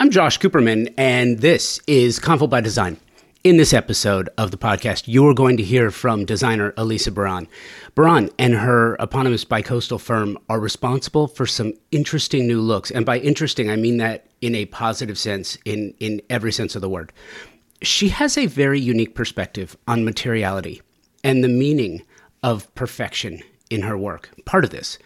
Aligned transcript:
I'm 0.00 0.12
Josh 0.12 0.38
Cooperman, 0.38 0.94
and 0.96 1.40
this 1.40 1.80
is 1.88 2.20
Convo 2.20 2.48
by 2.48 2.60
Design. 2.60 2.98
In 3.42 3.56
this 3.56 3.72
episode 3.72 4.28
of 4.38 4.52
the 4.52 4.56
podcast, 4.56 5.04
you're 5.06 5.34
going 5.34 5.56
to 5.56 5.64
hear 5.64 5.90
from 5.90 6.24
designer 6.24 6.72
Elisa 6.76 7.10
Baran. 7.10 7.48
Baran 7.96 8.30
and 8.38 8.54
her 8.54 8.94
eponymous 9.00 9.44
bicoastal 9.44 10.00
firm 10.00 10.38
are 10.48 10.60
responsible 10.60 11.26
for 11.26 11.46
some 11.46 11.72
interesting 11.90 12.46
new 12.46 12.60
looks. 12.60 12.92
And 12.92 13.04
by 13.04 13.18
interesting, 13.18 13.70
I 13.70 13.74
mean 13.74 13.96
that 13.96 14.28
in 14.40 14.54
a 14.54 14.66
positive 14.66 15.18
sense, 15.18 15.58
in, 15.64 15.92
in 15.98 16.22
every 16.30 16.52
sense 16.52 16.76
of 16.76 16.80
the 16.80 16.88
word. 16.88 17.12
She 17.82 18.10
has 18.10 18.38
a 18.38 18.46
very 18.46 18.78
unique 18.78 19.16
perspective 19.16 19.76
on 19.88 20.04
materiality 20.04 20.80
and 21.24 21.42
the 21.42 21.48
meaning 21.48 22.02
of 22.44 22.72
perfection 22.76 23.42
in 23.68 23.82
her 23.82 23.98
work. 23.98 24.30
Part 24.44 24.62
of 24.62 24.70
this 24.70 24.96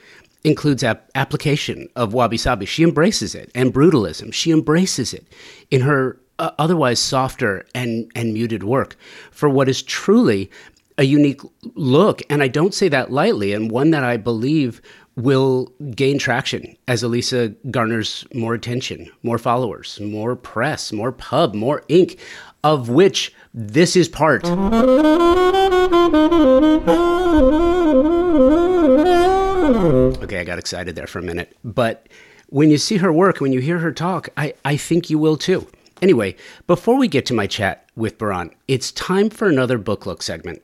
includes 0.45 0.83
ap- 0.83 1.11
application 1.15 1.89
of 1.97 2.15
wabi 2.15 2.37
sabi. 2.37 2.67
She 2.67 2.83
embraces 2.83 3.35
it, 3.35 3.51
and 3.55 3.73
brutalism. 3.73 4.33
She 4.33 4.51
embraces 4.51 5.15
it 5.15 5.27
in 5.71 5.83
her 5.83 6.19
uh, 6.39 6.51
otherwise 6.59 6.99
softer 6.99 7.67
and, 7.75 8.11
and 8.15 8.33
muted 8.33 8.65
work 8.65 8.97
for 9.31 9.49
what 9.49 9.69
is 9.69 9.83
truly 9.83 10.51
a 10.99 11.05
unique 11.05 11.41
look. 11.75 12.23
And 12.29 12.43
I 12.43 12.49
don't 12.49 12.75
say 12.75 12.89
that 12.89 13.13
lightly, 13.13 13.53
and 13.53 13.71
one 13.71 13.91
that 13.91 14.05
I 14.05 14.17
believe 14.17 14.83
will 15.17 15.73
gain 15.95 16.19
traction 16.19 16.77
as 16.89 17.03
Elisa 17.03 17.51
garners 17.71 18.27
more 18.35 18.55
attention, 18.55 19.11
more 19.23 19.39
followers, 19.39 20.01
more 20.01 20.37
press, 20.37 20.93
more 20.93 21.13
pub, 21.13 21.55
more 21.55 21.83
ink, 21.89 22.19
of 22.65 22.89
which 22.89 23.35
this 23.53 23.97
is 23.97 24.09
part. 24.09 24.45
Mm-hmm. 29.73 30.25
Okay, 30.25 30.39
I 30.39 30.45
got 30.45 30.59
excited 30.59 30.95
there 30.97 31.07
for 31.07 31.19
a 31.19 31.23
minute. 31.23 31.57
But 31.65 32.09
when 32.49 32.71
you 32.71 32.77
see 32.79 32.99
her 32.99 33.13
work, 33.13 33.41
when 33.41 33.53
you 33.53 33.61
hear 33.61 33.79
her 33.79 33.93
talk, 33.93 34.29
I, 34.37 34.55
I 34.65 34.77
think 34.77 35.09
you 35.09 35.19
will 35.19 35.37
too. 35.37 35.67
Anyway, 36.03 36.37
before 36.67 36.99
we 36.99 37.09
get 37.09 37.25
to 37.27 37.35
my 37.35 37.47
chat 37.47 37.89
with 37.97 38.19
Baran, 38.19 38.51
it's 38.69 38.93
time 38.93 39.31
for 39.31 39.49
another 39.49 39.79
book 39.79 40.05
look 40.05 40.23
segment 40.23 40.63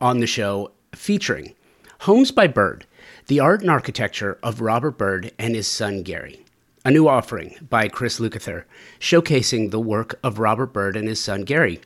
on 0.00 0.20
the 0.20 0.26
show 0.26 0.72
featuring 0.94 1.54
Homes 2.00 2.32
by 2.32 2.46
Byrd, 2.46 2.86
the 3.26 3.38
art 3.38 3.60
and 3.60 3.70
architecture 3.70 4.38
of 4.42 4.60
Robert 4.62 4.98
Byrd 4.98 5.32
and 5.38 5.54
his 5.54 5.68
son 5.68 6.02
Gary. 6.02 6.44
A 6.84 6.90
new 6.90 7.06
offering 7.06 7.56
by 7.68 7.88
Chris 7.88 8.18
Lukather, 8.18 8.64
showcasing 8.98 9.70
the 9.70 9.78
work 9.78 10.18
of 10.24 10.38
Robert 10.38 10.72
Byrd 10.72 10.96
and 10.96 11.06
his 11.06 11.22
son 11.22 11.42
Gary. 11.42 11.80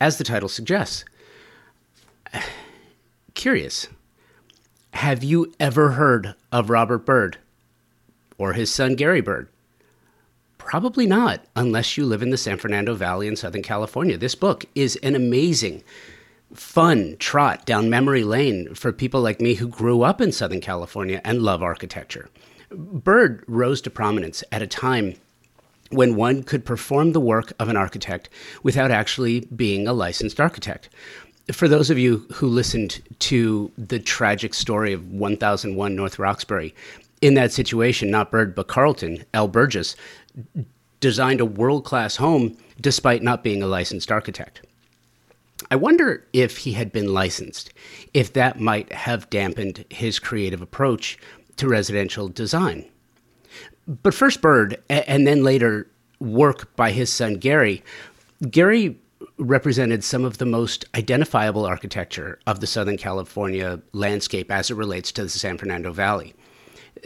As 0.00 0.18
the 0.18 0.24
title 0.24 0.48
suggests, 0.48 1.04
curious 3.34 3.86
have 4.92 5.22
you 5.22 5.52
ever 5.60 5.92
heard 5.92 6.34
of 6.50 6.70
Robert 6.70 7.04
Byrd 7.04 7.38
or 8.36 8.52
his 8.52 8.70
son 8.70 8.94
Gary 8.94 9.20
Byrd? 9.20 9.48
Probably 10.58 11.06
not, 11.06 11.44
unless 11.56 11.96
you 11.96 12.04
live 12.04 12.22
in 12.22 12.30
the 12.30 12.36
San 12.36 12.58
Fernando 12.58 12.94
Valley 12.94 13.26
in 13.26 13.36
Southern 13.36 13.62
California. 13.62 14.18
This 14.18 14.34
book 14.34 14.66
is 14.74 14.96
an 14.96 15.14
amazing, 15.14 15.82
fun 16.52 17.16
trot 17.18 17.64
down 17.64 17.88
memory 17.88 18.24
lane 18.24 18.74
for 18.74 18.92
people 18.92 19.22
like 19.22 19.40
me 19.40 19.54
who 19.54 19.68
grew 19.68 20.02
up 20.02 20.20
in 20.20 20.32
Southern 20.32 20.60
California 20.60 21.20
and 21.24 21.42
love 21.42 21.62
architecture. 21.62 22.28
Byrd 22.70 23.44
rose 23.46 23.80
to 23.82 23.90
prominence 23.90 24.44
at 24.52 24.60
a 24.60 24.66
time 24.66 25.14
when 25.90 26.16
one 26.16 26.42
could 26.42 26.66
perform 26.66 27.12
the 27.12 27.20
work 27.20 27.52
of 27.58 27.68
an 27.68 27.76
architect 27.76 28.28
without 28.62 28.90
actually 28.90 29.40
being 29.40 29.86
a 29.86 29.92
licensed 29.94 30.38
architect 30.38 30.90
for 31.52 31.68
those 31.68 31.90
of 31.90 31.98
you 31.98 32.26
who 32.34 32.46
listened 32.46 33.00
to 33.20 33.70
the 33.78 33.98
tragic 33.98 34.54
story 34.54 34.92
of 34.92 35.10
1001 35.10 35.94
North 35.94 36.18
Roxbury, 36.18 36.74
in 37.20 37.34
that 37.34 37.52
situation, 37.52 38.10
not 38.10 38.30
Byrd, 38.30 38.54
but 38.54 38.68
Carlton, 38.68 39.24
L. 39.34 39.48
Burgess, 39.48 39.96
designed 41.00 41.40
a 41.40 41.46
world 41.46 41.84
class 41.84 42.16
home 42.16 42.56
despite 42.80 43.22
not 43.22 43.42
being 43.42 43.62
a 43.62 43.66
licensed 43.66 44.12
architect. 44.12 44.62
I 45.70 45.76
wonder 45.76 46.24
if 46.32 46.58
he 46.58 46.72
had 46.72 46.92
been 46.92 47.12
licensed, 47.12 47.72
if 48.14 48.32
that 48.34 48.60
might 48.60 48.92
have 48.92 49.28
dampened 49.30 49.84
his 49.90 50.18
creative 50.18 50.62
approach 50.62 51.18
to 51.56 51.68
residential 51.68 52.28
design. 52.28 52.84
But 53.86 54.14
first, 54.14 54.40
Byrd, 54.40 54.80
and 54.88 55.26
then 55.26 55.42
later, 55.42 55.88
work 56.20 56.74
by 56.76 56.92
his 56.92 57.12
son 57.12 57.34
Gary. 57.34 57.82
Gary 58.50 58.98
represented 59.38 60.02
some 60.02 60.24
of 60.24 60.38
the 60.38 60.46
most 60.46 60.84
identifiable 60.94 61.64
architecture 61.64 62.38
of 62.46 62.60
the 62.60 62.66
Southern 62.66 62.96
California 62.96 63.80
landscape 63.92 64.50
as 64.50 64.70
it 64.70 64.74
relates 64.74 65.12
to 65.12 65.22
the 65.22 65.28
San 65.28 65.56
Fernando 65.56 65.92
Valley. 65.92 66.34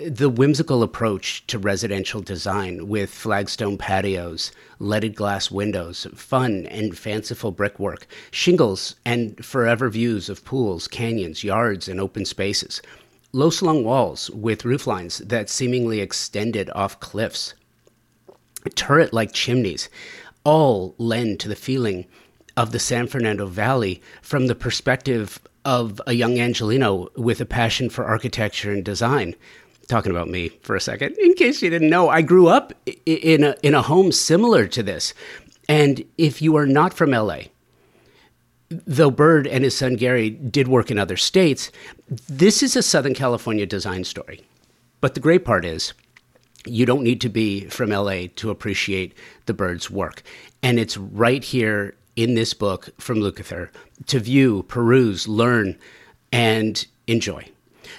The 0.09 0.31
whimsical 0.31 0.83
approach 0.83 1.47
to 1.49 1.59
residential 1.59 2.23
design 2.23 2.89
with 2.89 3.11
flagstone 3.11 3.77
patios, 3.77 4.51
leaded 4.79 5.15
glass 5.15 5.51
windows, 5.51 6.07
fun 6.15 6.65
and 6.67 6.97
fanciful 6.97 7.51
brickwork, 7.51 8.07
shingles, 8.31 8.95
and 9.05 9.45
forever 9.45 9.91
views 9.91 10.31
of 10.31 10.47
pools, 10.47 10.89
canyons, 10.89 11.45
yards, 11.45 11.89
and 11.89 12.01
open 12.01 12.25
spaces, 12.25 12.81
low 13.33 13.51
slung 13.51 13.85
walls 13.85 14.31
with 14.31 14.63
rooflines 14.63 15.29
that 15.29 15.51
seemingly 15.51 16.01
extended 16.01 16.71
off 16.75 16.99
cliffs, 17.01 17.53
turret 18.75 19.13
like 19.13 19.33
chimneys 19.33 19.91
all 20.45 20.95
lend 20.99 21.39
to 21.41 21.49
the 21.49 21.57
feeling 21.57 22.07
of 22.57 22.73
the 22.73 22.79
San 22.79 23.07
Fernando 23.07 23.47
Valley 23.47 24.03
from 24.21 24.47
the 24.47 24.55
perspective 24.55 25.41
of 25.65 26.01
a 26.07 26.13
young 26.13 26.39
Angelino 26.39 27.09
with 27.17 27.41
a 27.41 27.47
passion 27.47 27.89
for 27.89 28.05
architecture 28.05 28.73
and 28.73 28.85
design. 28.85 29.35
Talking 29.89 30.11
about 30.11 30.29
me 30.29 30.49
for 30.63 30.77
a 30.77 30.81
second, 30.81 31.17
in 31.19 31.35
case 31.35 31.63
you 31.63 31.71
didn't 31.71 31.91
know, 31.91 32.09
I 32.09 32.23
grew 32.23 32.49
up 32.49 32.73
in 33.05 33.45
a, 33.45 33.57
in 33.63 33.75
a 33.75 33.83
home 33.83 34.13
similar 34.13 34.67
to 34.69 34.83
this. 34.83 35.13
And 35.69 36.05
if 36.19 36.41
you 36.41 36.57
are 36.57 36.67
not 36.67 36.95
from 36.95 37.11
LA, 37.11 37.43
though 38.69 39.11
Byrd 39.11 39.47
and 39.47 39.65
his 39.65 39.77
son 39.77 39.97
Gary 39.97 40.31
did 40.31 40.69
work 40.69 40.91
in 40.91 40.99
other 40.99 41.17
states, 41.17 41.71
this 42.09 42.63
is 42.63 42.77
a 42.77 42.83
Southern 42.83 43.15
California 43.15 43.67
design 43.67 44.05
story. 44.05 44.43
But 45.01 45.15
the 45.15 45.21
great 45.21 45.45
part 45.45 45.65
is, 45.65 45.93
you 46.65 46.87
don't 46.87 47.03
need 47.03 47.21
to 47.23 47.29
be 47.29 47.65
from 47.67 47.91
LA 47.91 48.27
to 48.37 48.51
appreciate 48.51 49.15
the 49.47 49.55
Byrd's 49.55 49.91
work. 49.91 50.23
And 50.63 50.79
it's 50.79 50.97
right 50.97 51.43
here 51.43 51.95
in 52.17 52.35
this 52.35 52.55
book 52.55 52.91
from 52.99 53.19
Lukather 53.19 53.71
to 54.07 54.21
view, 54.21 54.65
peruse, 54.65 55.27
learn, 55.29 55.79
and 56.31 56.87
enjoy. 57.07 57.49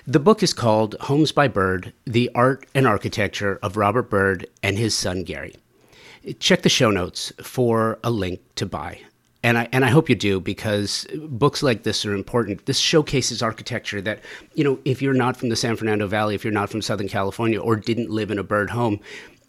The 0.06 0.20
book 0.20 0.44
is 0.44 0.54
called 0.54 0.96
Homes 1.02 1.32
by 1.32 1.48
Byrd 1.48 1.94
The 2.06 2.30
Art 2.36 2.66
and 2.74 2.88
Architecture 2.88 3.60
of 3.62 3.78
Robert 3.78 4.10
Byrd 4.10 4.48
and 4.62 4.78
His 4.78 4.96
Son 4.96 5.24
Gary. 5.24 5.56
Check 6.40 6.62
the 6.62 6.70
show 6.70 6.90
notes 6.90 7.34
for 7.42 8.00
a 8.04 8.10
link 8.10 8.42
to 8.56 8.66
buy. 8.66 9.00
And 9.46 9.58
I, 9.58 9.68
and 9.74 9.84
I 9.84 9.90
hope 9.90 10.08
you 10.08 10.16
do 10.16 10.40
because 10.40 11.06
books 11.28 11.62
like 11.62 11.84
this 11.84 12.06
are 12.06 12.14
important. 12.14 12.66
This 12.66 12.80
showcases 12.80 13.44
architecture 13.44 14.02
that, 14.02 14.22
you 14.54 14.64
know, 14.64 14.80
if 14.86 15.02
you're 15.02 15.14
not 15.14 15.36
from 15.36 15.50
the 15.50 15.58
San 15.58 15.76
Fernando 15.76 16.08
Valley, 16.08 16.34
if 16.34 16.46
you're 16.46 16.54
not 16.54 16.70
from 16.70 16.82
Southern 16.82 17.10
California 17.10 17.60
or 17.60 17.76
didn't 17.76 18.10
live 18.10 18.32
in 18.32 18.40
a 18.40 18.44
Byrd 18.44 18.70
home, 18.70 19.02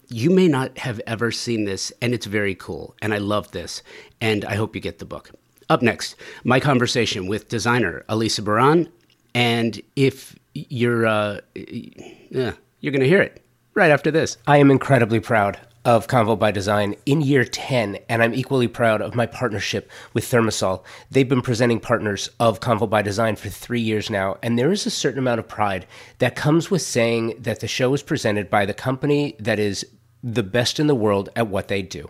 you 0.09 0.29
may 0.29 0.47
not 0.47 0.77
have 0.77 1.01
ever 1.07 1.31
seen 1.31 1.65
this, 1.65 1.91
and 2.01 2.13
it's 2.13 2.25
very 2.25 2.55
cool. 2.55 2.95
And 3.01 3.13
I 3.13 3.17
love 3.17 3.51
this, 3.51 3.81
and 4.21 4.45
I 4.45 4.55
hope 4.55 4.75
you 4.75 4.81
get 4.81 4.99
the 4.99 5.05
book. 5.05 5.31
Up 5.69 5.81
next, 5.81 6.15
my 6.43 6.59
conversation 6.59 7.27
with 7.27 7.49
designer 7.49 8.03
Elisa 8.07 8.41
Baran. 8.41 8.89
And 9.33 9.81
if 9.95 10.35
you're, 10.53 11.05
uh, 11.05 11.41
yeah, 11.55 12.53
you're 12.79 12.91
going 12.91 13.01
to 13.01 13.07
hear 13.07 13.21
it 13.21 13.43
right 13.73 13.91
after 13.91 14.11
this. 14.11 14.37
I 14.47 14.57
am 14.57 14.71
incredibly 14.71 15.19
proud 15.19 15.59
of 15.85 16.07
Convo 16.07 16.37
by 16.37 16.49
Design 16.49 16.95
in 17.05 17.21
year 17.21 17.45
10, 17.45 17.99
and 18.09 18.23
I'm 18.23 18.33
equally 18.33 18.67
proud 18.67 19.03
of 19.03 19.13
my 19.13 19.27
partnership 19.27 19.89
with 20.13 20.25
Thermasol. 20.25 20.83
They've 21.11 21.29
been 21.29 21.43
presenting 21.43 21.79
partners 21.79 22.29
of 22.39 22.59
Convo 22.59 22.89
by 22.89 23.03
Design 23.03 23.35
for 23.35 23.49
three 23.49 23.79
years 23.79 24.09
now, 24.09 24.37
and 24.41 24.57
there 24.57 24.71
is 24.71 24.87
a 24.87 24.91
certain 24.91 25.19
amount 25.19 25.39
of 25.39 25.47
pride 25.47 25.85
that 26.17 26.35
comes 26.35 26.71
with 26.71 26.81
saying 26.81 27.35
that 27.39 27.59
the 27.59 27.67
show 27.67 27.93
is 27.93 28.01
presented 28.01 28.49
by 28.49 28.65
the 28.65 28.73
company 28.73 29.35
that 29.37 29.59
is 29.59 29.85
the 30.23 30.43
best 30.43 30.79
in 30.79 30.87
the 30.87 30.95
world 30.95 31.29
at 31.35 31.47
what 31.47 31.67
they 31.67 31.83
do. 31.83 32.09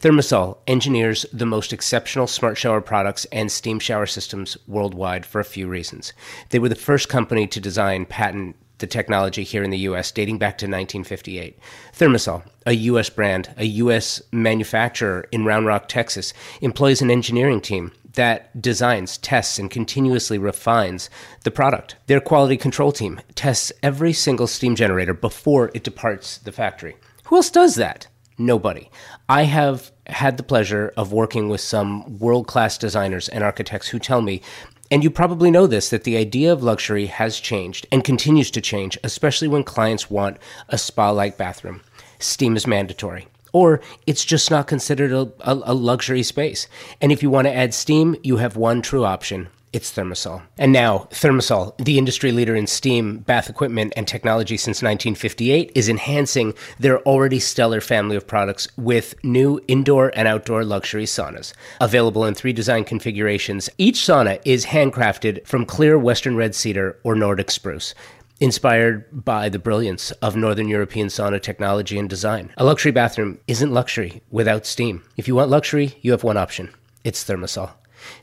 Thermasol 0.00 0.58
engineers 0.66 1.26
the 1.32 1.46
most 1.46 1.72
exceptional 1.72 2.26
smart 2.26 2.56
shower 2.56 2.80
products 2.80 3.26
and 3.26 3.52
steam 3.52 3.78
shower 3.78 4.06
systems 4.06 4.56
worldwide 4.66 5.26
for 5.26 5.38
a 5.38 5.44
few 5.44 5.68
reasons. 5.68 6.14
They 6.48 6.58
were 6.58 6.68
the 6.70 6.74
first 6.74 7.10
company 7.10 7.46
to 7.46 7.60
design, 7.60 8.06
patent, 8.06 8.56
the 8.82 8.86
technology 8.86 9.44
here 9.44 9.62
in 9.62 9.70
the 9.70 9.78
US 9.78 10.12
dating 10.12 10.36
back 10.36 10.58
to 10.58 10.66
1958. 10.66 11.58
Thermasol, 11.96 12.42
a 12.66 12.74
US 12.74 13.08
brand, 13.08 13.54
a 13.56 13.64
US 13.64 14.20
manufacturer 14.30 15.26
in 15.32 15.46
Round 15.46 15.64
Rock, 15.64 15.88
Texas, 15.88 16.34
employs 16.60 17.00
an 17.00 17.10
engineering 17.10 17.62
team 17.62 17.92
that 18.12 18.60
designs, 18.60 19.16
tests, 19.16 19.58
and 19.58 19.70
continuously 19.70 20.36
refines 20.36 21.08
the 21.44 21.50
product. 21.50 21.96
Their 22.08 22.20
quality 22.20 22.58
control 22.58 22.92
team 22.92 23.20
tests 23.34 23.72
every 23.82 24.12
single 24.12 24.46
steam 24.46 24.74
generator 24.74 25.14
before 25.14 25.70
it 25.72 25.84
departs 25.84 26.36
the 26.36 26.52
factory. 26.52 26.96
Who 27.24 27.36
else 27.36 27.50
does 27.50 27.76
that? 27.76 28.08
Nobody. 28.36 28.90
I 29.28 29.44
have 29.44 29.92
had 30.06 30.36
the 30.36 30.42
pleasure 30.42 30.92
of 30.96 31.12
working 31.12 31.48
with 31.48 31.60
some 31.60 32.18
world 32.18 32.46
class 32.46 32.76
designers 32.76 33.28
and 33.28 33.44
architects 33.44 33.88
who 33.88 33.98
tell 33.98 34.20
me 34.20 34.42
and 34.92 35.02
you 35.02 35.10
probably 35.10 35.50
know 35.50 35.66
this 35.66 35.88
that 35.88 36.04
the 36.04 36.18
idea 36.18 36.52
of 36.52 36.62
luxury 36.62 37.06
has 37.06 37.40
changed 37.40 37.86
and 37.90 38.04
continues 38.04 38.50
to 38.50 38.60
change, 38.60 38.98
especially 39.02 39.48
when 39.48 39.64
clients 39.64 40.10
want 40.10 40.36
a 40.68 40.76
spa 40.76 41.10
like 41.10 41.38
bathroom. 41.38 41.80
steam 42.18 42.56
is 42.56 42.66
mandatory. 42.66 43.26
Or 43.54 43.80
it's 44.06 44.22
just 44.22 44.50
not 44.50 44.66
considered 44.66 45.10
a, 45.10 45.32
a, 45.40 45.72
a 45.72 45.74
luxury 45.74 46.22
space. 46.22 46.68
And 47.00 47.10
if 47.10 47.22
you 47.22 47.30
want 47.30 47.46
to 47.46 47.54
add 47.54 47.72
steam, 47.72 48.16
you 48.22 48.36
have 48.36 48.54
one 48.54 48.82
true 48.82 49.04
option 49.06 49.48
it's 49.72 49.92
Thermasol. 49.92 50.42
And 50.58 50.72
now, 50.72 51.08
Thermasol, 51.10 51.76
the 51.78 51.98
industry 51.98 52.30
leader 52.30 52.54
in 52.54 52.66
steam, 52.66 53.18
bath 53.18 53.48
equipment, 53.48 53.92
and 53.96 54.06
technology 54.06 54.56
since 54.56 54.82
1958, 54.82 55.72
is 55.74 55.88
enhancing 55.88 56.54
their 56.78 57.00
already 57.00 57.38
stellar 57.38 57.80
family 57.80 58.16
of 58.16 58.26
products 58.26 58.68
with 58.76 59.14
new 59.24 59.60
indoor 59.68 60.12
and 60.14 60.28
outdoor 60.28 60.64
luxury 60.64 61.04
saunas. 61.04 61.52
Available 61.80 62.24
in 62.24 62.34
three 62.34 62.52
design 62.52 62.84
configurations, 62.84 63.70
each 63.78 63.96
sauna 63.96 64.40
is 64.44 64.66
handcrafted 64.66 65.46
from 65.46 65.64
clear 65.64 65.98
Western 65.98 66.36
red 66.36 66.54
cedar 66.54 66.98
or 67.02 67.14
Nordic 67.14 67.50
spruce 67.50 67.94
inspired 68.40 69.24
by 69.24 69.48
the 69.48 69.58
brilliance 69.58 70.10
of 70.20 70.34
Northern 70.34 70.66
European 70.66 71.06
sauna 71.06 71.40
technology 71.40 71.96
and 71.96 72.10
design. 72.10 72.52
A 72.56 72.64
luxury 72.64 72.90
bathroom 72.90 73.38
isn't 73.46 73.72
luxury 73.72 74.20
without 74.32 74.66
steam. 74.66 75.04
If 75.16 75.28
you 75.28 75.36
want 75.36 75.50
luxury, 75.50 75.96
you 76.00 76.10
have 76.10 76.24
one 76.24 76.36
option 76.36 76.70
it's 77.04 77.24
Thermasol. 77.24 77.72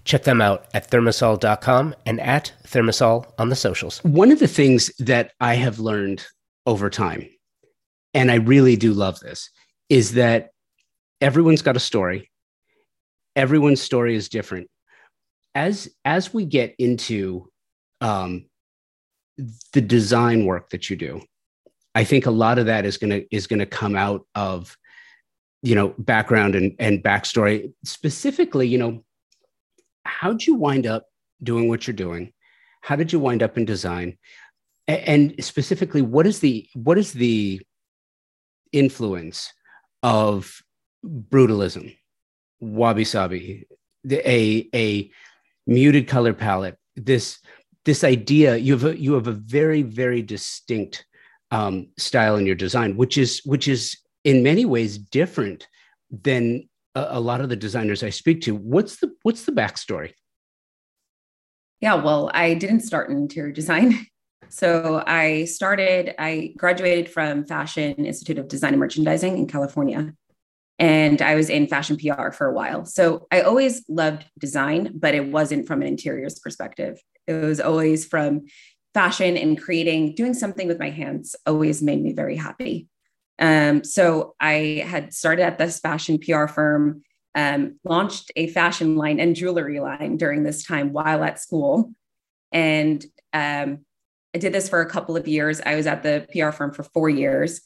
Check 0.04 0.24
them 0.24 0.42
out 0.42 0.68
at 0.74 0.90
thermasol.com 0.90 1.96
and 2.06 2.20
at 2.20 2.52
thermasol 2.66 3.31
on 3.38 3.50
the 3.50 3.56
socials. 3.56 4.00
One 4.04 4.31
of 4.31 4.40
the 4.40 4.48
things 4.48 4.92
that 5.00 5.34
I 5.40 5.56
have 5.56 5.80
learned 5.80 6.26
over 6.66 6.90
time, 6.90 7.28
and 8.14 8.31
I 8.31 8.36
really 8.36 8.76
do 8.76 8.94
love 8.94 9.20
this, 9.20 9.50
is 9.90 10.14
that 10.14 10.52
everyone's 11.22 11.62
got 11.62 11.78
a 11.78 11.80
story. 11.80 12.30
Everyone's 13.36 13.81
story 13.81 14.16
is 14.16 14.30
different. 14.30 14.70
As 15.56 15.90
as 16.06 16.34
we 16.34 16.46
get 16.46 16.76
into 16.78 17.50
um, 18.02 18.46
the 19.74 19.81
design 19.81 20.46
work 20.46 20.70
that 20.70 20.90
you 20.90 20.96
do, 20.96 21.22
I 21.96 22.04
think 22.04 22.26
a 22.26 22.31
lot 22.31 22.60
of 22.60 22.68
that 22.68 22.86
is 22.86 22.98
gonna 22.98 23.22
is 23.31 23.48
gonna 23.48 23.66
come 23.66 23.96
out 23.96 24.26
of 24.36 24.78
you 25.62 25.76
know 25.76 25.94
background 25.98 26.56
and 26.56 26.76
and 26.80 27.04
backstory. 27.04 27.74
Specifically, 27.84 28.68
you 28.68 28.78
know, 28.78 29.04
how'd 30.04 30.46
you 30.46 30.56
wind 30.56 30.88
up 30.88 31.06
doing 31.42 31.69
what 31.69 31.88
you're 31.88 31.96
doing? 31.96 32.34
How 32.81 32.96
did 32.96 33.12
you 33.12 33.19
wind 33.19 33.44
up 33.44 33.57
in 33.57 33.66
design? 33.66 34.18
And 34.88 35.36
specifically, 35.44 36.01
what 36.01 36.25
is 36.25 36.40
the 36.40 36.68
what 36.74 36.98
is 36.98 37.13
the 37.13 37.62
influence 38.72 39.54
of 40.01 40.62
brutalism, 41.06 41.96
wabi 42.60 43.04
sabi, 43.04 43.68
a 44.12 44.68
a 44.74 45.12
muted 45.68 46.07
color 46.07 46.34
palette? 46.34 46.78
This 46.95 47.40
this 47.86 48.04
idea 48.04 48.57
you 48.57 48.74
have 48.74 48.86
a, 48.86 49.00
you 49.00 49.13
have 49.13 49.28
a 49.28 49.34
very 49.34 49.84
very 49.84 50.22
distinct 50.22 51.06
um, 51.52 51.90
style 51.98 52.36
in 52.38 52.45
your 52.45 52.56
design, 52.56 52.95
which 52.95 53.18
is 53.18 53.42
which 53.45 53.68
is 53.68 53.98
in 54.24 54.44
many 54.44 54.66
ways 54.66 54.98
different 54.98 55.68
than 56.12 56.69
a, 57.00 57.18
a 57.18 57.19
lot 57.19 57.42
of 57.42 57.50
the 57.50 57.56
designers 57.56 58.04
I 58.04 58.10
speak 58.10 58.42
to. 58.42 58.56
What's 58.56 58.98
the 59.00 59.13
what's 59.24 59.46
the 59.46 59.51
backstory? 59.51 60.13
Yeah, 61.81 61.96
well, 61.96 62.30
I 62.34 62.56
didn't 62.56 62.81
start 62.81 63.10
in 63.10 63.18
interior 63.18 63.51
design. 63.51 64.06
So 64.51 65.04
I 65.06 65.46
started, 65.46 66.16
I 66.18 66.56
graduated 66.57 67.07
from 67.07 67.46
Fashion 67.46 67.94
Institute 67.94 68.40
of 68.40 68.48
Design 68.48 68.74
and 68.74 68.80
Merchandising 68.80 69.38
in 69.38 69.46
California. 69.46 70.16
And 70.80 71.22
I 71.22 71.36
was 71.36 71.51
in 71.51 71.68
fashion 71.68 71.98
PR 71.98 72.31
for 72.31 72.48
a 72.48 72.54
while. 72.54 72.84
So 72.84 73.28
I 73.31 73.42
always 73.42 73.84
loved 73.88 74.25
design, 74.40 74.94
but 74.95 75.13
it 75.13 75.28
wasn't 75.28 75.68
from 75.68 75.84
an 75.84 75.88
interiors 75.88 76.40
perspective. 76.40 77.00
It 77.28 77.34
was 77.34 77.60
always 77.60 78.07
from 78.07 78.48
fashion 78.95 79.38
and 79.38 79.62
creating, 79.62 80.16
doing 80.16 80.34
something 80.34 80.68
with 80.68 80.80
my 80.80 80.90
hands 80.90 81.36
always 81.45 81.84
made 81.84 82.02
me 82.02 82.13
very 82.13 82.36
happy. 82.36 82.88
Um, 83.40 83.84
so 83.84 84.36
I 84.40 84.84
had 84.86 85.14
started 85.14 85.44
at 85.44 85.58
this 85.58 85.80
fashion 85.80 86.20
PR 86.20 86.48
firm, 86.48 87.04
um, 87.36 87.80
launched 87.84 88.32
a 88.36 88.48
fashion 88.48 88.96
line 88.96 89.20
and 89.20 89.36
jewelry 89.36 89.80
line 89.80 90.18
during 90.18 90.44
this 90.44 90.66
time 90.66 90.92
while 90.92 91.24
at 91.24 91.40
school. 91.40 91.94
And 92.52 93.04
um, 93.34 93.80
I 94.36 94.40
did 94.40 94.54
this 94.54 94.70
for 94.70 94.82
a 94.82 94.90
couple 94.90 95.16
of 95.16 95.28
years. 95.28 95.62
I 95.66 95.76
was 95.76 95.88
at 95.88 96.04
the 96.04 96.28
PR 96.32 96.52
firm 96.52 96.74
for 96.74 96.84
four 96.84 97.10
years 97.10 97.62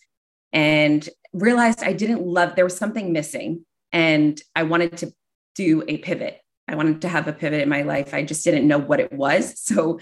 and 0.52 1.08
realized 1.34 1.84
I 1.84 1.94
didn't 1.94 2.22
love, 2.22 2.56
there 2.56 2.66
was 2.66 2.78
something 2.78 3.12
missing. 3.12 3.66
And 3.92 4.40
I 4.56 4.64
wanted 4.64 4.98
to 4.98 5.12
do 5.56 5.84
a 5.88 5.98
pivot. 5.98 6.40
I 6.68 6.76
wanted 6.76 7.02
to 7.02 7.10
have 7.10 7.28
a 7.28 7.34
pivot 7.34 7.62
in 7.62 7.70
my 7.70 7.82
life. 7.82 8.14
I 8.14 8.24
just 8.24 8.44
didn't 8.44 8.68
know 8.68 8.78
what 8.78 9.00
it 9.00 9.12
was. 9.12 9.60
So 9.74 10.00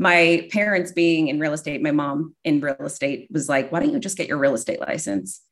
my 0.00 0.48
parents 0.50 0.92
being 0.92 1.28
in 1.28 1.38
real 1.38 1.52
estate, 1.52 1.82
my 1.82 1.90
mom 1.90 2.34
in 2.42 2.58
real 2.60 2.74
estate 2.80 3.28
was 3.30 3.50
like, 3.50 3.70
why 3.70 3.80
don't 3.80 3.92
you 3.92 3.98
just 4.00 4.16
get 4.16 4.28
your 4.28 4.38
real 4.38 4.54
estate 4.54 4.80
license? 4.80 5.42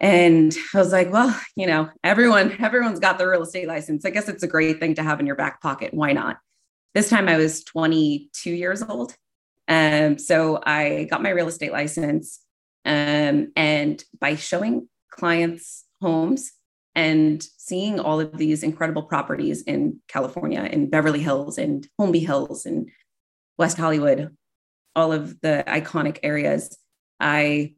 And 0.00 0.56
I 0.74 0.78
was 0.78 0.90
like, 0.90 1.12
well, 1.12 1.38
you 1.54 1.66
know, 1.66 1.90
everyone, 2.02 2.56
everyone's 2.60 2.98
got 2.98 3.18
the 3.18 3.28
real 3.28 3.42
estate 3.42 3.68
license. 3.68 4.06
I 4.06 4.10
guess 4.10 4.30
it's 4.30 4.42
a 4.42 4.48
great 4.48 4.80
thing 4.80 4.94
to 4.94 5.02
have 5.02 5.20
in 5.20 5.26
your 5.26 5.36
back 5.36 5.60
pocket. 5.60 5.92
Why 5.92 6.14
not? 6.14 6.38
This 6.94 7.10
time 7.10 7.28
I 7.28 7.36
was 7.36 7.62
22 7.64 8.50
years 8.50 8.82
old. 8.82 9.14
Um, 9.68 10.16
so 10.16 10.58
I 10.64 11.06
got 11.10 11.22
my 11.22 11.30
real 11.30 11.48
estate 11.48 11.72
license. 11.72 12.40
Um, 12.86 13.52
and 13.54 14.02
by 14.18 14.34
showing 14.36 14.88
clients 15.10 15.84
homes 16.00 16.52
and 16.94 17.46
seeing 17.58 18.00
all 18.00 18.18
of 18.18 18.38
these 18.38 18.62
incredible 18.62 19.02
properties 19.02 19.60
in 19.62 20.00
California, 20.08 20.62
in 20.62 20.88
Beverly 20.88 21.20
Hills 21.20 21.58
and 21.58 21.86
Holmby 22.00 22.24
Hills 22.24 22.64
and 22.64 22.90
West 23.58 23.78
Hollywood, 23.78 24.34
all 24.94 25.12
of 25.12 25.40
the 25.40 25.64
iconic 25.66 26.18
areas, 26.22 26.76
I 27.20 27.74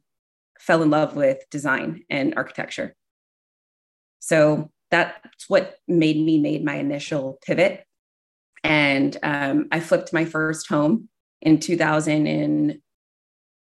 fell 0.58 0.82
in 0.82 0.90
love 0.90 1.14
with 1.14 1.38
design 1.50 2.04
and 2.08 2.34
architecture. 2.36 2.94
So 4.20 4.70
that's 4.90 5.48
what 5.48 5.76
made 5.86 6.16
me 6.16 6.38
made 6.38 6.64
my 6.64 6.76
initial 6.76 7.38
pivot. 7.44 7.84
And 8.62 9.16
um, 9.22 9.68
I 9.70 9.80
flipped 9.80 10.12
my 10.12 10.24
first 10.24 10.68
home 10.68 11.08
in 11.42 11.60
2000 11.60 12.26
and 12.26 12.78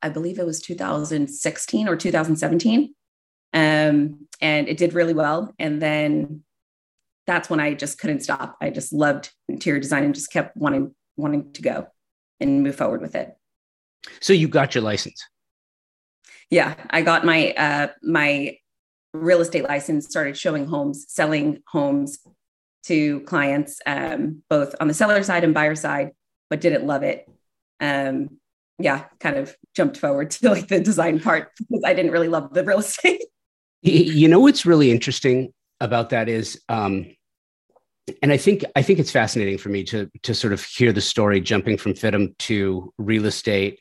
I 0.01 0.09
believe 0.09 0.39
it 0.39 0.45
was 0.45 0.61
2016 0.61 1.87
or 1.87 1.95
2017. 1.95 2.93
Um, 3.53 4.27
and 4.41 4.67
it 4.67 4.77
did 4.77 4.93
really 4.93 5.13
well. 5.13 5.53
And 5.59 5.81
then 5.81 6.43
that's 7.27 7.49
when 7.49 7.59
I 7.59 7.73
just 7.73 7.99
couldn't 7.99 8.21
stop. 8.21 8.57
I 8.61 8.69
just 8.69 8.93
loved 8.93 9.31
interior 9.47 9.79
design 9.79 10.03
and 10.03 10.15
just 10.15 10.31
kept 10.31 10.55
wanting 10.55 10.93
wanting 11.15 11.53
to 11.53 11.61
go 11.61 11.87
and 12.39 12.63
move 12.63 12.75
forward 12.75 13.01
with 13.01 13.15
it. 13.15 13.35
So 14.19 14.33
you 14.33 14.47
got 14.47 14.75
your 14.75 14.83
license? 14.83 15.23
Yeah, 16.49 16.75
I 16.89 17.01
got 17.01 17.25
my 17.25 17.51
uh, 17.53 17.87
my 18.01 18.57
real 19.13 19.41
estate 19.41 19.63
license. 19.63 20.07
Started 20.07 20.37
showing 20.37 20.65
homes, 20.65 21.05
selling 21.07 21.63
homes 21.67 22.19
to 22.83 23.21
clients, 23.21 23.79
um, 23.85 24.43
both 24.49 24.75
on 24.79 24.87
the 24.87 24.93
seller 24.93 25.23
side 25.23 25.43
and 25.43 25.53
buyer 25.53 25.75
side, 25.75 26.11
but 26.49 26.61
didn't 26.61 26.85
love 26.85 27.03
it. 27.03 27.27
Um, 27.79 28.39
yeah, 28.79 29.05
kind 29.19 29.37
of 29.37 29.55
jumped 29.75 29.97
forward 29.97 30.31
to 30.31 30.49
like 30.49 30.67
the 30.67 30.79
design 30.79 31.19
part 31.19 31.51
because 31.57 31.83
I 31.85 31.93
didn't 31.93 32.11
really 32.11 32.27
love 32.27 32.53
the 32.53 32.63
real 32.63 32.79
estate. 32.87 33.23
you 33.81 34.27
know 34.27 34.39
what's 34.39 34.65
really 34.65 34.91
interesting 34.91 35.53
about 35.79 36.09
that 36.11 36.29
is 36.29 36.61
um, 36.69 37.07
and 38.21 38.31
I 38.31 38.37
think 38.37 38.65
I 38.75 38.81
think 38.81 38.99
it's 38.99 39.11
fascinating 39.11 39.57
for 39.57 39.69
me 39.69 39.83
to 39.85 40.09
to 40.23 40.33
sort 40.33 40.53
of 40.53 40.63
hear 40.63 40.91
the 40.91 41.01
story 41.01 41.39
jumping 41.39 41.77
from 41.77 41.93
FIDM 41.93 42.37
to 42.39 42.93
real 42.97 43.25
estate 43.25 43.79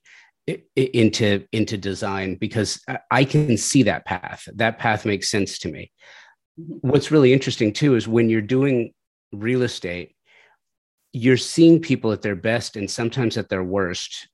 into 0.76 1.44
into 1.52 1.76
design 1.76 2.36
because 2.36 2.80
I 3.10 3.24
can 3.24 3.56
see 3.56 3.82
that 3.84 4.04
path. 4.04 4.48
That 4.54 4.78
path 4.78 5.04
makes 5.04 5.30
sense 5.30 5.58
to 5.60 5.70
me. 5.70 5.90
What's 6.56 7.10
really 7.10 7.32
interesting 7.32 7.72
too 7.72 7.96
is 7.96 8.06
when 8.06 8.28
you're 8.28 8.40
doing 8.42 8.92
real 9.32 9.62
estate, 9.62 10.14
you're 11.12 11.36
seeing 11.36 11.80
people 11.80 12.12
at 12.12 12.22
their 12.22 12.36
best 12.36 12.76
and 12.76 12.90
sometimes 12.90 13.36
at 13.36 13.48
their 13.48 13.64
worst, 13.64 14.28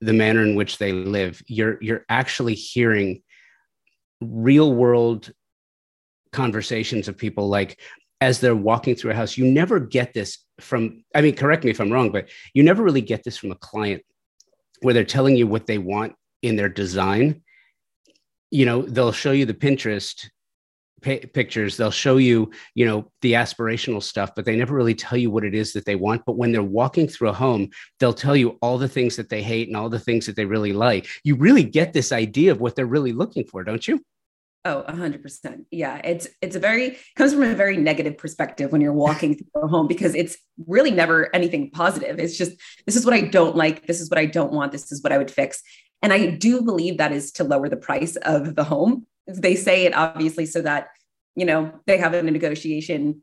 the 0.00 0.12
manner 0.12 0.42
in 0.42 0.54
which 0.54 0.78
they 0.78 0.92
live. 0.92 1.42
You're 1.46 1.78
you're 1.80 2.04
actually 2.10 2.54
hearing 2.54 3.22
real 4.20 4.74
world 4.74 5.32
conversations 6.32 7.08
of 7.08 7.16
people 7.16 7.48
like 7.48 7.80
as 8.20 8.40
they're 8.40 8.56
walking 8.56 8.94
through 8.94 9.12
a 9.12 9.14
house. 9.14 9.36
You 9.36 9.46
never 9.46 9.78
get 9.78 10.14
this 10.14 10.38
from, 10.60 11.04
I 11.14 11.20
mean, 11.20 11.36
correct 11.36 11.64
me 11.64 11.70
if 11.70 11.80
I'm 11.80 11.92
wrong, 11.92 12.10
but 12.10 12.28
you 12.52 12.62
never 12.62 12.82
really 12.82 13.00
get 13.00 13.24
this 13.24 13.36
from 13.36 13.52
a 13.52 13.56
client 13.56 14.02
where 14.80 14.94
they're 14.94 15.04
telling 15.04 15.36
you 15.36 15.46
what 15.46 15.66
they 15.66 15.78
want 15.78 16.14
in 16.42 16.56
their 16.56 16.68
design. 16.68 17.42
You 18.50 18.66
know, 18.66 18.82
they'll 18.82 19.12
show 19.12 19.32
you 19.32 19.46
the 19.46 19.54
Pinterest 19.54 20.28
pictures 21.00 21.76
they'll 21.76 21.90
show 21.90 22.16
you 22.16 22.50
you 22.74 22.84
know 22.84 23.10
the 23.22 23.34
aspirational 23.34 24.02
stuff 24.02 24.32
but 24.34 24.44
they 24.44 24.56
never 24.56 24.74
really 24.74 24.94
tell 24.94 25.16
you 25.16 25.30
what 25.30 25.44
it 25.44 25.54
is 25.54 25.72
that 25.72 25.84
they 25.84 25.94
want 25.94 26.24
but 26.26 26.36
when 26.36 26.50
they're 26.50 26.62
walking 26.62 27.06
through 27.06 27.28
a 27.28 27.32
home 27.32 27.68
they'll 28.00 28.12
tell 28.12 28.34
you 28.34 28.58
all 28.62 28.78
the 28.78 28.88
things 28.88 29.14
that 29.14 29.28
they 29.28 29.42
hate 29.42 29.68
and 29.68 29.76
all 29.76 29.88
the 29.88 29.98
things 29.98 30.26
that 30.26 30.34
they 30.34 30.44
really 30.44 30.72
like 30.72 31.06
you 31.22 31.36
really 31.36 31.62
get 31.62 31.92
this 31.92 32.10
idea 32.10 32.50
of 32.50 32.60
what 32.60 32.74
they're 32.74 32.86
really 32.86 33.12
looking 33.12 33.44
for 33.44 33.62
don't 33.62 33.86
you 33.86 34.02
Oh, 34.64 34.80
a 34.80 34.94
hundred 34.94 35.22
percent. 35.22 35.66
Yeah. 35.70 36.00
It's, 36.04 36.28
it's 36.42 36.56
a 36.56 36.58
very, 36.58 36.98
comes 37.16 37.32
from 37.32 37.42
a 37.42 37.54
very 37.54 37.76
negative 37.76 38.18
perspective 38.18 38.72
when 38.72 38.80
you're 38.80 38.92
walking 38.92 39.34
through 39.36 39.62
a 39.62 39.68
home 39.68 39.86
because 39.86 40.14
it's 40.14 40.36
really 40.66 40.90
never 40.90 41.34
anything 41.34 41.70
positive. 41.70 42.18
It's 42.18 42.36
just, 42.36 42.52
this 42.84 42.96
is 42.96 43.04
what 43.04 43.14
I 43.14 43.22
don't 43.22 43.56
like. 43.56 43.86
This 43.86 44.00
is 44.00 44.10
what 44.10 44.18
I 44.18 44.26
don't 44.26 44.52
want. 44.52 44.72
This 44.72 44.90
is 44.92 45.02
what 45.02 45.12
I 45.12 45.18
would 45.18 45.30
fix. 45.30 45.62
And 46.02 46.12
I 46.12 46.30
do 46.30 46.62
believe 46.62 46.98
that 46.98 47.12
is 47.12 47.32
to 47.32 47.44
lower 47.44 47.68
the 47.68 47.76
price 47.76 48.16
of 48.16 48.56
the 48.56 48.64
home. 48.64 49.06
They 49.26 49.54
say 49.54 49.84
it 49.86 49.94
obviously 49.94 50.44
so 50.44 50.60
that, 50.62 50.88
you 51.34 51.46
know, 51.46 51.72
they 51.86 51.98
have 51.98 52.14
a 52.14 52.22
negotiation 52.22 53.22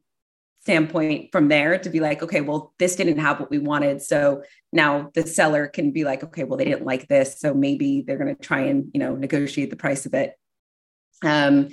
standpoint 0.61 1.31
from 1.31 1.47
there 1.47 1.77
to 1.77 1.89
be 1.89 1.99
like, 1.99 2.23
okay, 2.23 2.41
well, 2.41 2.73
this 2.79 2.95
didn't 2.95 3.19
have 3.19 3.39
what 3.39 3.51
we 3.51 3.59
wanted. 3.59 4.01
So 4.01 4.41
now 4.73 5.11
the 5.13 5.27
seller 5.27 5.67
can 5.67 5.91
be 5.91 6.03
like, 6.03 6.23
okay, 6.23 6.43
well, 6.43 6.57
they 6.57 6.65
didn't 6.65 6.85
like 6.85 7.07
this. 7.07 7.39
So 7.39 7.53
maybe 7.53 8.01
they're 8.01 8.17
going 8.17 8.35
to 8.35 8.41
try 8.41 8.61
and, 8.61 8.89
you 8.93 8.99
know, 8.99 9.15
negotiate 9.15 9.69
the 9.69 9.75
price 9.75 10.05
of 10.07 10.13
it. 10.15 10.33
Um, 11.25 11.69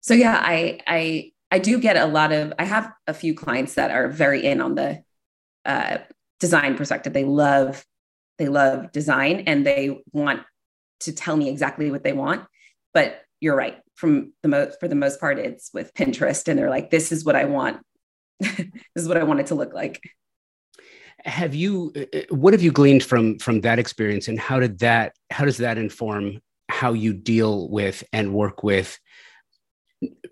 so 0.00 0.14
yeah, 0.14 0.40
I, 0.42 0.80
I, 0.86 1.32
I 1.50 1.58
do 1.58 1.78
get 1.78 1.96
a 1.96 2.06
lot 2.06 2.32
of, 2.32 2.52
I 2.58 2.64
have 2.64 2.92
a 3.06 3.14
few 3.14 3.34
clients 3.34 3.74
that 3.74 3.90
are 3.90 4.08
very 4.08 4.44
in 4.44 4.60
on 4.60 4.74
the 4.74 5.02
uh, 5.64 5.98
design 6.40 6.76
perspective. 6.76 7.12
They 7.12 7.24
love, 7.24 7.84
they 8.38 8.48
love 8.48 8.92
design 8.92 9.44
and 9.46 9.66
they 9.66 10.02
want 10.12 10.42
to 11.00 11.12
tell 11.12 11.36
me 11.36 11.48
exactly 11.48 11.90
what 11.90 12.04
they 12.04 12.12
want. 12.12 12.44
But 12.92 13.22
you're 13.40 13.56
right. 13.56 13.78
From 13.94 14.32
the 14.42 14.48
most, 14.48 14.80
for 14.80 14.88
the 14.88 14.94
most 14.94 15.20
part, 15.20 15.38
it's 15.38 15.70
with 15.72 15.94
Pinterest 15.94 16.46
and 16.48 16.58
they're 16.58 16.70
like, 16.70 16.90
this 16.90 17.12
is 17.12 17.24
what 17.24 17.36
I 17.36 17.44
want. 17.44 17.80
this 18.40 18.70
is 18.96 19.08
what 19.08 19.16
I 19.16 19.24
want 19.24 19.40
it 19.40 19.46
to 19.46 19.54
look 19.54 19.72
like. 19.72 20.00
Have 21.24 21.54
you, 21.54 21.92
uh, 21.96 22.16
uh, 22.16 22.22
what 22.30 22.54
have 22.54 22.62
you 22.62 22.70
gleaned 22.70 23.02
from, 23.02 23.38
from 23.38 23.62
that 23.62 23.78
experience 23.78 24.28
and 24.28 24.38
how 24.38 24.60
did 24.60 24.78
that, 24.80 25.14
how 25.30 25.44
does 25.44 25.56
that 25.58 25.76
inform 25.76 26.40
how 26.68 26.92
you 26.92 27.12
deal 27.12 27.68
with 27.68 28.04
and 28.12 28.34
work 28.34 28.62
with 28.62 28.98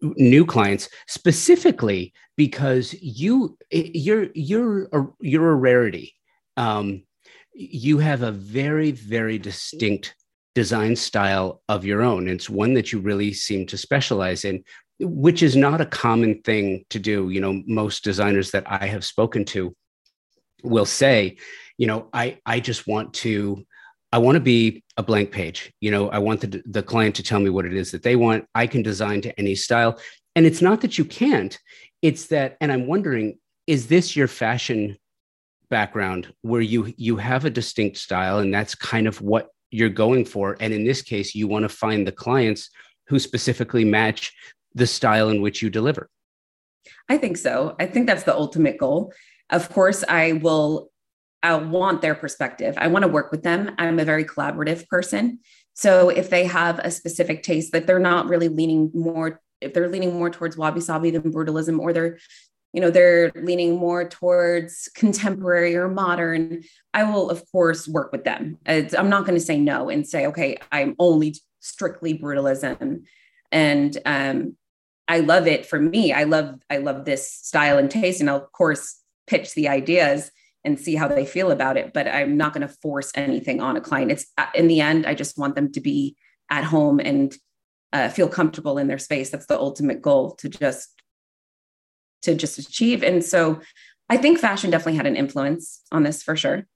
new 0.02 0.46
clients 0.46 0.88
specifically 1.08 2.12
because 2.36 2.94
you 3.00 3.56
you're 3.70 4.28
you're 4.34 4.84
a, 4.92 5.06
you're 5.20 5.50
a 5.50 5.54
rarity. 5.54 6.14
Um, 6.56 7.04
you 7.52 7.98
have 7.98 8.22
a 8.22 8.32
very 8.32 8.90
very 8.90 9.38
distinct 9.38 10.14
design 10.54 10.96
style 10.96 11.62
of 11.68 11.84
your 11.84 12.02
own. 12.02 12.28
It's 12.28 12.48
one 12.48 12.74
that 12.74 12.92
you 12.92 13.00
really 13.00 13.32
seem 13.32 13.66
to 13.66 13.76
specialize 13.76 14.44
in 14.44 14.62
which 14.98 15.42
is 15.42 15.56
not 15.56 15.82
a 15.82 15.86
common 15.86 16.40
thing 16.42 16.84
to 16.90 16.98
do. 16.98 17.30
You 17.30 17.40
know 17.40 17.62
most 17.66 18.04
designers 18.04 18.50
that 18.52 18.64
i 18.66 18.86
have 18.86 19.04
spoken 19.04 19.44
to 19.46 19.74
will 20.62 20.86
say 20.86 21.36
you 21.78 21.86
know 21.86 22.08
i 22.12 22.38
i 22.46 22.60
just 22.60 22.86
want 22.86 23.12
to 23.14 23.64
I 24.12 24.18
want 24.18 24.36
to 24.36 24.40
be 24.40 24.84
a 24.96 25.02
blank 25.02 25.30
page. 25.30 25.72
You 25.80 25.90
know, 25.90 26.08
I 26.10 26.18
want 26.18 26.40
the, 26.40 26.62
the 26.66 26.82
client 26.82 27.14
to 27.16 27.22
tell 27.22 27.40
me 27.40 27.50
what 27.50 27.66
it 27.66 27.74
is 27.74 27.90
that 27.90 28.02
they 28.02 28.16
want. 28.16 28.46
I 28.54 28.66
can 28.66 28.82
design 28.82 29.20
to 29.22 29.38
any 29.38 29.54
style. 29.54 29.98
And 30.34 30.46
it's 30.46 30.62
not 30.62 30.80
that 30.82 30.98
you 30.98 31.04
can't, 31.04 31.58
it's 32.02 32.26
that, 32.26 32.56
and 32.60 32.70
I'm 32.70 32.86
wondering, 32.86 33.38
is 33.66 33.88
this 33.88 34.14
your 34.14 34.28
fashion 34.28 34.96
background 35.68 36.32
where 36.42 36.60
you 36.60 36.92
you 36.96 37.16
have 37.16 37.44
a 37.44 37.50
distinct 37.50 37.96
style 37.96 38.38
and 38.38 38.54
that's 38.54 38.74
kind 38.74 39.06
of 39.06 39.20
what 39.20 39.48
you're 39.70 39.88
going 39.88 40.24
for 40.24 40.56
and 40.60 40.72
in 40.72 40.84
this 40.84 41.02
case 41.02 41.34
you 41.34 41.48
want 41.48 41.64
to 41.64 41.68
find 41.68 42.06
the 42.06 42.12
clients 42.12 42.70
who 43.08 43.18
specifically 43.18 43.84
match 43.84 44.32
the 44.74 44.86
style 44.86 45.28
in 45.28 45.42
which 45.42 45.62
you 45.62 45.68
deliver 45.68 46.08
i 47.08 47.18
think 47.18 47.36
so 47.36 47.74
i 47.80 47.86
think 47.86 48.06
that's 48.06 48.22
the 48.22 48.34
ultimate 48.34 48.78
goal 48.78 49.12
of 49.50 49.68
course 49.70 50.04
i 50.08 50.34
will 50.34 50.90
I 51.42 51.54
want 51.56 52.02
their 52.02 52.14
perspective. 52.14 52.74
I 52.78 52.88
want 52.88 53.04
to 53.04 53.08
work 53.08 53.30
with 53.30 53.42
them. 53.42 53.74
I'm 53.78 53.98
a 53.98 54.04
very 54.04 54.24
collaborative 54.24 54.88
person. 54.88 55.40
So 55.74 56.08
if 56.08 56.30
they 56.30 56.44
have 56.46 56.78
a 56.78 56.90
specific 56.90 57.42
taste 57.42 57.72
that 57.72 57.86
they're 57.86 57.98
not 57.98 58.28
really 58.28 58.48
leaning 58.48 58.90
more, 58.94 59.40
if 59.60 59.74
they're 59.74 59.88
leaning 59.88 60.14
more 60.18 60.30
towards 60.30 60.56
wabi 60.56 60.80
sabi 60.80 61.10
than 61.10 61.32
brutalism, 61.32 61.78
or 61.78 61.92
they're, 61.92 62.18
you 62.72 62.80
know, 62.80 62.90
they're 62.90 63.30
leaning 63.34 63.76
more 63.76 64.08
towards 64.08 64.88
contemporary 64.94 65.76
or 65.76 65.88
modern, 65.88 66.62
I 66.94 67.04
will 67.04 67.30
of 67.30 67.44
course 67.52 67.86
work 67.86 68.10
with 68.10 68.24
them. 68.24 68.58
It's, 68.66 68.94
I'm 68.94 69.10
not 69.10 69.26
going 69.26 69.38
to 69.38 69.44
say 69.44 69.58
no 69.58 69.88
and 69.88 70.06
say, 70.06 70.26
okay, 70.26 70.56
I'm 70.72 70.96
only 70.98 71.36
strictly 71.60 72.18
brutalism. 72.18 73.02
And 73.52 73.98
um, 74.04 74.56
I 75.08 75.20
love 75.20 75.46
it 75.46 75.66
for 75.66 75.78
me. 75.78 76.12
I 76.12 76.24
love, 76.24 76.56
I 76.68 76.78
love 76.78 77.04
this 77.04 77.30
style 77.30 77.78
and 77.78 77.90
taste. 77.90 78.20
And 78.20 78.28
I'll 78.28 78.36
of 78.36 78.52
course 78.52 79.00
pitch 79.26 79.54
the 79.54 79.68
ideas 79.68 80.30
and 80.66 80.78
see 80.78 80.96
how 80.96 81.08
they 81.08 81.24
feel 81.24 81.50
about 81.50 81.76
it. 81.76 81.92
But 81.94 82.08
I'm 82.08 82.36
not 82.36 82.52
going 82.52 82.66
to 82.66 82.74
force 82.82 83.12
anything 83.14 83.62
on 83.62 83.76
a 83.76 83.80
client. 83.80 84.10
It's 84.10 84.26
uh, 84.36 84.46
in 84.54 84.66
the 84.68 84.80
end, 84.80 85.06
I 85.06 85.14
just 85.14 85.38
want 85.38 85.54
them 85.54 85.72
to 85.72 85.80
be 85.80 86.16
at 86.50 86.64
home 86.64 87.00
and 87.00 87.34
uh, 87.92 88.08
feel 88.08 88.28
comfortable 88.28 88.76
in 88.76 88.88
their 88.88 88.98
space. 88.98 89.30
That's 89.30 89.46
the 89.46 89.58
ultimate 89.58 90.02
goal 90.02 90.32
to 90.36 90.48
just 90.48 90.90
to 92.22 92.34
just 92.34 92.58
achieve. 92.58 93.02
And 93.02 93.24
so, 93.24 93.60
I 94.08 94.16
think 94.16 94.38
fashion 94.38 94.70
definitely 94.70 94.96
had 94.96 95.06
an 95.06 95.16
influence 95.16 95.82
on 95.90 96.02
this 96.02 96.22
for 96.22 96.36
sure. 96.36 96.66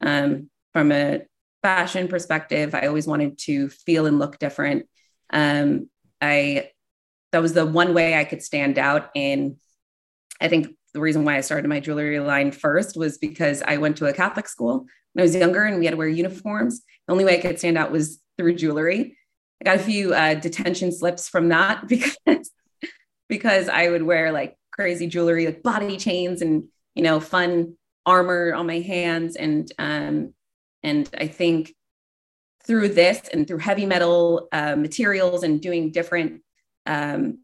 Um, 0.00 0.50
from 0.72 0.92
a 0.92 1.22
fashion 1.62 2.08
perspective, 2.08 2.74
I 2.74 2.86
always 2.86 3.06
wanted 3.06 3.38
to 3.38 3.68
feel 3.68 4.06
and 4.06 4.18
look 4.18 4.38
different. 4.38 4.86
Um, 5.30 5.88
I 6.20 6.70
that 7.32 7.42
was 7.42 7.52
the 7.52 7.66
one 7.66 7.94
way 7.94 8.16
I 8.16 8.24
could 8.24 8.42
stand 8.42 8.78
out 8.78 9.10
in. 9.14 9.56
I 10.40 10.48
think 10.48 10.68
the 10.94 11.00
reason 11.00 11.24
why 11.24 11.36
I 11.36 11.40
started 11.40 11.68
my 11.68 11.80
jewelry 11.80 12.20
line 12.20 12.52
first 12.52 12.96
was 12.96 13.18
because 13.18 13.62
I 13.66 13.76
went 13.76 13.96
to 13.98 14.06
a 14.06 14.12
Catholic 14.12 14.48
school 14.48 14.86
when 15.12 15.22
I 15.22 15.24
was 15.24 15.34
younger 15.34 15.64
and 15.64 15.78
we 15.78 15.84
had 15.84 15.90
to 15.90 15.96
wear 15.96 16.08
uniforms. 16.08 16.80
The 17.06 17.12
only 17.12 17.24
way 17.24 17.36
I 17.36 17.40
could 17.40 17.58
stand 17.58 17.76
out 17.76 17.90
was 17.90 18.20
through 18.38 18.54
jewelry. 18.54 19.18
I 19.60 19.64
got 19.64 19.76
a 19.76 19.82
few 19.82 20.14
uh, 20.14 20.34
detention 20.34 20.92
slips 20.92 21.28
from 21.28 21.48
that 21.48 21.88
because 21.88 22.50
because 23.28 23.68
I 23.68 23.88
would 23.90 24.02
wear 24.02 24.32
like 24.32 24.56
crazy 24.72 25.06
jewelry, 25.08 25.46
like 25.46 25.62
body 25.62 25.96
chains 25.96 26.40
and 26.40 26.64
you 26.94 27.02
know 27.02 27.20
fun 27.20 27.76
armor 28.06 28.54
on 28.54 28.66
my 28.66 28.80
hands 28.80 29.34
and 29.34 29.72
um 29.78 30.34
and 30.82 31.08
I 31.18 31.26
think 31.26 31.74
through 32.66 32.90
this 32.90 33.28
and 33.32 33.48
through 33.48 33.58
heavy 33.58 33.86
metal 33.86 34.48
uh, 34.52 34.76
materials 34.76 35.42
and 35.42 35.60
doing 35.60 35.90
different 35.90 36.42
um, 36.86 37.38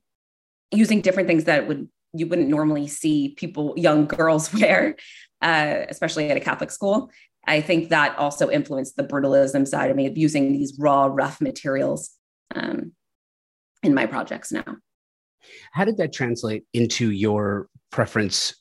using 0.71 1.01
different 1.01 1.29
things 1.29 1.45
that 1.45 1.67
would 1.67 1.89
you 2.13 2.27
wouldn't 2.27 2.49
normally 2.49 2.87
see 2.89 3.35
people, 3.37 3.75
young 3.77 4.07
girls 4.07 4.53
wear, 4.61 4.97
uh, 5.43 5.85
especially 5.89 6.31
at 6.31 6.37
a 6.37 6.41
Catholic 6.41 6.71
school. 6.71 7.11
I 7.47 7.61
think 7.61 7.89
that 7.89 8.19
also 8.19 8.51
influenced 8.51 8.97
the 8.97 9.05
brutalism 9.05 9.67
side 9.67 9.91
of 9.91 9.97
me 9.97 10.07
of 10.07 10.17
using 10.17 10.53
these 10.53 10.77
raw, 10.79 11.07
rough 11.07 11.41
materials 11.41 12.11
um, 12.55 12.93
in 13.83 13.95
my 13.95 14.07
projects 14.07 14.53
now. 14.53 14.77
How 15.73 15.85
did 15.85 15.97
that 15.97 16.13
translate 16.13 16.65
into 16.75 17.11
your 17.11 17.69
preference 17.91 18.55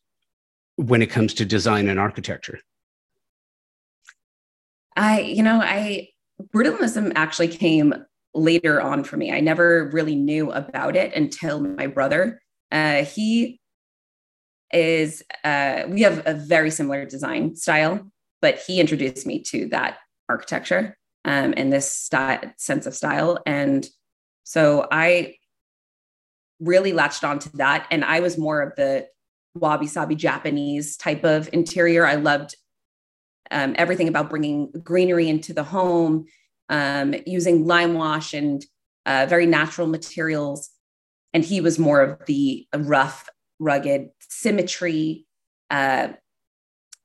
when 0.78 1.02
it 1.02 1.10
comes 1.10 1.34
to 1.36 1.46
design 1.46 1.90
and 1.90 2.00
architecture? 2.00 2.60
I, 4.96 5.22
you 5.22 5.44
know, 5.44 5.60
I 5.62 6.10
brutalism 6.54 7.12
actually 7.16 7.50
came 7.50 7.94
later 8.34 8.82
on 8.82 9.04
for 9.04 9.18
me. 9.18 9.32
I 9.32 9.40
never 9.40 9.90
really 9.92 10.16
knew 10.16 10.52
about 10.52 10.96
it 10.96 11.14
until 11.14 11.60
my 11.60 11.88
brother 11.88 12.42
uh, 12.72 13.04
he 13.04 13.60
is, 14.72 15.24
uh, 15.44 15.84
we 15.88 16.02
have 16.02 16.22
a 16.26 16.34
very 16.34 16.72
similar 16.72 17.06
design 17.06 17.56
style, 17.56 18.12
but 18.42 18.60
he 18.60 18.80
introduced 18.80 19.26
me 19.26 19.42
to 19.44 19.68
that 19.70 19.98
architecture 20.28 20.98
um, 21.26 21.54
and 21.58 21.74
this 21.74 21.92
style, 21.92 22.42
sense 22.58 22.86
of 22.86 22.94
style. 22.94 23.40
And 23.46 23.88
so 24.44 24.88
I 24.92 25.36
really 26.60 26.94
latched 26.94 27.24
onto 27.24 27.50
that. 27.58 27.88
And 27.90 28.04
I 28.04 28.20
was 28.20 28.38
more 28.38 28.62
of 28.62 28.76
the 28.76 29.08
wabi 29.56 29.88
sabi 29.88 30.16
Japanese 30.16 30.98
type 30.98 31.24
of 31.24 31.50
interior. 31.54 32.06
I 32.06 32.16
loved 32.16 32.56
um, 33.52 33.74
everything 33.78 34.08
about 34.08 34.30
bringing 34.30 34.72
greenery 34.84 35.28
into 35.28 35.54
the 35.54 35.64
home, 35.64 36.26
um, 36.70 37.16
using 37.26 37.66
lime 37.66 37.96
wash 37.96 38.34
and 38.34 38.64
uh, 39.06 39.26
very 39.28 39.48
natural 39.48 39.88
materials 39.88 40.70
and 41.34 41.44
he 41.44 41.62
was 41.62 41.80
more 41.80 42.02
of 42.02 42.26
the 42.26 42.68
rough, 42.76 43.30
rugged 43.60 44.10
symmetry, 44.20 45.26
uh, 45.70 46.10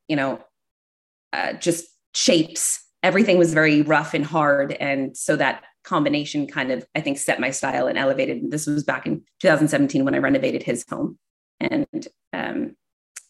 you 0.09 0.17
know, 0.17 0.41
uh, 1.33 1.55
just 1.55 1.87
shapes. 2.15 2.85
Everything 3.03 3.39
was 3.39 3.53
very 3.53 3.83
rough 3.83 4.15
and 4.15 4.25
hard, 4.25 4.73
and 4.73 5.17
so 5.17 5.37
that 5.37 5.65
combination 5.83 6.47
kind 6.47 6.71
of, 6.71 6.87
I 6.95 7.01
think, 7.01 7.19
set 7.19 7.39
my 7.39 7.51
style 7.51 7.87
and 7.87 7.99
elevated. 7.99 8.51
This 8.51 8.67
was 8.67 8.85
back 8.85 9.07
in 9.07 9.23
2017 9.41 10.05
when 10.05 10.15
I 10.15 10.19
renovated 10.19 10.63
his 10.63 10.85
home, 10.89 11.19
and 11.61 12.09
um, 12.33 12.77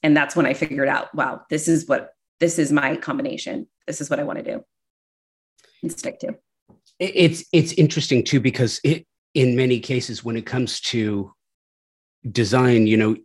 and 0.02 0.16
that's 0.16 0.36
when 0.36 0.46
I 0.46 0.54
figured 0.54 0.88
out, 0.88 1.14
wow, 1.14 1.42
this 1.50 1.66
is 1.66 1.88
what 1.88 2.10
this 2.38 2.58
is 2.58 2.70
my 2.70 2.96
combination. 2.96 3.66
This 3.86 4.00
is 4.00 4.08
what 4.08 4.20
I 4.20 4.24
want 4.24 4.38
to 4.38 4.44
do 4.44 4.64
and 5.84 5.92
stick 5.92 6.18
to. 6.20 6.34
It's 6.98 7.44
it's 7.52 7.72
interesting 7.72 8.24
too 8.24 8.40
because 8.40 8.80
it 8.84 9.06
in 9.34 9.56
many 9.56 9.80
cases 9.80 10.24
when 10.24 10.36
it 10.36 10.46
comes 10.46 10.80
to 10.80 11.32
design 12.30 12.86
you 12.86 12.96
know 12.96 13.16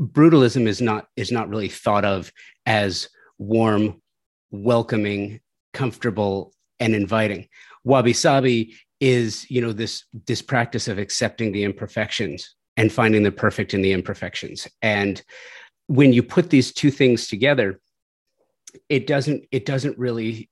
brutalism 0.00 0.66
is 0.66 0.80
not 0.80 1.08
is 1.16 1.30
not 1.30 1.48
really 1.48 1.68
thought 1.68 2.04
of 2.04 2.32
as 2.64 3.08
warm 3.38 4.00
welcoming 4.50 5.40
comfortable 5.74 6.52
and 6.80 6.94
inviting. 6.94 7.46
Wabi 7.84 8.12
sabi 8.12 8.74
is 9.00 9.48
you 9.50 9.60
know 9.60 9.72
this 9.72 10.04
this 10.26 10.40
practice 10.40 10.88
of 10.88 10.98
accepting 10.98 11.52
the 11.52 11.64
imperfections 11.64 12.54
and 12.78 12.92
finding 12.92 13.22
the 13.22 13.32
perfect 13.32 13.74
in 13.74 13.82
the 13.82 13.92
imperfections. 13.92 14.66
And 14.82 15.22
when 15.86 16.12
you 16.12 16.22
put 16.22 16.50
these 16.50 16.72
two 16.72 16.90
things 16.90 17.28
together 17.28 17.80
it 18.88 19.06
doesn't 19.06 19.44
it 19.50 19.64
doesn't 19.64 19.98
really 19.98 20.50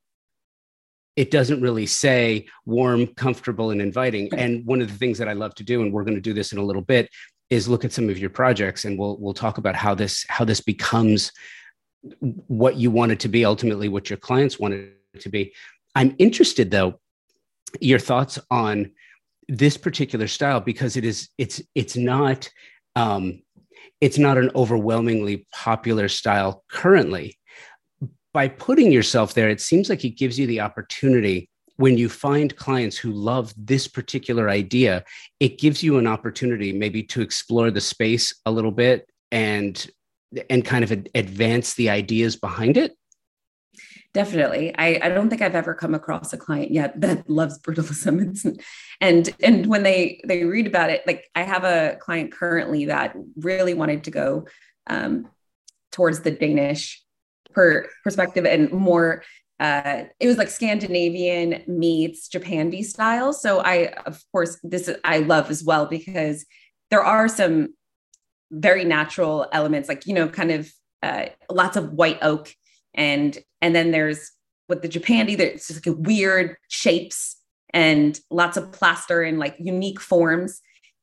it 1.16 1.30
doesn't 1.30 1.60
really 1.60 1.86
say 1.86 2.46
warm, 2.66 3.06
comfortable, 3.06 3.70
and 3.70 3.80
inviting. 3.80 4.32
And 4.34 4.64
one 4.66 4.80
of 4.80 4.88
the 4.88 4.98
things 4.98 5.18
that 5.18 5.28
I 5.28 5.32
love 5.32 5.54
to 5.56 5.64
do, 5.64 5.82
and 5.82 5.92
we're 5.92 6.04
going 6.04 6.16
to 6.16 6.20
do 6.20 6.32
this 6.32 6.52
in 6.52 6.58
a 6.58 6.64
little 6.64 6.82
bit, 6.82 7.08
is 7.50 7.68
look 7.68 7.84
at 7.84 7.92
some 7.92 8.08
of 8.08 8.18
your 8.18 8.30
projects, 8.30 8.84
and 8.84 8.98
we'll 8.98 9.16
we'll 9.18 9.34
talk 9.34 9.58
about 9.58 9.76
how 9.76 9.94
this 9.94 10.24
how 10.28 10.44
this 10.44 10.60
becomes 10.60 11.30
what 12.48 12.76
you 12.76 12.90
want 12.90 13.12
it 13.12 13.20
to 13.20 13.28
be, 13.28 13.44
ultimately 13.44 13.88
what 13.88 14.10
your 14.10 14.16
clients 14.16 14.58
want 14.58 14.74
it 14.74 15.20
to 15.20 15.28
be. 15.28 15.54
I'm 15.94 16.14
interested 16.18 16.70
though, 16.70 17.00
your 17.80 17.98
thoughts 17.98 18.38
on 18.50 18.90
this 19.48 19.76
particular 19.76 20.26
style 20.26 20.60
because 20.60 20.96
it 20.96 21.04
is 21.04 21.28
it's 21.38 21.62
it's 21.74 21.96
not 21.96 22.48
um, 22.96 23.42
it's 24.00 24.18
not 24.18 24.38
an 24.38 24.50
overwhelmingly 24.54 25.46
popular 25.52 26.08
style 26.08 26.64
currently 26.70 27.38
by 28.34 28.48
putting 28.48 28.92
yourself 28.92 29.32
there, 29.32 29.48
it 29.48 29.62
seems 29.62 29.88
like 29.88 30.04
it 30.04 30.18
gives 30.18 30.38
you 30.38 30.46
the 30.46 30.60
opportunity 30.60 31.48
when 31.76 31.96
you 31.96 32.08
find 32.08 32.54
clients 32.56 32.96
who 32.96 33.10
love 33.10 33.52
this 33.56 33.88
particular 33.88 34.48
idea, 34.48 35.04
it 35.40 35.58
gives 35.58 35.82
you 35.82 35.98
an 35.98 36.06
opportunity 36.06 36.72
maybe 36.72 37.02
to 37.02 37.20
explore 37.20 37.70
the 37.70 37.80
space 37.80 38.34
a 38.46 38.50
little 38.50 38.70
bit 38.70 39.08
and 39.32 39.90
and 40.50 40.64
kind 40.64 40.82
of 40.82 40.90
advance 41.14 41.74
the 41.74 41.88
ideas 41.88 42.34
behind 42.34 42.76
it. 42.76 42.92
Definitely. 44.12 44.74
I, 44.76 45.00
I 45.02 45.08
don't 45.10 45.30
think 45.30 45.42
I've 45.42 45.54
ever 45.54 45.74
come 45.74 45.94
across 45.94 46.32
a 46.32 46.36
client 46.36 46.72
yet 46.72 47.00
that 47.00 47.28
loves 47.28 47.58
brutalism. 47.60 48.60
and 49.00 49.30
and 49.42 49.66
when 49.66 49.82
they 49.82 50.20
they 50.26 50.44
read 50.44 50.66
about 50.66 50.90
it, 50.90 51.06
like 51.06 51.28
I 51.34 51.42
have 51.42 51.64
a 51.64 51.96
client 52.00 52.32
currently 52.32 52.86
that 52.86 53.16
really 53.36 53.74
wanted 53.74 54.04
to 54.04 54.10
go 54.10 54.46
um, 54.88 55.28
towards 55.90 56.20
the 56.20 56.30
Danish 56.30 57.03
per 57.54 57.88
perspective 58.02 58.44
and 58.44 58.70
more 58.72 59.22
uh, 59.60 60.04
it 60.18 60.26
was 60.26 60.36
like 60.36 60.48
Scandinavian 60.48 61.62
meets 61.68 62.28
Japandi 62.28 62.84
style. 62.84 63.32
So 63.32 63.60
I, 63.60 63.94
of 64.04 64.22
course, 64.32 64.58
this 64.64 64.90
I 65.04 65.18
love 65.18 65.50
as 65.50 65.62
well 65.62 65.86
because 65.86 66.44
there 66.90 67.04
are 67.04 67.28
some 67.28 67.74
very 68.50 68.84
natural 68.84 69.46
elements, 69.52 69.88
like 69.88 70.06
you 70.06 70.14
know, 70.14 70.28
kind 70.28 70.50
of 70.50 70.72
uh, 71.02 71.26
lots 71.50 71.76
of 71.76 71.92
white 71.92 72.18
oak, 72.22 72.52
and 72.94 73.38
and 73.62 73.74
then 73.74 73.90
there's 73.90 74.32
with 74.68 74.82
the 74.82 74.88
Japandi, 74.88 75.36
there's 75.36 75.68
just 75.68 75.86
like 75.86 75.96
weird 75.98 76.56
shapes 76.68 77.36
and 77.72 78.18
lots 78.30 78.56
of 78.56 78.72
plaster 78.72 79.22
and 79.22 79.38
like 79.38 79.56
unique 79.58 80.00
forms. 80.00 80.60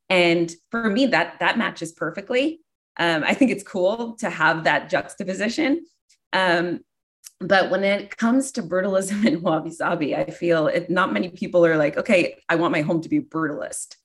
And 0.09 0.53
for 0.71 0.89
me, 0.89 1.05
that 1.07 1.39
that 1.39 1.57
matches 1.57 1.93
perfectly. 1.93 2.59
Um, 2.97 3.23
I 3.23 3.33
think 3.33 3.51
it's 3.51 3.63
cool 3.63 4.17
to 4.17 4.29
have 4.29 4.65
that 4.65 4.89
juxtaposition. 4.89 5.85
Um, 6.33 6.81
but 7.41 7.71
when 7.71 7.83
it 7.83 8.15
comes 8.15 8.51
to 8.53 8.63
brutalism 8.63 9.25
and 9.27 9.41
wabi 9.41 9.71
sabi, 9.71 10.15
I 10.15 10.29
feel 10.29 10.67
it, 10.67 10.89
not 10.89 11.13
many 11.13 11.29
people 11.29 11.65
are 11.65 11.77
like, 11.77 11.97
okay, 11.97 12.37
I 12.47 12.55
want 12.55 12.71
my 12.71 12.81
home 12.81 13.01
to 13.01 13.09
be 13.09 13.19
brutalist, 13.19 13.95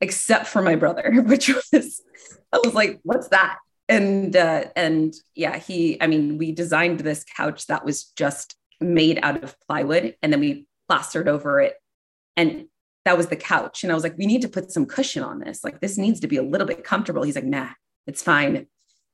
except 0.00 0.46
for 0.46 0.62
my 0.62 0.76
brother, 0.76 1.22
which 1.26 1.48
was, 1.48 2.02
I 2.52 2.60
was 2.64 2.74
like, 2.74 3.00
what's 3.02 3.28
that? 3.28 3.58
And, 3.88 4.34
uh, 4.34 4.64
and 4.76 5.12
yeah, 5.34 5.58
he, 5.58 6.00
I 6.00 6.06
mean, 6.06 6.38
we 6.38 6.52
designed 6.52 7.00
this 7.00 7.24
couch 7.24 7.66
that 7.66 7.84
was 7.84 8.04
just 8.04 8.56
made 8.80 9.18
out 9.22 9.42
of 9.44 9.56
plywood 9.66 10.16
and 10.22 10.32
then 10.32 10.40
we 10.40 10.66
plastered 10.88 11.28
over 11.28 11.60
it. 11.60 11.74
And 12.36 12.66
that 13.04 13.18
was 13.18 13.26
the 13.26 13.36
couch. 13.36 13.82
And 13.82 13.92
I 13.92 13.94
was 13.94 14.02
like, 14.02 14.16
we 14.16 14.26
need 14.26 14.42
to 14.42 14.48
put 14.48 14.72
some 14.72 14.86
cushion 14.86 15.22
on 15.22 15.38
this. 15.38 15.62
Like, 15.62 15.80
this 15.80 15.98
needs 15.98 16.20
to 16.20 16.26
be 16.26 16.38
a 16.38 16.42
little 16.42 16.66
bit 16.66 16.82
comfortable. 16.82 17.22
He's 17.22 17.34
like, 17.34 17.44
nah, 17.44 17.68
it's 18.06 18.22
fine. 18.22 18.66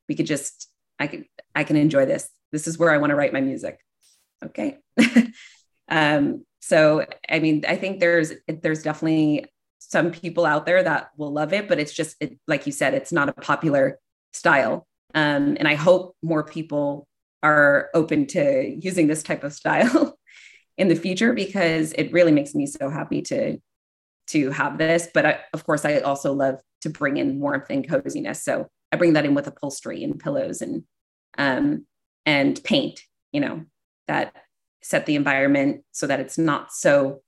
We 0.09 0.15
could 0.15 0.27
just, 0.27 0.71
I 1.00 1.09
could, 1.09 1.25
I 1.55 1.65
can 1.65 1.77
enjoy 1.77 2.07
this 2.07 2.31
this 2.52 2.66
is 2.66 2.78
where 2.78 2.90
I 2.90 2.99
want 2.99 3.11
to 3.11 3.16
write 3.16 3.33
my 3.33 3.40
music. 3.40 3.78
Okay. 4.45 4.78
um, 5.88 6.45
so, 6.61 7.04
I 7.28 7.38
mean, 7.38 7.64
I 7.66 7.76
think 7.76 8.00
there's, 8.00 8.33
there's 8.47 8.83
definitely 8.83 9.47
some 9.78 10.11
people 10.11 10.47
out 10.47 10.66
there 10.66 10.83
that 10.83 11.11
will 11.16 11.33
love 11.33 11.52
it, 11.52 11.69
but 11.69 11.78
it's 11.78 11.92
just, 11.92 12.16
it, 12.21 12.38
like 12.47 12.66
you 12.66 12.73
said, 12.73 12.95
it's 12.95 13.12
not 13.12 13.28
a 13.28 13.33
popular 13.33 13.99
style. 14.33 14.87
Um, 15.14 15.56
and 15.58 15.67
I 15.67 15.75
hope 15.75 16.17
more 16.23 16.45
people 16.45 17.06
are 17.43 17.91
open 17.95 18.26
to 18.26 18.76
using 18.80 19.06
this 19.06 19.23
type 19.23 19.45
of 19.45 19.52
style 19.52 20.17
in 20.78 20.89
the 20.89 20.97
future 20.97 21.32
because 21.32 21.93
it 21.93 22.13
really 22.13 22.32
makes 22.32 22.54
me 22.54 22.67
so 22.67 22.91
happy 22.91 23.23
to 23.23 23.58
to 24.26 24.50
have 24.50 24.78
this 24.78 25.08
but 25.13 25.26
I, 25.26 25.41
of 25.52 25.65
course 25.65 25.84
i 25.84 25.99
also 25.99 26.32
love 26.32 26.60
to 26.82 26.91
bring 26.91 27.17
in 27.17 27.41
warmth 27.41 27.67
and 27.71 27.89
coziness 27.89 28.45
so 28.45 28.69
i 28.93 28.97
bring 28.97 29.15
that 29.15 29.25
in 29.25 29.34
with 29.34 29.47
upholstery 29.47 30.04
and 30.04 30.19
pillows 30.21 30.63
and 30.63 30.84
um, 31.39 31.86
and 32.26 32.63
paint, 32.65 33.00
you 33.33 33.41
know, 33.41 33.65
that 34.09 34.35
set 34.83 35.06
the 35.06 35.15
environment 35.15 35.85
so 35.93 36.06
that 36.06 36.21
it's 36.21 36.39
not 36.39 36.73
so 36.73 37.23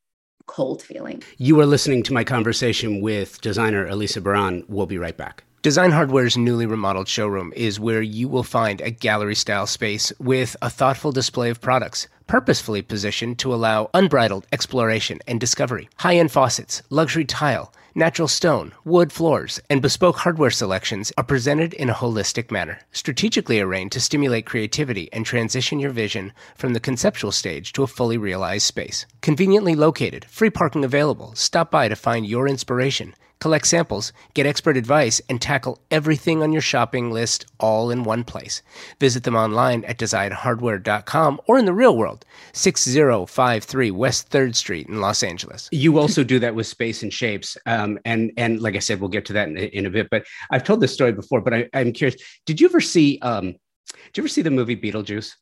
cold 0.47 0.83
feeling. 0.83 1.23
You 1.39 1.61
are 1.61 1.67
listening 1.67 2.03
to 2.05 2.13
my 2.13 2.25
conversation 2.25 3.01
with 3.01 3.41
designer 3.41 3.87
Elisa 3.87 4.21
Baran. 4.21 4.65
We'll 4.69 4.87
be 4.87 4.99
right 4.99 5.17
back. 5.17 5.45
Design 5.63 5.93
Hardware's 5.93 6.37
newly 6.37 6.67
remodeled 6.67 7.07
showroom 7.07 7.53
is 7.55 7.79
where 7.79 8.03
you 8.03 8.27
will 8.27 8.43
find 8.43 8.81
a 8.81 8.91
gallery 8.91 9.37
style 9.37 9.69
space 9.69 10.13
with 10.19 10.57
a 10.61 10.69
thoughtful 10.69 11.13
display 11.13 11.51
of 11.51 11.61
products, 11.61 12.09
purposefully 12.27 12.83
positioned 12.83 13.39
to 13.39 13.55
allow 13.55 13.89
unbridled 13.95 14.45
exploration 14.51 15.21
and 15.29 15.39
discovery. 15.39 15.89
High 15.99 16.17
end 16.17 16.33
faucets, 16.33 16.83
luxury 16.91 17.25
tile, 17.25 17.73
Natural 17.95 18.27
stone, 18.27 18.73
wood 18.87 19.13
floors, 19.13 19.61
and 19.69 19.83
bespoke 19.83 20.17
hardware 20.17 20.51
selections 20.51 21.13
are 21.19 21.25
presented 21.25 21.75
in 21.75 21.91
a 21.91 21.95
holistic 21.95 22.51
manner, 22.51 22.81
strategically 22.91 23.61
arranged 23.61 23.93
to 23.93 24.01
stimulate 24.01 24.47
creativity 24.47 25.13
and 25.13 25.27
transition 25.27 25.79
your 25.79 25.91
vision 25.91 26.33
from 26.57 26.73
the 26.73 26.81
conceptual 26.81 27.33
stage 27.33 27.71
to 27.75 27.83
a 27.83 27.87
fully 27.87 28.17
realized 28.17 28.65
space. 28.65 29.05
Conveniently 29.21 29.75
located, 29.75 30.25
free 30.25 30.49
parking 30.49 30.87
available. 30.87 31.35
Stop 31.35 31.71
by 31.71 31.87
to 31.89 31.95
find 31.95 32.25
your 32.25 32.49
inspiration 32.49 33.15
collect 33.43 33.67
samples, 33.67 34.13
get 34.35 34.47
expert 34.47 34.77
advice, 34.77 35.21
and 35.29 35.43
tackle 35.43 35.77
everything 35.91 36.45
on 36.45 36.53
your 36.53 36.63
shopping 36.63 37.11
list 37.11 37.45
all 37.59 37.91
in 37.91 38.05
one 38.05 38.23
place. 38.23 38.63
Visit 39.01 39.25
them 39.25 39.35
online 39.35 39.85
at 39.85 39.99
designhardware.com 39.99 41.41
or 41.49 41.59
in 41.59 41.65
the 41.65 41.73
real 41.73 41.97
world, 41.97 42.25
6053 42.53 43.91
West 43.91 44.31
3rd 44.31 44.55
Street 44.55 44.87
in 44.87 45.01
Los 45.01 45.25
Angeles. 45.25 45.69
You 45.73 45.99
also 45.99 46.23
do 46.23 46.39
that 46.39 46.55
with 46.55 46.69
space 46.69 47.03
and 47.03 47.13
shapes. 47.13 47.57
Um, 47.67 47.99
and, 48.05 48.31
and 48.37 48.63
like 48.63 48.77
I 48.77 48.79
said, 48.79 49.01
we'll 49.01 49.09
get 49.09 49.27
to 49.27 49.33
that 49.33 49.49
in, 49.49 49.57
in 49.59 49.87
a 49.87 49.91
bit, 49.91 50.09
but 50.09 50.25
I've 50.53 50.63
told 50.63 50.81
this 50.81 50.95
story 50.95 51.13
before, 51.13 51.41
but 51.41 51.53
I, 51.53 51.69
am 51.73 51.93
curious. 51.93 52.23
Did 52.47 52.61
you 52.61 52.69
ever 52.69 52.81
see, 52.81 53.19
um, 53.23 53.47
did 53.47 54.19
you 54.19 54.23
ever 54.23 54.29
see 54.29 54.43
the 54.43 54.53
movie 54.53 54.77
Beetlejuice? 54.77 55.33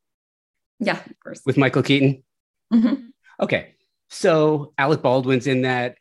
Yeah, 0.78 0.98
of 1.04 1.20
course. 1.22 1.42
With 1.44 1.58
Michael 1.58 1.82
Keaton? 1.82 2.24
Mm-hmm. 2.72 2.94
Okay. 3.40 3.74
So 4.08 4.72
Alec 4.78 5.02
Baldwin's 5.02 5.46
in 5.46 5.62
that 5.62 5.96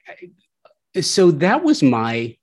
so 1.02 1.32
that 1.32 1.63
was 1.63 1.84
my 1.84 2.36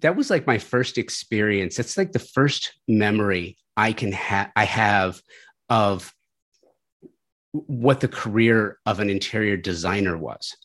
that 0.00 0.16
was 0.16 0.30
like 0.30 0.46
my 0.46 0.58
first 0.58 0.98
experience. 0.98 1.78
It's 1.78 1.96
like 1.96 2.12
the 2.12 2.18
first 2.18 2.72
memory 2.88 3.56
i 3.76 3.92
can 3.92 4.12
have 4.12 4.50
i 4.56 4.64
have 4.64 5.20
of 5.68 6.12
what 7.52 8.00
the 8.00 8.08
career 8.08 8.78
of 8.86 9.00
an 9.00 9.10
interior 9.10 9.56
designer 9.56 10.16
was. 10.16 10.56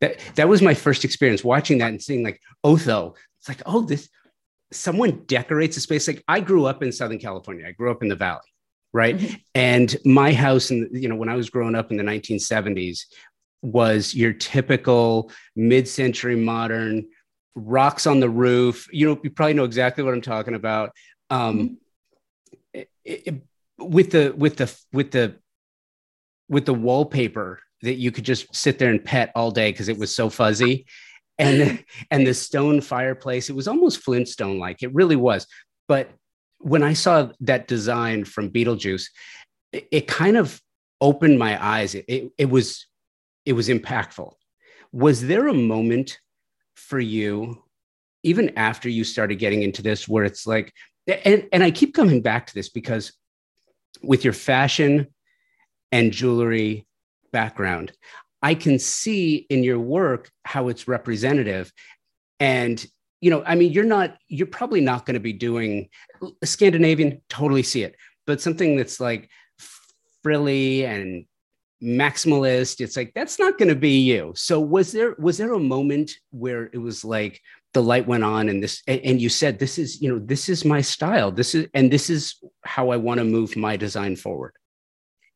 That 0.00 0.20
that 0.36 0.48
was 0.48 0.62
my 0.62 0.74
first 0.74 1.04
experience 1.04 1.42
watching 1.42 1.78
that 1.78 1.90
and 1.90 2.02
seeing 2.02 2.22
like 2.22 2.40
Otho. 2.64 3.14
It's 3.38 3.48
like 3.48 3.62
oh 3.66 3.82
this 3.82 4.08
someone 4.72 5.24
decorates 5.26 5.76
a 5.76 5.80
space. 5.80 6.06
Like 6.06 6.22
i 6.28 6.40
grew 6.40 6.66
up 6.66 6.82
in 6.82 6.92
southern 6.92 7.18
california. 7.18 7.66
I 7.66 7.72
grew 7.72 7.90
up 7.90 8.02
in 8.02 8.08
the 8.08 8.16
valley 8.16 8.40
right? 8.92 9.18
Mm-hmm. 9.18 9.34
and 9.54 9.96
my 10.04 10.32
house 10.32 10.70
and 10.70 10.88
you 10.92 11.08
know 11.08 11.16
when 11.16 11.28
i 11.28 11.34
was 11.34 11.50
growing 11.50 11.74
up 11.74 11.90
in 11.90 11.98
the 11.98 12.02
1970s 12.02 13.00
was 13.62 14.14
your 14.14 14.32
typical 14.32 15.30
mid-century 15.54 16.36
modern 16.36 17.06
rocks 17.54 18.06
on 18.06 18.20
the 18.20 18.28
roof. 18.28 18.88
You 18.92 19.08
know, 19.08 19.20
you 19.22 19.30
probably 19.30 19.54
know 19.54 19.64
exactly 19.64 20.04
what 20.04 20.14
I'm 20.14 20.20
talking 20.20 20.54
about. 20.54 20.92
Um, 21.30 21.58
mm-hmm. 21.58 21.74
it, 22.74 22.88
it, 23.04 23.42
with 23.78 24.10
the 24.10 24.32
with 24.36 24.56
the 24.56 24.74
with 24.92 25.10
the 25.10 25.36
with 26.48 26.66
the 26.66 26.74
wallpaper 26.74 27.60
that 27.82 27.94
you 27.94 28.10
could 28.10 28.24
just 28.24 28.54
sit 28.54 28.78
there 28.78 28.90
and 28.90 29.04
pet 29.04 29.32
all 29.34 29.50
day 29.50 29.70
because 29.70 29.88
it 29.88 29.98
was 29.98 30.14
so 30.14 30.30
fuzzy, 30.30 30.86
and 31.38 31.84
and 32.10 32.26
the 32.26 32.34
stone 32.34 32.80
fireplace. 32.80 33.50
It 33.50 33.56
was 33.56 33.68
almost 33.68 34.00
Flintstone 34.00 34.58
like. 34.58 34.82
It 34.82 34.94
really 34.94 35.16
was. 35.16 35.46
But 35.88 36.10
when 36.58 36.82
I 36.82 36.94
saw 36.94 37.30
that 37.40 37.68
design 37.68 38.24
from 38.24 38.50
Beetlejuice, 38.50 39.08
it, 39.72 39.88
it 39.90 40.06
kind 40.06 40.36
of 40.36 40.60
opened 41.00 41.38
my 41.38 41.62
eyes. 41.62 41.94
It, 41.94 42.04
it, 42.08 42.32
it 42.38 42.50
was 42.50 42.86
it 43.46 43.54
was 43.54 43.68
impactful. 43.68 44.32
Was 44.92 45.26
there 45.26 45.48
a 45.48 45.54
moment 45.54 46.18
for 46.74 46.98
you, 46.98 47.62
even 48.22 48.52
after 48.58 48.88
you 48.88 49.04
started 49.04 49.36
getting 49.36 49.62
into 49.62 49.82
this, 49.82 50.06
where 50.06 50.24
it's 50.24 50.46
like, 50.46 50.72
and, 51.06 51.48
and 51.52 51.62
I 51.62 51.70
keep 51.70 51.94
coming 51.94 52.20
back 52.20 52.48
to 52.48 52.54
this 52.54 52.68
because 52.68 53.12
with 54.02 54.24
your 54.24 54.32
fashion 54.32 55.06
and 55.92 56.12
jewelry 56.12 56.86
background, 57.32 57.92
I 58.42 58.54
can 58.54 58.78
see 58.78 59.46
in 59.48 59.62
your 59.62 59.78
work 59.78 60.30
how 60.44 60.68
it's 60.68 60.88
representative. 60.88 61.72
And, 62.40 62.84
you 63.20 63.30
know, 63.30 63.42
I 63.46 63.54
mean, 63.54 63.72
you're 63.72 63.84
not, 63.84 64.16
you're 64.28 64.46
probably 64.46 64.80
not 64.80 65.06
going 65.06 65.14
to 65.14 65.20
be 65.20 65.32
doing 65.32 65.88
Scandinavian, 66.44 67.22
totally 67.28 67.62
see 67.62 67.82
it, 67.82 67.94
but 68.26 68.40
something 68.40 68.76
that's 68.76 69.00
like 69.00 69.30
frilly 70.22 70.84
and 70.84 71.26
maximalist. 71.82 72.80
It's 72.80 72.96
like 72.96 73.12
that's 73.14 73.38
not 73.38 73.58
going 73.58 73.68
to 73.68 73.76
be 73.76 74.00
you. 74.00 74.32
So 74.34 74.60
was 74.60 74.92
there 74.92 75.14
was 75.18 75.38
there 75.38 75.52
a 75.52 75.58
moment 75.58 76.12
where 76.30 76.70
it 76.72 76.78
was 76.78 77.04
like 77.04 77.40
the 77.74 77.82
light 77.82 78.06
went 78.06 78.24
on 78.24 78.48
and 78.48 78.62
this 78.62 78.82
and, 78.86 79.00
and 79.02 79.20
you 79.20 79.28
said 79.28 79.58
this 79.58 79.78
is 79.78 80.00
you 80.00 80.12
know 80.12 80.18
this 80.18 80.48
is 80.48 80.64
my 80.64 80.80
style. 80.80 81.30
This 81.30 81.54
is 81.54 81.66
and 81.74 81.90
this 81.90 82.10
is 82.10 82.36
how 82.64 82.90
I 82.90 82.96
want 82.96 83.18
to 83.18 83.24
move 83.24 83.56
my 83.56 83.76
design 83.76 84.16
forward. 84.16 84.54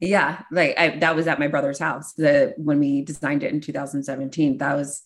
Yeah, 0.01 0.43
like 0.51 0.79
I, 0.79 0.99
that 0.99 1.15
was 1.15 1.27
at 1.27 1.39
my 1.39 1.49
brother's 1.49 1.79
house. 1.79 2.15
The 2.15 2.55
when 2.57 2.79
we 2.79 3.03
designed 3.03 3.43
it 3.43 3.53
in 3.53 3.61
2017, 3.61 4.59
that 4.59 4.75
was 4.75 5.03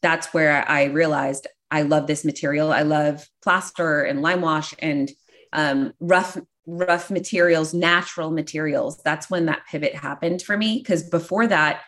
that's 0.00 0.32
where 0.32 0.68
I 0.68 0.84
realized 0.84 1.46
I 1.70 1.82
love 1.82 2.06
this 2.06 2.24
material. 2.24 2.72
I 2.72 2.82
love 2.82 3.28
plaster 3.42 4.02
and 4.02 4.22
lime 4.22 4.40
wash 4.40 4.74
and 4.78 5.10
um, 5.52 5.92
rough 6.00 6.38
rough 6.66 7.10
materials, 7.10 7.74
natural 7.74 8.30
materials. 8.30 9.00
That's 9.02 9.28
when 9.28 9.46
that 9.46 9.62
pivot 9.70 9.94
happened 9.94 10.42
for 10.42 10.56
me. 10.56 10.78
Because 10.78 11.02
before 11.02 11.46
that, 11.46 11.82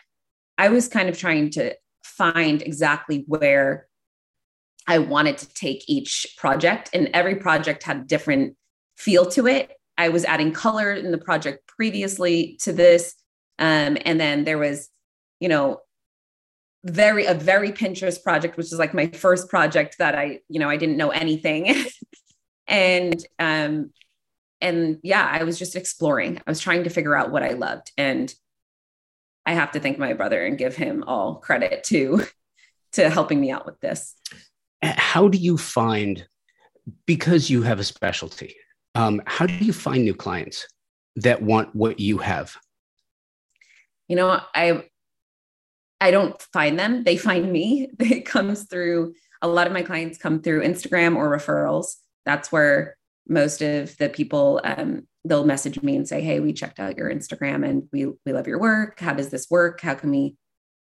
I 0.57 0.69
was 0.69 0.87
kind 0.87 1.09
of 1.09 1.17
trying 1.17 1.51
to 1.51 1.75
find 2.03 2.61
exactly 2.61 3.23
where 3.27 3.87
I 4.87 4.99
wanted 4.99 5.37
to 5.39 5.53
take 5.53 5.83
each 5.87 6.35
project, 6.37 6.89
and 6.93 7.09
every 7.13 7.35
project 7.35 7.83
had 7.83 7.97
a 7.97 8.03
different 8.03 8.55
feel 8.95 9.25
to 9.31 9.47
it. 9.47 9.71
I 9.97 10.09
was 10.09 10.23
adding 10.25 10.53
color 10.53 10.93
in 10.93 11.11
the 11.11 11.17
project 11.17 11.67
previously 11.67 12.57
to 12.61 12.71
this. 12.71 13.15
Um, 13.59 13.97
and 14.05 14.19
then 14.19 14.43
there 14.43 14.57
was, 14.57 14.89
you 15.39 15.49
know, 15.49 15.79
very 16.83 17.25
a 17.25 17.33
very 17.33 17.71
Pinterest 17.71 18.21
project, 18.21 18.55
which 18.55 18.67
is 18.67 18.79
like 18.79 18.93
my 18.93 19.07
first 19.07 19.49
project 19.49 19.97
that 19.99 20.15
I, 20.15 20.39
you 20.47 20.59
know, 20.59 20.69
I 20.69 20.77
didn't 20.77 20.97
know 20.97 21.09
anything. 21.09 21.85
and 22.67 23.25
um, 23.39 23.91
and 24.61 24.99
yeah, 25.03 25.27
I 25.29 25.43
was 25.43 25.59
just 25.59 25.75
exploring. 25.75 26.37
I 26.45 26.49
was 26.49 26.59
trying 26.59 26.83
to 26.85 26.89
figure 26.89 27.15
out 27.15 27.31
what 27.31 27.43
I 27.43 27.51
loved. 27.51 27.91
And 27.97 28.33
I 29.45 29.53
have 29.53 29.71
to 29.71 29.79
thank 29.79 29.97
my 29.97 30.13
brother 30.13 30.45
and 30.45 30.57
give 30.57 30.75
him 30.75 31.03
all 31.05 31.35
credit 31.35 31.83
to 31.85 32.23
to 32.93 33.09
helping 33.09 33.39
me 33.39 33.51
out 33.51 33.65
with 33.65 33.79
this. 33.79 34.15
How 34.81 35.27
do 35.27 35.37
you 35.37 35.57
find 35.57 36.27
because 37.05 37.49
you 37.49 37.61
have 37.63 37.79
a 37.79 37.83
specialty? 37.83 38.55
Um, 38.95 39.21
how 39.25 39.45
do 39.45 39.53
you 39.53 39.73
find 39.73 40.03
new 40.03 40.13
clients 40.13 40.67
that 41.17 41.41
want 41.41 41.75
what 41.75 41.99
you 41.99 42.17
have? 42.17 42.55
You 44.07 44.15
know, 44.15 44.39
I 44.55 44.83
I 45.99 46.11
don't 46.11 46.39
find 46.53 46.79
them; 46.79 47.03
they 47.03 47.17
find 47.17 47.51
me. 47.51 47.89
It 47.99 48.25
comes 48.25 48.63
through. 48.63 49.13
A 49.41 49.47
lot 49.47 49.67
of 49.67 49.73
my 49.73 49.83
clients 49.83 50.17
come 50.17 50.41
through 50.41 50.63
Instagram 50.63 51.15
or 51.15 51.29
referrals. 51.29 51.95
That's 52.25 52.51
where 52.51 52.96
most 53.27 53.61
of 53.61 53.97
the 53.97 54.09
people 54.09 54.61
um, 54.63 55.07
they'll 55.25 55.45
message 55.45 55.81
me 55.81 55.95
and 55.95 56.07
say 56.07 56.21
hey 56.21 56.39
we 56.39 56.53
checked 56.53 56.79
out 56.79 56.97
your 56.97 57.11
instagram 57.11 57.67
and 57.67 57.83
we 57.91 58.05
we 58.25 58.33
love 58.33 58.47
your 58.47 58.59
work. 58.59 58.99
How 58.99 59.13
does 59.13 59.29
this 59.29 59.49
work? 59.49 59.81
How 59.81 59.95
can 59.95 60.11
we 60.11 60.35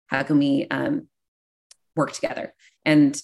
how 0.06 0.22
can 0.22 0.38
we 0.38 0.66
um, 0.70 1.08
work 1.96 2.12
together? 2.12 2.54
And 2.84 3.20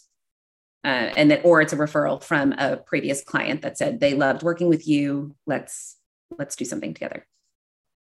uh, 0.85 1.11
and 1.17 1.33
that 1.33 1.45
or 1.45 1.61
it's 1.61 1.73
a 1.73 1.77
referral 1.77 2.23
from 2.23 2.53
a 2.53 2.77
previous 2.77 3.25
client 3.25 3.63
that 3.63 3.77
said 3.77 3.99
they 3.99 4.15
loved 4.15 4.45
working 4.45 4.69
with 4.69 4.87
you. 4.87 5.35
Let's 5.47 5.97
let's 6.39 6.55
do 6.55 6.65
something 6.65 6.95
together. 6.95 7.27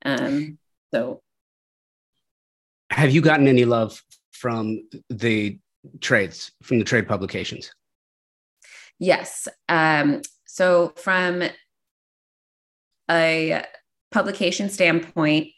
Um, 0.04 0.58
so. 0.92 1.22
Have 2.90 3.10
you 3.10 3.22
gotten 3.22 3.48
any 3.48 3.64
love 3.64 4.02
from 4.32 4.86
the 5.08 5.58
trades 6.00 6.52
from 6.62 6.78
the 6.78 6.84
trade 6.84 7.08
publications? 7.08 7.72
Yes. 8.98 9.48
Um, 9.68 10.20
so, 10.54 10.92
from 10.94 11.42
a 13.10 13.64
publication 14.12 14.70
standpoint, 14.70 15.48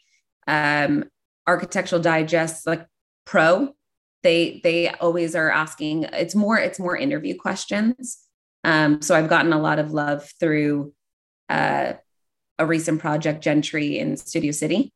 um, 0.47 1.03
Architectural 1.45 2.01
Digest, 2.01 2.65
like 2.65 2.83
Pro, 3.23 3.75
they 4.23 4.59
they 4.63 4.89
always 4.89 5.35
are 5.35 5.51
asking. 5.51 6.05
It's 6.05 6.33
more 6.33 6.57
it's 6.57 6.79
more 6.79 6.97
interview 6.97 7.37
questions. 7.37 8.17
Um, 8.63 9.03
so 9.03 9.13
I've 9.13 9.29
gotten 9.29 9.53
a 9.53 9.61
lot 9.61 9.77
of 9.77 9.91
love 9.91 10.27
through 10.39 10.93
uh, 11.47 11.93
a 12.57 12.65
recent 12.65 12.99
project, 12.99 13.43
Gentry 13.43 13.99
in 13.99 14.17
Studio 14.17 14.51
City. 14.51 14.91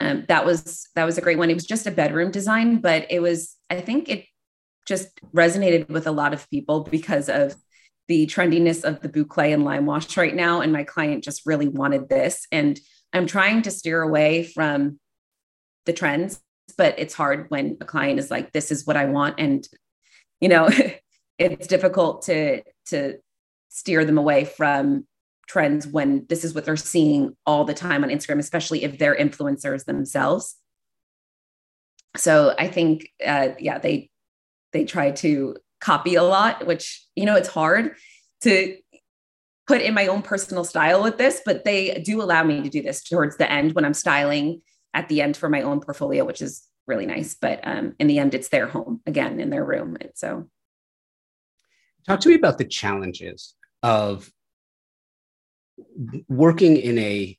Um, 0.00 0.26
that 0.28 0.44
was 0.44 0.86
that 0.96 1.04
was 1.04 1.16
a 1.16 1.22
great 1.22 1.38
one. 1.38 1.48
It 1.48 1.54
was 1.54 1.64
just 1.64 1.86
a 1.86 1.90
bedroom 1.90 2.30
design, 2.30 2.82
but 2.82 3.06
it 3.08 3.20
was 3.20 3.56
I 3.70 3.80
think 3.80 4.10
it 4.10 4.26
just 4.84 5.18
resonated 5.32 5.88
with 5.88 6.06
a 6.06 6.12
lot 6.12 6.34
of 6.34 6.50
people 6.50 6.82
because 6.82 7.30
of 7.30 7.56
the 8.08 8.26
trendiness 8.26 8.84
of 8.84 9.00
the 9.00 9.08
boucle 9.08 9.52
and 9.52 9.64
lime 9.64 9.86
wash 9.86 10.16
right 10.16 10.34
now. 10.34 10.60
And 10.60 10.72
my 10.72 10.84
client 10.84 11.24
just 11.24 11.46
really 11.46 11.68
wanted 11.68 12.08
this. 12.08 12.46
And 12.52 12.78
I'm 13.12 13.26
trying 13.26 13.62
to 13.62 13.70
steer 13.70 14.02
away 14.02 14.44
from 14.44 14.98
the 15.86 15.92
trends, 15.92 16.40
but 16.76 16.98
it's 16.98 17.14
hard 17.14 17.46
when 17.50 17.76
a 17.80 17.84
client 17.84 18.18
is 18.18 18.30
like, 18.30 18.52
this 18.52 18.70
is 18.70 18.86
what 18.86 18.96
I 18.96 19.06
want. 19.06 19.36
And, 19.38 19.66
you 20.40 20.48
know, 20.48 20.68
it's 21.38 21.66
difficult 21.66 22.22
to, 22.22 22.62
to 22.86 23.18
steer 23.68 24.04
them 24.04 24.18
away 24.18 24.44
from 24.44 25.06
trends 25.46 25.86
when 25.86 26.26
this 26.28 26.44
is 26.44 26.54
what 26.54 26.64
they're 26.64 26.76
seeing 26.76 27.36
all 27.46 27.64
the 27.64 27.74
time 27.74 28.02
on 28.02 28.10
Instagram, 28.10 28.38
especially 28.38 28.82
if 28.84 28.98
they're 28.98 29.16
influencers 29.16 29.84
themselves. 29.84 30.56
So 32.16 32.54
I 32.58 32.68
think, 32.68 33.08
uh, 33.24 33.50
yeah, 33.58 33.78
they, 33.78 34.10
they 34.72 34.84
try 34.84 35.10
to 35.10 35.56
copy 35.84 36.14
a 36.14 36.22
lot, 36.22 36.66
which, 36.66 37.06
you 37.14 37.26
know, 37.26 37.36
it's 37.36 37.48
hard 37.48 37.94
to 38.40 38.76
put 39.66 39.82
in 39.82 39.92
my 39.92 40.06
own 40.06 40.22
personal 40.22 40.64
style 40.64 41.02
with 41.02 41.18
this, 41.18 41.42
but 41.44 41.64
they 41.64 42.00
do 42.04 42.22
allow 42.22 42.42
me 42.42 42.62
to 42.62 42.70
do 42.70 42.82
this 42.82 43.02
towards 43.02 43.36
the 43.36 43.50
end 43.50 43.74
when 43.74 43.84
I'm 43.84 43.94
styling 43.94 44.62
at 44.94 45.08
the 45.08 45.20
end 45.20 45.36
for 45.36 45.50
my 45.50 45.60
own 45.60 45.80
portfolio, 45.80 46.24
which 46.24 46.40
is 46.40 46.62
really 46.86 47.04
nice. 47.04 47.36
But 47.38 47.60
um, 47.64 47.94
in 47.98 48.06
the 48.06 48.18
end, 48.18 48.34
it's 48.34 48.48
their 48.48 48.66
home 48.66 49.02
again 49.06 49.40
in 49.40 49.50
their 49.50 49.64
room. 49.64 49.96
And 50.00 50.10
so, 50.14 50.48
talk 52.06 52.20
to 52.20 52.30
me 52.30 52.34
about 52.34 52.56
the 52.56 52.64
challenges 52.64 53.54
of 53.82 54.30
working 56.28 56.78
in 56.78 56.98
a 56.98 57.38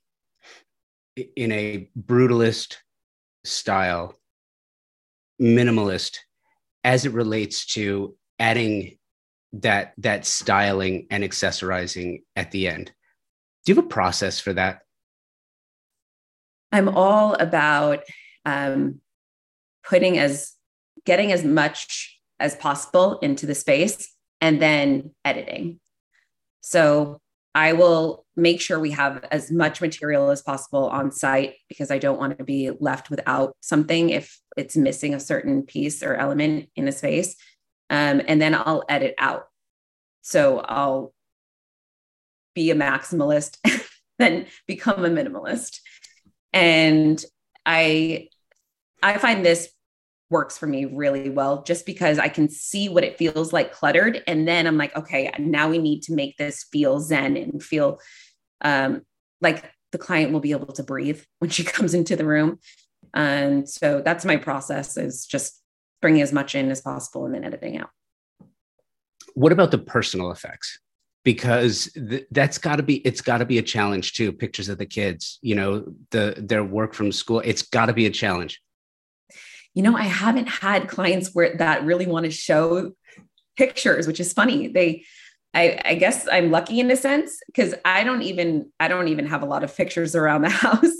in 1.35 1.51
a 1.51 1.89
brutalist 1.97 2.77
style, 3.43 4.13
minimalist, 5.41 6.17
as 6.83 7.05
it 7.05 7.13
relates 7.13 7.65
to 7.67 8.15
adding 8.39 8.97
that 9.53 9.93
that 9.97 10.25
styling 10.25 11.07
and 11.09 11.23
accessorizing 11.23 12.23
at 12.35 12.51
the 12.51 12.67
end. 12.67 12.91
Do 13.65 13.71
you 13.71 13.75
have 13.75 13.85
a 13.85 13.87
process 13.87 14.39
for 14.39 14.53
that? 14.53 14.81
I'm 16.71 16.89
all 16.89 17.35
about 17.35 18.01
um, 18.45 18.99
putting 19.87 20.17
as 20.17 20.53
getting 21.05 21.31
as 21.31 21.43
much 21.43 22.19
as 22.39 22.55
possible 22.55 23.19
into 23.19 23.45
the 23.45 23.55
space 23.55 24.13
and 24.41 24.61
then 24.61 25.11
editing. 25.23 25.79
So 26.61 27.21
i 27.55 27.71
will 27.71 28.25
make 28.35 28.61
sure 28.61 28.79
we 28.79 28.91
have 28.91 29.23
as 29.31 29.49
much 29.49 29.81
material 29.81 30.29
as 30.29 30.41
possible 30.43 30.87
on 30.89 31.11
site 31.11 31.55
because 31.69 31.89
i 31.89 31.97
don't 31.97 32.19
want 32.19 32.37
to 32.37 32.43
be 32.43 32.69
left 32.79 33.09
without 33.09 33.55
something 33.61 34.11
if 34.11 34.39
it's 34.57 34.77
missing 34.77 35.15
a 35.15 35.19
certain 35.19 35.63
piece 35.63 36.03
or 36.03 36.15
element 36.15 36.69
in 36.75 36.87
a 36.87 36.91
space 36.91 37.35
um, 37.89 38.21
and 38.27 38.41
then 38.41 38.55
I'll 38.55 38.83
edit 38.89 39.15
out. 39.17 39.47
So 40.21 40.59
I'll 40.59 41.13
be 42.53 42.71
a 42.71 42.75
maximalist, 42.75 43.57
then 44.19 44.47
become 44.67 45.05
a 45.05 45.09
minimalist. 45.09 45.79
And 46.53 47.23
I 47.65 48.29
I 49.03 49.17
find 49.17 49.45
this 49.45 49.69
works 50.29 50.57
for 50.57 50.65
me 50.65 50.85
really 50.85 51.29
well 51.29 51.61
just 51.63 51.85
because 51.85 52.17
I 52.17 52.29
can 52.29 52.49
see 52.49 52.89
what 52.89 53.03
it 53.03 53.17
feels 53.17 53.53
like 53.53 53.71
cluttered. 53.71 54.23
And 54.25 54.47
then 54.47 54.65
I'm 54.65 54.77
like, 54.77 54.95
okay, 54.95 55.31
now 55.37 55.69
we 55.69 55.77
need 55.77 56.01
to 56.03 56.13
make 56.13 56.37
this 56.37 56.65
feel 56.71 56.99
zen 56.99 57.37
and 57.37 57.61
feel 57.61 57.99
um, 58.61 59.03
like 59.41 59.69
the 59.91 59.97
client 59.97 60.31
will 60.31 60.39
be 60.39 60.51
able 60.51 60.73
to 60.73 60.83
breathe 60.83 61.21
when 61.39 61.49
she 61.49 61.63
comes 61.63 61.93
into 61.93 62.15
the 62.15 62.25
room. 62.25 62.59
And 63.13 63.69
so 63.69 64.01
that's 64.03 64.25
my 64.25 64.37
process 64.37 64.97
is 64.97 65.25
just 65.25 65.61
bringing 66.05 66.21
as 66.21 66.31
much 66.31 66.53
in 66.53 66.69
as 66.69 66.81
possible 66.81 67.25
and 67.25 67.33
then 67.33 67.43
editing 67.43 67.79
out. 67.79 67.89
What 69.33 69.51
about 69.51 69.71
the 69.71 69.79
personal 69.79 70.29
effects? 70.29 70.77
Because 71.23 71.91
th- 71.93 72.27
that's 72.29 72.59
got 72.59 72.75
to 72.75 72.83
be 72.83 72.97
it's 72.97 73.21
got 73.21 73.39
to 73.39 73.45
be 73.45 73.57
a 73.57 73.63
challenge 73.63 74.13
too. 74.13 74.31
Pictures 74.31 74.69
of 74.69 74.77
the 74.77 74.85
kids, 74.85 75.39
you 75.41 75.55
know, 75.55 75.83
the 76.11 76.35
their 76.37 76.63
work 76.63 76.93
from 76.93 77.11
school. 77.11 77.39
It's 77.43 77.63
got 77.63 77.87
to 77.87 77.93
be 77.93 78.05
a 78.05 78.11
challenge. 78.11 78.61
You 79.73 79.81
know, 79.81 79.97
I 79.97 80.03
haven't 80.03 80.47
had 80.47 80.87
clients 80.87 81.31
where 81.33 81.57
that 81.57 81.83
really 81.83 82.05
want 82.05 82.25
to 82.25 82.31
show 82.31 82.91
pictures, 83.57 84.05
which 84.05 84.19
is 84.19 84.31
funny. 84.31 84.67
They 84.67 85.05
I, 85.55 85.81
I, 85.83 85.95
guess 85.95 86.27
I'm 86.31 86.51
lucky 86.51 86.79
in 86.81 86.91
a 86.91 86.97
sense 86.97 87.39
because 87.47 87.73
I 87.83 88.03
don't 88.03 88.21
even 88.21 88.71
I 88.79 88.89
don't 88.89 89.07
even 89.07 89.25
have 89.25 89.41
a 89.41 89.47
lot 89.47 89.63
of 89.63 89.75
pictures 89.75 90.15
around 90.15 90.43
the 90.43 90.49
house. 90.65 90.97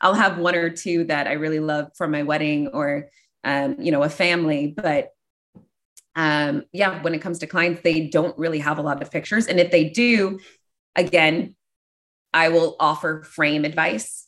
I'll 0.00 0.14
have 0.14 0.38
one 0.38 0.54
or 0.54 0.70
two 0.70 1.02
that 1.04 1.26
I 1.26 1.32
really 1.32 1.58
love 1.58 1.88
from 1.96 2.12
my 2.12 2.22
wedding 2.22 2.68
or 2.68 3.08
um, 3.44 3.76
you 3.80 3.92
know, 3.92 4.02
a 4.02 4.08
family. 4.08 4.74
But 4.76 5.10
um, 6.16 6.64
yeah, 6.72 7.02
when 7.02 7.14
it 7.14 7.20
comes 7.20 7.38
to 7.40 7.46
clients, 7.46 7.82
they 7.82 8.08
don't 8.08 8.36
really 8.38 8.60
have 8.60 8.78
a 8.78 8.82
lot 8.82 9.02
of 9.02 9.10
pictures. 9.10 9.46
And 9.46 9.60
if 9.60 9.70
they 9.70 9.88
do, 9.90 10.40
again, 10.96 11.54
I 12.32 12.48
will 12.48 12.76
offer 12.80 13.22
frame 13.22 13.64
advice 13.64 14.26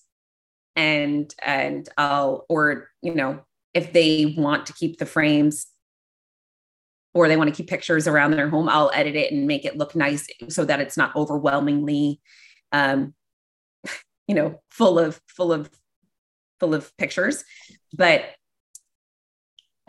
and 0.76 1.34
and 1.42 1.88
I'll 1.96 2.44
or 2.48 2.90
you 3.02 3.14
know 3.14 3.40
if 3.74 3.92
they 3.92 4.34
want 4.36 4.66
to 4.66 4.72
keep 4.72 4.98
the 4.98 5.06
frames 5.06 5.66
or 7.14 7.28
they 7.28 7.36
want 7.36 7.48
to 7.48 7.56
keep 7.56 7.68
pictures 7.68 8.06
around 8.06 8.32
their 8.32 8.48
home, 8.48 8.68
I'll 8.68 8.90
edit 8.94 9.16
it 9.16 9.32
and 9.32 9.46
make 9.46 9.64
it 9.64 9.76
look 9.76 9.96
nice 9.96 10.28
so 10.48 10.64
that 10.66 10.80
it's 10.80 10.96
not 10.96 11.16
overwhelmingly 11.16 12.20
um 12.72 13.14
you 14.28 14.34
know 14.34 14.60
full 14.70 14.98
of 14.98 15.20
full 15.26 15.52
of 15.52 15.70
full 16.60 16.74
of 16.74 16.94
pictures 16.96 17.44
but 17.92 18.24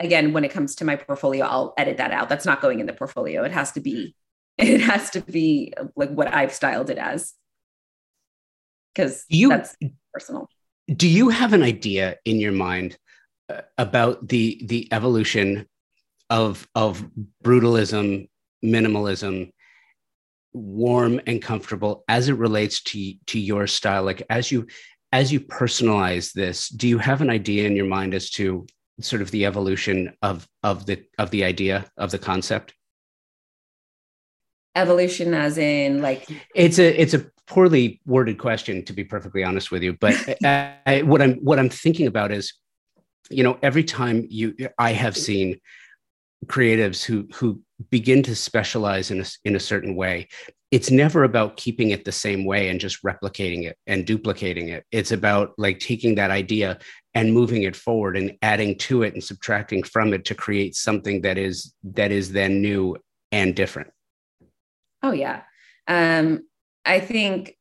again 0.00 0.32
when 0.32 0.44
it 0.44 0.50
comes 0.50 0.74
to 0.76 0.84
my 0.84 0.96
portfolio 0.96 1.44
i'll 1.44 1.74
edit 1.76 1.96
that 1.96 2.12
out. 2.12 2.28
That's 2.28 2.46
not 2.46 2.60
going 2.60 2.80
in 2.80 2.86
the 2.86 2.92
portfolio. 2.92 3.44
It 3.44 3.52
has 3.52 3.72
to 3.72 3.80
be 3.80 4.14
it 4.58 4.80
has 4.80 5.10
to 5.10 5.20
be 5.20 5.72
like 5.96 6.10
what 6.10 6.32
i've 6.32 6.52
styled 6.52 6.90
it 6.90 6.98
as. 6.98 7.34
Because 8.94 9.24
you 9.28 9.48
that's 9.50 9.76
personal. 10.12 10.48
do 10.94 11.08
you 11.08 11.28
have 11.28 11.52
an 11.52 11.62
idea 11.62 12.16
in 12.24 12.40
your 12.40 12.52
mind 12.52 12.96
uh, 13.48 13.62
about 13.76 14.28
the 14.28 14.60
the 14.64 14.88
evolution 14.92 15.66
of 16.30 16.66
of 16.74 17.08
brutalism 17.42 18.28
minimalism 18.64 19.50
warm 20.52 21.20
and 21.26 21.40
comfortable 21.40 22.04
as 22.08 22.28
it 22.28 22.34
relates 22.34 22.82
to 22.82 23.14
to 23.26 23.38
your 23.38 23.66
style? 23.66 24.02
Like 24.02 24.22
as 24.30 24.50
you 24.50 24.66
as 25.12 25.32
you 25.32 25.40
personalize 25.40 26.32
this 26.32 26.68
do 26.68 26.88
you 26.88 26.98
have 26.98 27.20
an 27.22 27.30
idea 27.30 27.66
in 27.66 27.74
your 27.74 27.86
mind 27.86 28.12
as 28.14 28.30
to 28.30 28.66
sort 29.00 29.22
of 29.22 29.30
the 29.30 29.46
evolution 29.46 30.12
of 30.22 30.48
of 30.62 30.86
the 30.86 31.04
of 31.18 31.30
the 31.30 31.44
idea 31.44 31.86
of 31.96 32.10
the 32.10 32.18
concept? 32.18 32.74
Evolution 34.76 35.34
as 35.34 35.58
in 35.58 36.02
like 36.02 36.28
it's 36.54 36.78
a 36.78 37.00
it's 37.00 37.14
a 37.14 37.26
poorly 37.46 38.00
worded 38.06 38.38
question 38.38 38.84
to 38.84 38.92
be 38.92 39.02
perfectly 39.02 39.42
honest 39.42 39.70
with 39.70 39.82
you 39.82 39.94
but 39.94 40.14
I, 40.44 40.74
I, 40.86 41.02
what 41.02 41.22
i'm 41.22 41.36
what 41.36 41.58
i'm 41.58 41.70
thinking 41.70 42.06
about 42.06 42.30
is 42.30 42.52
you 43.30 43.42
know 43.42 43.58
every 43.62 43.82
time 43.82 44.26
you 44.28 44.54
i 44.78 44.92
have 44.92 45.16
seen 45.16 45.58
creatives 46.44 47.02
who 47.02 47.26
who 47.34 47.62
begin 47.90 48.22
to 48.24 48.36
specialize 48.36 49.10
in 49.10 49.22
a, 49.22 49.24
in 49.46 49.56
a 49.56 49.60
certain 49.60 49.96
way 49.96 50.28
it's 50.70 50.90
never 50.90 51.24
about 51.24 51.56
keeping 51.56 51.90
it 51.90 52.04
the 52.04 52.12
same 52.12 52.44
way 52.44 52.68
and 52.68 52.80
just 52.80 53.02
replicating 53.02 53.64
it 53.64 53.78
and 53.86 54.06
duplicating 54.06 54.68
it. 54.68 54.84
It's 54.92 55.12
about 55.12 55.54
like 55.56 55.78
taking 55.78 56.16
that 56.16 56.30
idea 56.30 56.78
and 57.18 57.34
moving 57.34 57.64
it 57.64 57.74
forward 57.74 58.16
and 58.16 58.38
adding 58.42 58.78
to 58.78 59.02
it 59.02 59.12
and 59.12 59.24
subtracting 59.24 59.82
from 59.82 60.14
it 60.14 60.24
to 60.24 60.36
create 60.36 60.76
something 60.76 61.22
that 61.22 61.36
is 61.36 61.74
that 61.82 62.12
is 62.12 62.30
then 62.30 62.62
new 62.62 62.96
and 63.32 63.56
different. 63.56 63.90
Oh 65.02 65.10
yeah. 65.10 65.42
Um 65.88 66.44
i 66.84 67.00
think 67.00 67.56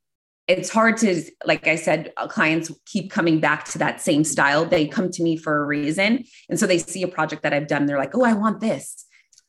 it's 0.47 0.69
hard 0.69 0.95
to 0.95 1.23
like 1.43 1.67
i 1.67 1.75
said 1.75 2.13
clients 2.29 2.71
keep 2.85 3.09
coming 3.09 3.39
back 3.39 3.65
to 3.65 3.79
that 3.79 3.99
same 3.99 4.23
style. 4.23 4.63
They 4.63 4.87
come 4.87 5.09
to 5.09 5.23
me 5.23 5.35
for 5.37 5.57
a 5.57 5.65
reason. 5.65 6.23
And 6.49 6.59
so 6.59 6.67
they 6.67 6.77
see 6.77 7.01
a 7.01 7.07
project 7.07 7.41
that 7.41 7.51
i've 7.51 7.67
done. 7.67 7.87
They're 7.87 7.97
like 7.97 8.15
oh 8.15 8.23
i 8.23 8.33
want 8.33 8.59
this. 8.59 9.05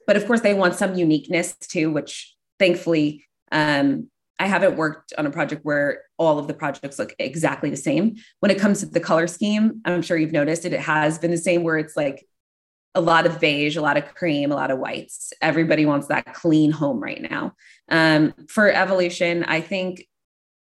But 0.07 0.17
of 0.17 0.27
course 0.27 0.41
they 0.41 0.55
want 0.55 0.75
some 0.75 0.95
uniqueness 0.95 1.55
too 1.59 1.93
which 1.93 2.35
thankfully 2.59 3.27
um, 3.53 4.09
i 4.39 4.47
haven't 4.47 4.77
worked 4.77 5.13
on 5.19 5.27
a 5.27 5.31
project 5.31 5.65
where 5.65 6.03
all 6.17 6.39
of 6.39 6.47
the 6.47 6.55
projects 6.55 6.99
look 6.99 7.15
exactly 7.19 7.71
the 7.71 7.77
same 7.77 8.17
when 8.41 8.51
it 8.51 8.59
comes 8.59 8.81
to 8.81 8.87
the 8.87 9.01
color 9.01 9.27
scheme 9.27 9.81
i'm 9.85 10.03
sure 10.03 10.17
you've 10.17 10.33
noticed 10.33 10.65
it 10.65 10.73
it 10.73 10.81
has 10.81 11.19
been 11.19 11.31
the 11.31 11.37
same 11.39 11.63
where 11.63 11.79
it's 11.79 11.97
like 11.97 12.25
a 12.95 13.01
lot 13.01 13.27
of 13.27 13.39
beige, 13.39 13.77
a 13.77 13.81
lot 13.81 13.97
of 13.97 14.15
cream, 14.15 14.51
a 14.51 14.57
lot 14.57 14.73
of 14.73 14.79
whites. 14.79 15.33
Everybody 15.41 15.87
wants 15.87 16.09
that 16.09 16.35
clean 16.35 16.73
home 16.73 17.01
right 17.01 17.23
now. 17.23 17.53
Um, 17.89 18.35
for 18.49 18.71
evolution, 18.71 19.45
I 19.45 19.61
think 19.61 20.07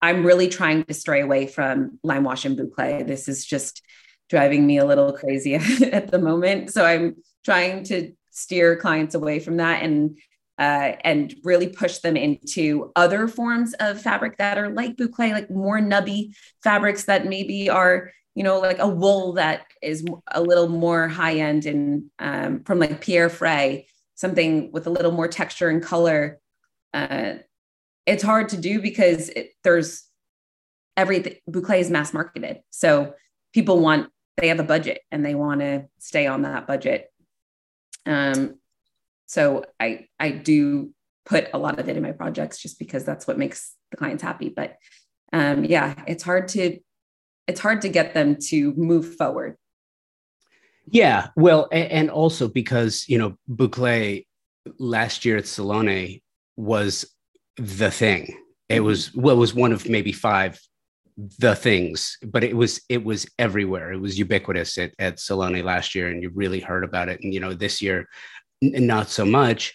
I'm 0.02 0.24
really 0.24 0.48
trying 0.48 0.84
to 0.84 0.94
stray 0.94 1.22
away 1.22 1.46
from 1.46 1.98
lime 2.02 2.24
wash 2.24 2.44
and 2.44 2.58
boucle. 2.58 3.06
This 3.06 3.28
is 3.28 3.44
just 3.44 3.82
driving 4.28 4.66
me 4.66 4.78
a 4.78 4.84
little 4.84 5.12
crazy 5.12 5.54
at 5.92 6.10
the 6.10 6.18
moment. 6.18 6.72
So 6.72 6.84
I'm 6.84 7.16
trying 7.44 7.84
to 7.84 8.12
steer 8.30 8.76
clients 8.76 9.14
away 9.14 9.40
from 9.40 9.56
that 9.56 9.82
and 9.82 10.18
uh, 10.58 10.92
and 11.04 11.34
really 11.44 11.68
push 11.68 11.98
them 11.98 12.16
into 12.16 12.90
other 12.96 13.28
forms 13.28 13.74
of 13.74 14.00
fabric 14.00 14.38
that 14.38 14.58
are 14.58 14.70
like 14.70 14.96
boucle, 14.96 15.32
like 15.32 15.50
more 15.50 15.80
nubby 15.80 16.34
fabrics 16.62 17.04
that 17.04 17.26
maybe 17.26 17.68
are, 17.68 18.10
you 18.34 18.42
know, 18.42 18.58
like 18.60 18.78
a 18.78 18.88
wool 18.88 19.34
that 19.34 19.66
is 19.82 20.04
a 20.32 20.42
little 20.42 20.68
more 20.68 21.08
high 21.08 21.34
end 21.34 21.66
and 21.66 22.04
um, 22.18 22.62
from 22.64 22.78
like 22.78 23.00
Pierre 23.00 23.28
Frey, 23.28 23.86
something 24.14 24.72
with 24.72 24.86
a 24.86 24.90
little 24.90 25.12
more 25.12 25.28
texture 25.28 25.68
and 25.68 25.82
color. 25.82 26.40
Uh, 26.94 27.34
it's 28.06 28.22
hard 28.22 28.48
to 28.50 28.56
do 28.56 28.80
because 28.80 29.28
it, 29.30 29.50
there's 29.64 30.04
everything 30.96 31.34
boucle 31.48 31.78
is 31.78 31.90
mass 31.90 32.14
marketed 32.14 32.60
so 32.70 33.12
people 33.52 33.80
want 33.80 34.08
they 34.38 34.48
have 34.48 34.60
a 34.60 34.64
budget 34.64 35.00
and 35.10 35.24
they 35.24 35.34
want 35.34 35.60
to 35.60 35.84
stay 35.98 36.26
on 36.26 36.42
that 36.42 36.66
budget 36.66 37.10
um 38.06 38.54
so 39.26 39.64
i 39.80 40.06
i 40.18 40.30
do 40.30 40.92
put 41.24 41.48
a 41.52 41.58
lot 41.58 41.78
of 41.78 41.88
it 41.88 41.96
in 41.96 42.02
my 42.02 42.12
projects 42.12 42.58
just 42.58 42.78
because 42.78 43.04
that's 43.04 43.26
what 43.26 43.38
makes 43.38 43.74
the 43.90 43.96
clients 43.96 44.22
happy 44.22 44.48
but 44.48 44.76
um 45.32 45.64
yeah 45.64 45.94
it's 46.06 46.22
hard 46.22 46.48
to 46.48 46.78
it's 47.46 47.60
hard 47.60 47.82
to 47.82 47.88
get 47.88 48.14
them 48.14 48.36
to 48.36 48.72
move 48.74 49.16
forward 49.16 49.56
yeah 50.86 51.28
well 51.36 51.68
and, 51.72 52.10
also 52.10 52.48
because 52.48 53.04
you 53.08 53.18
know 53.18 53.36
boucle 53.50 54.24
last 54.78 55.24
year 55.24 55.36
at 55.36 55.46
salone 55.46 56.20
was 56.56 57.04
the 57.56 57.90
thing. 57.90 58.36
It 58.68 58.80
was 58.80 59.14
well, 59.14 59.36
it 59.36 59.38
was 59.38 59.54
one 59.54 59.72
of 59.72 59.88
maybe 59.88 60.12
five 60.12 60.58
the 61.38 61.54
things, 61.54 62.18
but 62.26 62.44
it 62.44 62.56
was 62.56 62.80
it 62.88 63.04
was 63.04 63.26
everywhere. 63.38 63.92
It 63.92 64.00
was 64.00 64.18
ubiquitous 64.18 64.76
at, 64.78 64.92
at 64.98 65.20
Salone 65.20 65.64
last 65.64 65.94
year, 65.94 66.08
and 66.08 66.22
you 66.22 66.30
really 66.34 66.60
heard 66.60 66.84
about 66.84 67.08
it. 67.08 67.20
And 67.22 67.32
you 67.32 67.40
know, 67.40 67.54
this 67.54 67.80
year, 67.80 68.08
not 68.62 69.08
so 69.10 69.24
much. 69.24 69.74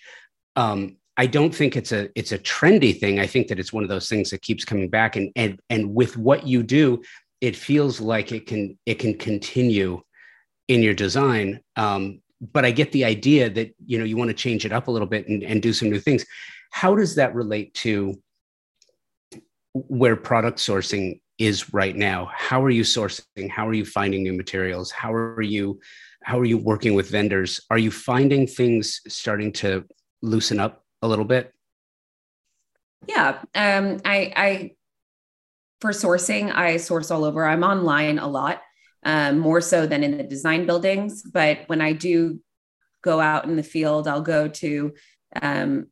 Um, 0.55 0.97
I 1.17 1.27
don't 1.27 1.53
think 1.53 1.75
it's 1.75 1.91
a 1.91 2.09
it's 2.15 2.31
a 2.31 2.39
trendy 2.39 2.97
thing. 2.97 3.19
I 3.19 3.27
think 3.27 3.47
that 3.47 3.59
it's 3.59 3.73
one 3.73 3.83
of 3.83 3.89
those 3.89 4.09
things 4.09 4.29
that 4.31 4.41
keeps 4.41 4.65
coming 4.65 4.89
back, 4.89 5.15
and 5.15 5.31
and 5.35 5.59
and 5.69 5.93
with 5.93 6.17
what 6.17 6.47
you 6.47 6.63
do, 6.63 7.01
it 7.41 7.55
feels 7.55 7.99
like 7.99 8.31
it 8.31 8.47
can 8.47 8.77
it 8.85 8.95
can 8.95 9.17
continue 9.17 10.01
in 10.67 10.81
your 10.81 10.93
design. 10.93 11.59
Um, 11.75 12.21
but 12.53 12.65
I 12.65 12.71
get 12.71 12.91
the 12.91 13.05
idea 13.05 13.49
that 13.49 13.75
you 13.85 13.99
know 13.99 14.05
you 14.05 14.17
want 14.17 14.29
to 14.29 14.33
change 14.33 14.65
it 14.65 14.71
up 14.71 14.87
a 14.87 14.91
little 14.91 15.07
bit 15.07 15.27
and, 15.27 15.43
and 15.43 15.61
do 15.61 15.73
some 15.73 15.89
new 15.89 15.99
things. 15.99 16.25
How 16.71 16.95
does 16.95 17.15
that 17.15 17.35
relate 17.35 17.73
to 17.75 18.19
where 19.73 20.15
product 20.15 20.59
sourcing 20.59 21.19
is 21.37 21.73
right 21.73 21.95
now? 21.95 22.31
How 22.33 22.63
are 22.63 22.69
you 22.69 22.83
sourcing? 22.83 23.49
How 23.49 23.67
are 23.67 23.73
you 23.73 23.85
finding 23.85 24.23
new 24.23 24.33
materials? 24.33 24.91
How 24.91 25.13
are 25.13 25.41
you 25.41 25.79
how 26.23 26.39
are 26.39 26.45
you 26.45 26.57
working 26.57 26.93
with 26.93 27.09
vendors? 27.09 27.61
Are 27.69 27.77
you 27.77 27.91
finding 27.91 28.47
things 28.47 29.01
starting 29.07 29.51
to 29.53 29.85
loosen 30.21 30.59
up 30.59 30.83
a 31.01 31.07
little 31.07 31.25
bit? 31.25 31.53
Yeah, 33.07 33.39
um, 33.55 33.99
I, 34.05 34.33
I 34.35 34.71
for 35.79 35.91
sourcing, 35.91 36.53
I 36.53 36.77
source 36.77 37.09
all 37.09 37.25
over. 37.25 37.45
I'm 37.45 37.63
online 37.63 38.19
a 38.19 38.27
lot, 38.27 38.61
um, 39.03 39.39
more 39.39 39.61
so 39.61 39.87
than 39.87 40.03
in 40.03 40.17
the 40.17 40.23
design 40.23 40.67
buildings. 40.67 41.23
But 41.23 41.59
when 41.67 41.81
I 41.81 41.93
do 41.93 42.39
go 43.01 43.19
out 43.19 43.45
in 43.45 43.55
the 43.55 43.63
field, 43.63 44.07
I'll 44.07 44.21
go 44.21 44.47
to 44.47 44.93
um, 45.41 45.87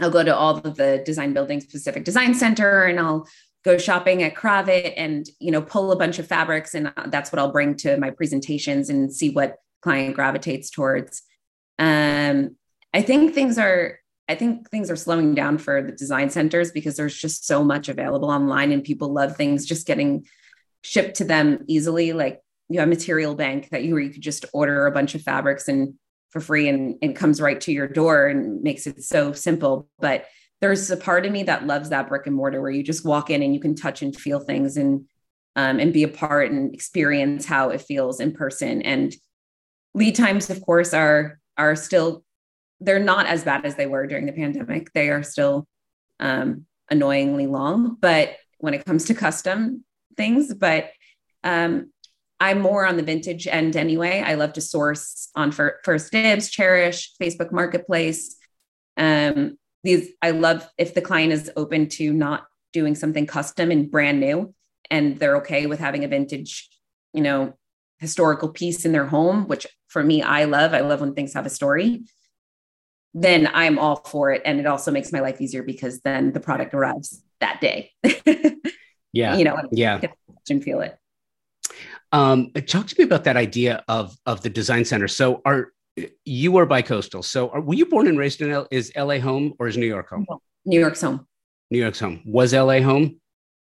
I'll 0.00 0.10
go 0.10 0.22
to 0.22 0.34
all 0.34 0.56
of 0.56 0.76
the 0.76 1.02
design 1.04 1.32
buildings 1.32 1.66
Pacific 1.66 2.04
Design 2.04 2.34
Center 2.34 2.84
and 2.84 2.98
I'll 2.98 3.28
go 3.64 3.78
shopping 3.78 4.22
at 4.22 4.34
Kravet 4.34 4.94
and 4.96 5.26
you 5.38 5.50
know 5.50 5.62
pull 5.62 5.92
a 5.92 5.96
bunch 5.96 6.18
of 6.18 6.26
fabrics 6.26 6.74
and 6.74 6.92
that's 7.06 7.32
what 7.32 7.38
I'll 7.38 7.52
bring 7.52 7.76
to 7.76 7.96
my 7.96 8.10
presentations 8.10 8.90
and 8.90 9.12
see 9.12 9.30
what 9.30 9.56
client 9.80 10.14
gravitates 10.14 10.70
towards. 10.70 11.22
Um, 11.78 12.56
I 12.94 13.02
think 13.02 13.34
things 13.34 13.58
are 13.58 13.98
I 14.28 14.34
think 14.34 14.70
things 14.70 14.90
are 14.90 14.96
slowing 14.96 15.34
down 15.34 15.58
for 15.58 15.82
the 15.82 15.92
design 15.92 16.30
centers 16.30 16.70
because 16.70 16.96
there's 16.96 17.16
just 17.16 17.46
so 17.46 17.64
much 17.64 17.88
available 17.88 18.30
online 18.30 18.72
and 18.72 18.84
people 18.84 19.12
love 19.12 19.36
things 19.36 19.66
just 19.66 19.86
getting 19.86 20.26
shipped 20.82 21.16
to 21.16 21.24
them 21.24 21.64
easily. 21.66 22.12
Like 22.12 22.40
you 22.68 22.80
have 22.80 22.88
material 22.88 23.34
bank 23.34 23.68
that 23.70 23.84
you 23.84 23.94
where 23.94 24.02
you 24.02 24.10
could 24.10 24.22
just 24.22 24.44
order 24.52 24.86
a 24.86 24.92
bunch 24.92 25.14
of 25.14 25.22
fabrics 25.22 25.68
and 25.68 25.94
for 26.30 26.40
free 26.40 26.68
and 26.68 26.96
it 27.02 27.14
comes 27.14 27.40
right 27.40 27.60
to 27.60 27.72
your 27.72 27.88
door 27.88 28.26
and 28.26 28.62
makes 28.62 28.86
it 28.86 29.02
so 29.02 29.32
simple. 29.32 29.88
But 29.98 30.26
there's 30.62 30.88
a 30.92 30.96
part 30.96 31.26
of 31.26 31.32
me 31.32 31.42
that 31.42 31.66
loves 31.66 31.88
that 31.88 32.08
brick 32.08 32.26
and 32.26 32.36
mortar 32.36 32.62
where 32.62 32.70
you 32.70 32.84
just 32.84 33.04
walk 33.04 33.30
in 33.30 33.42
and 33.42 33.52
you 33.52 33.60
can 33.60 33.74
touch 33.74 34.00
and 34.00 34.16
feel 34.16 34.38
things 34.38 34.76
and 34.76 35.06
um, 35.56 35.80
and 35.80 35.92
be 35.92 36.04
a 36.04 36.08
part 36.08 36.50
and 36.50 36.72
experience 36.72 37.44
how 37.44 37.70
it 37.70 37.82
feels 37.82 38.20
in 38.20 38.32
person. 38.32 38.80
And 38.80 39.12
lead 39.92 40.14
times, 40.14 40.48
of 40.48 40.62
course, 40.64 40.94
are 40.94 41.40
are 41.58 41.74
still 41.74 42.24
they're 42.80 43.00
not 43.00 43.26
as 43.26 43.42
bad 43.42 43.66
as 43.66 43.74
they 43.74 43.86
were 43.86 44.06
during 44.06 44.24
the 44.24 44.32
pandemic. 44.32 44.92
They 44.92 45.10
are 45.10 45.24
still 45.24 45.66
um, 46.20 46.64
annoyingly 46.90 47.48
long, 47.48 47.96
but 48.00 48.36
when 48.58 48.72
it 48.72 48.84
comes 48.84 49.06
to 49.06 49.14
custom 49.14 49.84
things, 50.16 50.54
but 50.54 50.90
um, 51.42 51.90
I'm 52.38 52.60
more 52.60 52.86
on 52.86 52.96
the 52.96 53.02
vintage 53.02 53.48
end 53.48 53.76
anyway. 53.76 54.22
I 54.24 54.34
love 54.34 54.52
to 54.54 54.60
source 54.60 55.28
on 55.34 55.50
first 55.50 56.12
dibs, 56.12 56.50
Chairish 56.50 57.08
Facebook 57.20 57.50
Marketplace. 57.50 58.36
Um, 58.96 59.58
these 59.82 60.10
I 60.20 60.30
love 60.30 60.68
if 60.78 60.94
the 60.94 61.00
client 61.00 61.32
is 61.32 61.50
open 61.56 61.88
to 61.90 62.12
not 62.12 62.46
doing 62.72 62.94
something 62.94 63.26
custom 63.26 63.70
and 63.70 63.90
brand 63.90 64.20
new. 64.20 64.54
and 64.90 65.18
they're 65.18 65.36
okay 65.36 65.66
with 65.66 65.78
having 65.80 66.04
a 66.04 66.08
vintage, 66.08 66.68
you 67.12 67.22
know, 67.22 67.54
historical 67.98 68.48
piece 68.48 68.84
in 68.84 68.92
their 68.92 69.06
home, 69.06 69.46
which 69.46 69.66
for 69.88 70.02
me, 70.02 70.22
I 70.22 70.44
love. 70.44 70.74
I 70.74 70.80
love 70.80 71.00
when 71.00 71.14
things 71.14 71.34
have 71.34 71.46
a 71.46 71.50
story. 71.50 72.02
Then 73.14 73.48
I'm 73.52 73.78
all 73.78 73.96
for 73.96 74.32
it. 74.32 74.42
And 74.44 74.58
it 74.58 74.66
also 74.66 74.90
makes 74.90 75.12
my 75.12 75.20
life 75.20 75.40
easier 75.40 75.62
because 75.62 76.00
then 76.00 76.32
the 76.32 76.40
product 76.40 76.74
arrives 76.74 77.22
that 77.40 77.60
day. 77.60 77.92
yeah. 79.12 79.36
You 79.36 79.44
know, 79.44 79.56
yeah. 79.70 80.00
And 80.50 80.62
feel 80.62 80.80
it. 80.80 80.98
Um, 82.10 82.50
talk 82.66 82.86
to 82.88 82.94
me 82.98 83.04
about 83.04 83.24
that 83.24 83.36
idea 83.36 83.84
of 83.88 84.16
of 84.26 84.42
the 84.42 84.50
design 84.50 84.84
center. 84.84 85.08
So 85.08 85.40
are 85.44 85.72
you 86.24 86.56
are 86.56 86.66
bi-coastal. 86.66 87.22
So 87.22 87.50
are, 87.50 87.60
were 87.60 87.74
you 87.74 87.86
born 87.86 88.08
and 88.08 88.18
raised 88.18 88.40
in 88.40 88.50
L? 88.50 88.66
Is 88.70 88.92
LA 88.96 89.18
home 89.18 89.54
or 89.58 89.68
is 89.68 89.76
New 89.76 89.86
York 89.86 90.08
home? 90.08 90.26
New 90.64 90.80
York's 90.80 91.00
home. 91.00 91.26
New 91.70 91.78
York's 91.78 92.00
home. 92.00 92.22
Was 92.24 92.52
LA 92.52 92.80
home? 92.80 93.20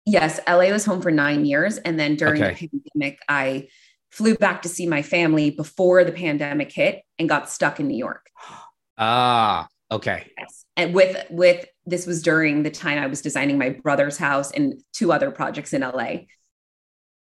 Yes, 0.06 0.40
LA 0.48 0.70
was 0.70 0.86
home 0.86 1.02
for 1.02 1.12
nine 1.12 1.46
years, 1.46 1.78
and 1.80 2.00
then 2.00 2.16
during 2.16 2.42
okay. 2.42 2.70
the 2.72 2.80
pandemic, 2.80 3.20
I 3.28 3.68
flew 4.10 4.36
back 4.36 4.62
to 4.62 4.70
see 4.70 4.88
my 4.88 5.02
family 5.02 5.50
before 5.50 6.06
the 6.06 6.14
pandemic 6.14 6.72
hit 6.72 7.02
and 7.20 7.28
got 7.28 7.50
stuck 7.50 7.80
in 7.80 7.88
New 7.88 7.98
York. 7.98 8.26
Ah, 9.00 9.68
okay. 9.92 10.32
Yes. 10.40 10.66
And 10.76 10.92
with 10.92 11.24
with 11.30 11.68
this 11.86 12.08
was 12.08 12.24
during 12.24 12.64
the 12.64 12.72
time 12.72 12.98
I 12.98 13.06
was 13.06 13.22
designing 13.22 13.60
my 13.60 13.70
brother's 13.70 14.18
house 14.18 14.52
and 14.52 14.82
two 14.92 15.12
other 15.12 15.30
projects 15.30 15.72
in 15.72 15.82
LA. 15.82 16.22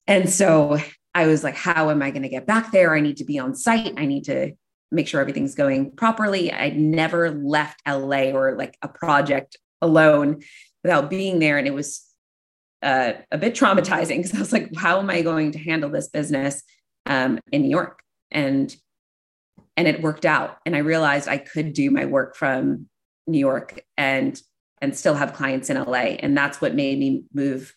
And 0.05 0.29
so 0.29 0.77
I 1.15 1.27
was 1.27 1.41
like, 1.41 1.55
how 1.55 1.89
am 1.89 2.01
I 2.01 2.11
going 2.11 2.23
to 2.23 2.27
get 2.27 2.45
back 2.45 2.73
there? 2.73 2.93
I 2.93 2.99
need 2.99 3.15
to 3.15 3.23
be 3.23 3.39
on 3.39 3.55
site. 3.55 3.93
I 3.95 4.05
need 4.05 4.25
to 4.25 4.51
make 4.93 5.07
sure 5.07 5.19
everything's 5.19 5.55
going 5.55 5.91
properly. 5.91 6.51
I'd 6.51 6.77
never 6.77 7.31
left 7.31 7.81
LA 7.87 8.31
or 8.31 8.55
like 8.55 8.77
a 8.81 8.87
project 8.87 9.57
alone 9.81 10.43
without 10.83 11.09
being 11.09 11.39
there. 11.39 11.57
And 11.57 11.67
it 11.67 11.73
was 11.73 12.05
uh, 12.81 13.13
a 13.31 13.37
bit 13.37 13.55
traumatizing 13.55 14.17
because 14.17 14.35
I 14.35 14.39
was 14.39 14.53
like, 14.53 14.75
how 14.75 14.99
am 14.99 15.09
I 15.09 15.21
going 15.21 15.51
to 15.53 15.59
handle 15.59 15.89
this 15.89 16.09
business 16.09 16.63
um, 17.05 17.39
in 17.51 17.63
New 17.63 17.69
York? 17.69 18.01
And 18.31 18.73
and 19.75 19.87
it 19.87 20.03
worked 20.03 20.25
out. 20.25 20.57
And 20.65 20.75
I 20.75 20.79
realized 20.79 21.27
I 21.27 21.39
could 21.39 21.73
do 21.73 21.89
my 21.89 22.05
work 22.05 22.35
from 22.35 22.87
New 23.25 23.39
York 23.39 23.81
and 23.97 24.39
and 24.81 24.95
still 24.95 25.15
have 25.15 25.33
clients 25.33 25.69
in 25.69 25.81
LA. 25.81 26.17
And 26.19 26.37
that's 26.37 26.59
what 26.61 26.75
made 26.75 26.99
me 26.99 27.23
move 27.33 27.73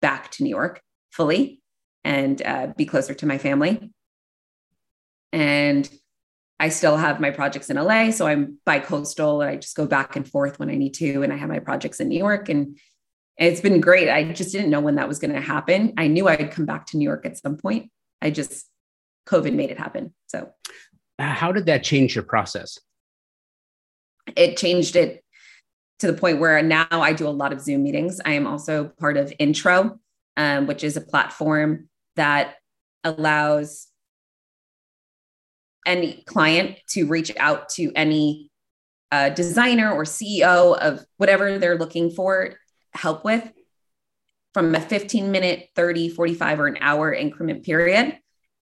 back 0.00 0.30
to 0.32 0.42
New 0.42 0.48
York 0.48 0.80
fully 1.10 1.60
and 2.04 2.40
uh, 2.42 2.68
be 2.76 2.86
closer 2.86 3.12
to 3.12 3.26
my 3.26 3.36
family. 3.36 3.90
And 5.32 5.88
I 6.60 6.70
still 6.70 6.96
have 6.96 7.20
my 7.20 7.30
projects 7.30 7.70
in 7.70 7.76
LA. 7.76 8.10
So 8.10 8.26
I'm 8.26 8.58
bi 8.66 8.80
coastal. 8.80 9.42
I 9.42 9.56
just 9.56 9.76
go 9.76 9.86
back 9.86 10.16
and 10.16 10.28
forth 10.28 10.58
when 10.58 10.70
I 10.70 10.74
need 10.74 10.94
to. 10.94 11.22
And 11.22 11.32
I 11.32 11.36
have 11.36 11.48
my 11.48 11.60
projects 11.60 12.00
in 12.00 12.08
New 12.08 12.18
York. 12.18 12.48
And 12.48 12.78
it's 13.36 13.60
been 13.60 13.80
great. 13.80 14.08
I 14.08 14.24
just 14.32 14.50
didn't 14.50 14.70
know 14.70 14.80
when 14.80 14.96
that 14.96 15.06
was 15.06 15.20
going 15.20 15.32
to 15.32 15.40
happen. 15.40 15.94
I 15.96 16.08
knew 16.08 16.26
I'd 16.26 16.50
come 16.50 16.66
back 16.66 16.86
to 16.86 16.96
New 16.96 17.04
York 17.04 17.24
at 17.24 17.38
some 17.38 17.56
point. 17.56 17.90
I 18.20 18.30
just, 18.30 18.66
COVID 19.28 19.54
made 19.54 19.70
it 19.70 19.78
happen. 19.78 20.12
So, 20.26 20.50
how 21.20 21.52
did 21.52 21.66
that 21.66 21.84
change 21.84 22.14
your 22.14 22.24
process? 22.24 22.78
It 24.36 24.56
changed 24.56 24.96
it 24.96 25.24
to 26.00 26.06
the 26.06 26.12
point 26.12 26.38
where 26.38 26.62
now 26.62 26.86
I 26.90 27.12
do 27.12 27.26
a 27.26 27.30
lot 27.30 27.52
of 27.52 27.60
Zoom 27.60 27.82
meetings. 27.82 28.20
I 28.24 28.32
am 28.32 28.46
also 28.46 28.84
part 28.84 29.16
of 29.16 29.32
Intro, 29.38 29.98
um, 30.36 30.66
which 30.66 30.84
is 30.84 30.96
a 30.96 31.00
platform 31.00 31.88
that 32.16 32.56
allows 33.04 33.87
any 35.88 36.22
client 36.26 36.78
to 36.90 37.06
reach 37.06 37.32
out 37.38 37.70
to 37.70 37.90
any 37.96 38.50
uh, 39.10 39.30
designer 39.30 39.90
or 39.90 40.04
CEO 40.04 40.76
of 40.78 41.04
whatever 41.16 41.58
they're 41.58 41.78
looking 41.78 42.10
for 42.10 42.54
help 42.92 43.24
with 43.24 43.50
from 44.52 44.74
a 44.74 44.80
15 44.80 45.30
minute, 45.30 45.68
30, 45.74 46.10
45, 46.10 46.60
or 46.60 46.66
an 46.66 46.78
hour 46.80 47.12
increment 47.12 47.64
period. 47.64 48.18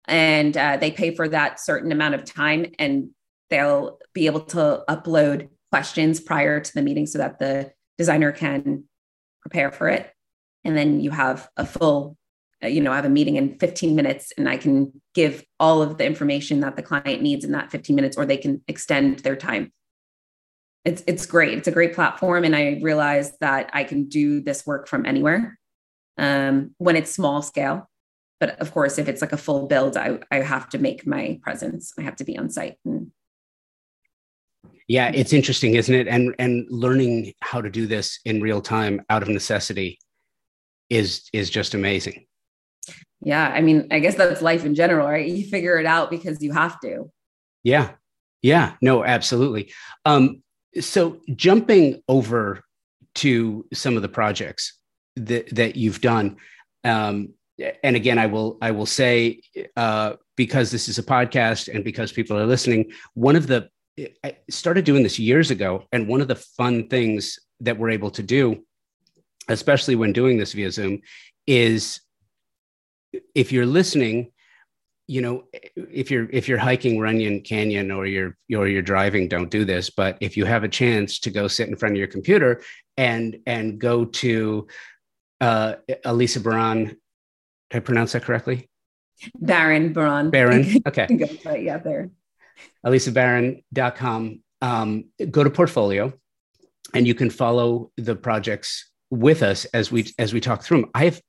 And 0.08 0.56
uh, 0.56 0.78
they 0.78 0.92
pay 0.92 1.16
for 1.16 1.28
that 1.30 1.60
certain 1.60 1.92
amount 1.92 2.14
of 2.14 2.26
time 2.26 2.68
and 2.78 3.10
they'll 3.50 3.98
be 4.14 4.28
able 4.28 4.42
to 4.42 4.84
upload 4.88 5.50
questions 5.72 6.20
prior 6.20 6.60
to 6.60 6.74
the 6.74 6.82
meeting 6.82 7.08
so 7.08 7.18
that 7.18 7.40
the 7.40 7.72
designer 7.98 8.32
can 8.32 8.84
prepare 9.42 9.72
for 9.72 9.90
it. 9.90 10.12
And 10.64 10.78
then 10.78 11.02
you 11.02 11.12
have 11.12 11.50
a 11.58 11.66
full 11.66 12.18
you 12.62 12.82
know, 12.82 12.92
I 12.92 12.96
have 12.96 13.06
a 13.06 13.10
meeting 13.10 13.36
in 13.36 13.58
15 13.60 13.96
minutes 13.96 14.32
and 14.38 14.48
I 14.48 14.58
can 14.58 15.02
give 15.14 15.44
all 15.60 15.82
of 15.82 15.98
the 15.98 16.06
information 16.06 16.62
that 16.62 16.76
the 16.76 16.84
client 16.84 17.22
needs 17.22 17.46
in 17.46 17.52
that 17.52 17.72
15 17.72 17.96
minutes, 17.96 18.18
or 18.18 18.26
they 18.26 18.38
can 18.38 18.62
extend 18.68 19.20
their 19.20 19.36
time. 19.36 19.72
It's, 20.84 21.04
it's 21.08 21.26
great. 21.26 21.58
It's 21.58 21.68
a 21.68 21.72
great 21.72 21.94
platform. 21.94 22.44
And 22.44 22.56
I 22.56 22.80
realized 22.82 23.34
that 23.42 23.70
I 23.74 23.84
can 23.84 24.08
do 24.08 24.42
this 24.42 24.66
work 24.66 24.88
from 24.88 25.06
anywhere 25.06 25.58
um, 26.18 26.76
when 26.78 26.96
it's 26.96 27.12
small 27.12 27.42
scale. 27.42 27.90
But 28.40 28.60
of 28.60 28.72
course, 28.72 28.98
if 28.98 29.08
it's 29.08 29.22
like 29.22 29.32
a 29.32 29.38
full 29.38 29.68
build, 29.68 29.98
I, 29.98 30.20
I 30.30 30.38
have 30.38 30.70
to 30.70 30.78
make 30.78 31.08
my 31.08 31.40
presence. 31.42 31.94
I 31.98 32.04
have 32.04 32.18
to 32.18 32.24
be 32.24 32.38
on 32.38 32.50
site. 32.50 32.76
And... 32.84 33.12
yeah, 34.88 35.10
it's 35.14 35.34
interesting, 35.34 35.76
isn't 35.76 35.96
it? 35.96 36.08
And 36.08 36.36
and 36.38 36.68
learning 36.70 37.34
how 37.40 37.62
to 37.62 37.70
do 37.70 37.88
this 37.88 38.20
in 38.26 38.42
real 38.42 38.62
time 38.62 39.02
out 39.10 39.24
of 39.24 39.30
necessity 39.30 40.00
is 40.90 41.30
is 41.32 41.50
just 41.50 41.74
amazing 41.74 42.26
yeah 43.22 43.50
i 43.50 43.62
mean 43.62 43.88
i 43.92 44.00
guess 44.00 44.16
that's 44.16 44.42
life 44.42 44.66
in 44.66 44.76
general 44.76 45.08
right? 45.08 45.28
You 45.28 45.48
figure 45.48 45.78
it 45.78 45.86
out 45.86 46.10
because 46.10 46.42
you 46.42 46.52
have 46.52 46.80
to. 46.82 47.12
Yeah 47.64 47.92
yeah 48.42 48.74
no 48.82 49.04
absolutely. 49.04 49.72
Um 50.06 50.44
so 50.80 51.20
jumping 51.36 52.02
over 52.08 52.64
to 53.16 53.66
some 53.74 53.96
of 53.96 54.02
the 54.02 54.10
projects 54.10 54.80
that 55.16 55.48
that 55.56 55.76
you've 55.76 56.02
done 56.02 56.38
um 56.84 57.30
and 57.84 57.96
again 57.96 58.20
i 58.20 58.26
will 58.26 58.58
i 58.62 58.72
will 58.72 58.86
say 58.86 59.42
uh 59.78 60.14
because 60.36 60.72
this 60.72 60.90
is 60.90 61.00
a 61.00 61.04
podcast 61.04 61.74
and 61.74 61.84
because 61.84 62.12
people 62.12 62.38
are 62.38 62.46
listening 62.46 62.92
one 63.14 63.36
of 63.36 63.48
the 63.48 63.70
i 64.24 64.36
started 64.50 64.84
doing 64.84 65.02
this 65.02 65.18
years 65.18 65.52
ago 65.52 65.84
and 65.94 66.08
one 66.08 66.20
of 66.20 66.28
the 66.28 66.36
fun 66.36 66.88
things 66.90 67.40
that 67.62 67.78
we're 67.78 67.90
able 67.90 68.12
to 68.12 68.22
do 68.22 68.62
especially 69.48 69.96
when 69.96 70.12
doing 70.12 70.38
this 70.38 70.52
via 70.52 70.70
zoom 70.70 71.00
is 71.48 72.02
if 73.34 73.52
you're 73.52 73.66
listening, 73.66 74.32
you 75.08 75.22
know, 75.22 75.44
if 75.76 76.10
you're 76.10 76.28
if 76.32 76.48
you're 76.48 76.58
hiking 76.58 77.00
Runyon 77.00 77.42
Canyon 77.42 77.92
or 77.92 78.06
you're 78.06 78.36
or 78.56 78.68
you're 78.68 78.82
driving, 78.82 79.28
don't 79.28 79.52
do 79.52 79.66
this. 79.66 79.90
But 79.90 80.18
if 80.20 80.36
you 80.36 80.46
have 80.46 80.64
a 80.64 80.68
chance 80.68 81.20
to 81.20 81.30
go 81.30 81.48
sit 81.48 81.70
in 81.70 81.76
front 81.76 81.94
of 81.94 82.00
your 82.00 82.08
computer 82.08 82.62
and 82.98 83.38
and 83.46 83.80
go 83.80 84.06
to 84.06 84.68
uh, 85.42 85.76
Elisa 86.06 86.40
Baran, 86.40 86.86
did 86.86 86.98
I 87.72 87.80
pronounce 87.80 88.14
that 88.14 88.24
correctly? 88.24 88.70
Baron 89.40 89.94
Baron. 89.94 90.30
Baron. 90.30 90.66
Okay. 90.88 91.08
yeah, 91.60 91.78
there. 91.78 92.10
ElisaBaran.com. 92.86 94.42
Um, 94.62 95.06
go 95.30 95.44
to 95.44 95.50
portfolio 95.50 96.14
and 96.94 97.06
you 97.06 97.14
can 97.14 97.30
follow 97.30 97.92
the 97.98 98.16
projects 98.16 98.90
with 99.12 99.44
us 99.44 99.66
as 99.66 99.92
we 99.92 100.08
as 100.18 100.34
we 100.34 100.40
talk 100.40 100.64
through 100.64 100.82
them. 100.82 100.92
I've 100.94 101.22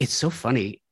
it's 0.00 0.12
so 0.12 0.28
funny 0.28 0.82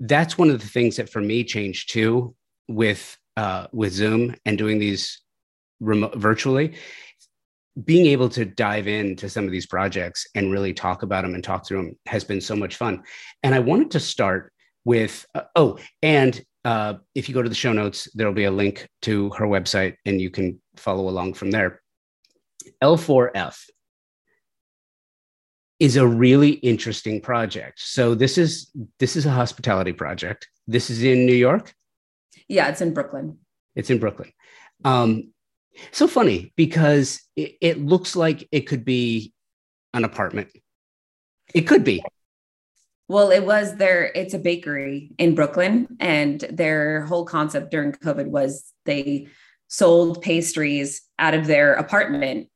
that's 0.00 0.38
one 0.38 0.50
of 0.50 0.60
the 0.60 0.68
things 0.68 0.96
that 0.96 1.08
for 1.08 1.20
me 1.20 1.44
changed 1.44 1.90
too 1.92 2.34
with 2.68 3.16
uh, 3.36 3.66
with 3.72 3.92
Zoom 3.92 4.34
and 4.44 4.58
doing 4.58 4.78
these 4.78 5.20
remote 5.80 6.16
virtually. 6.16 6.74
Being 7.84 8.06
able 8.06 8.28
to 8.30 8.44
dive 8.44 8.88
into 8.88 9.28
some 9.28 9.44
of 9.44 9.52
these 9.52 9.66
projects 9.66 10.26
and 10.34 10.50
really 10.50 10.74
talk 10.74 11.04
about 11.04 11.22
them 11.22 11.34
and 11.34 11.44
talk 11.44 11.64
through 11.64 11.84
them 11.84 11.98
has 12.06 12.24
been 12.24 12.40
so 12.40 12.56
much 12.56 12.74
fun. 12.74 13.04
And 13.44 13.54
I 13.54 13.60
wanted 13.60 13.92
to 13.92 14.00
start 14.00 14.52
with 14.84 15.24
uh, 15.34 15.42
oh, 15.54 15.78
and 16.02 16.42
uh, 16.64 16.94
if 17.14 17.28
you 17.28 17.34
go 17.34 17.42
to 17.42 17.48
the 17.48 17.54
show 17.54 17.72
notes, 17.72 18.08
there'll 18.14 18.32
be 18.34 18.44
a 18.44 18.50
link 18.50 18.88
to 19.02 19.30
her 19.30 19.46
website, 19.46 19.94
and 20.04 20.20
you 20.20 20.30
can 20.30 20.60
follow 20.76 21.08
along 21.08 21.34
from 21.34 21.50
there. 21.50 21.80
L4F 22.82 23.56
is 25.78 25.96
a 25.96 26.06
really 26.06 26.50
interesting 26.50 27.20
project. 27.20 27.80
So 27.80 28.14
this 28.14 28.38
is 28.38 28.70
this 28.98 29.16
is 29.16 29.26
a 29.26 29.30
hospitality 29.30 29.92
project. 29.92 30.48
This 30.66 30.90
is 30.90 31.02
in 31.02 31.26
New 31.26 31.34
York. 31.34 31.74
Yeah, 32.48 32.68
it's 32.68 32.80
in 32.80 32.94
Brooklyn. 32.94 33.38
It's 33.76 33.90
in 33.90 33.98
Brooklyn. 33.98 34.32
Um, 34.84 35.32
so 35.92 36.08
funny 36.08 36.52
because 36.56 37.20
it, 37.36 37.56
it 37.60 37.78
looks 37.80 38.16
like 38.16 38.48
it 38.50 38.62
could 38.62 38.84
be 38.84 39.32
an 39.94 40.04
apartment. 40.04 40.48
It 41.54 41.62
could 41.62 41.84
be. 41.84 42.02
Well, 43.06 43.30
it 43.30 43.46
was 43.46 43.76
there. 43.76 44.10
It's 44.14 44.34
a 44.34 44.38
bakery 44.38 45.12
in 45.16 45.34
Brooklyn, 45.34 45.96
and 45.98 46.40
their 46.50 47.06
whole 47.06 47.24
concept 47.24 47.70
during 47.70 47.92
COVID 47.92 48.26
was 48.26 48.72
they 48.84 49.28
sold 49.68 50.20
pastries 50.20 51.02
out 51.18 51.34
of 51.34 51.46
their 51.46 51.74
apartment 51.74 52.48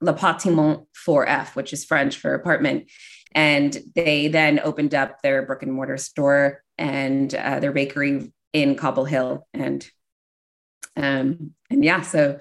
L'Appartement 0.00 0.86
4F, 1.06 1.54
which 1.54 1.72
is 1.72 1.84
French 1.84 2.16
for 2.16 2.34
apartment. 2.34 2.90
And 3.32 3.76
they 3.94 4.28
then 4.28 4.60
opened 4.60 4.94
up 4.94 5.22
their 5.22 5.42
brick 5.42 5.62
and 5.62 5.72
mortar 5.72 5.96
store 5.96 6.62
and 6.78 7.32
uh, 7.34 7.60
their 7.60 7.72
bakery 7.72 8.32
in 8.52 8.74
Cobble 8.74 9.04
Hill. 9.04 9.46
And 9.54 9.88
um, 10.96 11.54
and 11.70 11.84
yeah, 11.84 12.00
so 12.00 12.40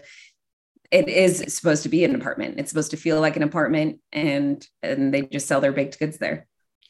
it 0.92 1.08
is 1.08 1.54
supposed 1.54 1.84
to 1.84 1.90
be 1.90 2.04
an 2.04 2.16
apartment. 2.16 2.60
It's 2.60 2.72
supposed 2.72 2.92
to 2.92 2.98
feel 2.98 3.22
like 3.22 3.36
an 3.36 3.44
apartment, 3.44 4.00
and 4.12 4.66
and 4.82 5.14
they 5.14 5.22
just 5.22 5.48
sell 5.48 5.62
their 5.62 5.72
baked 5.72 6.00
goods 6.00 6.18
there. 6.18 6.48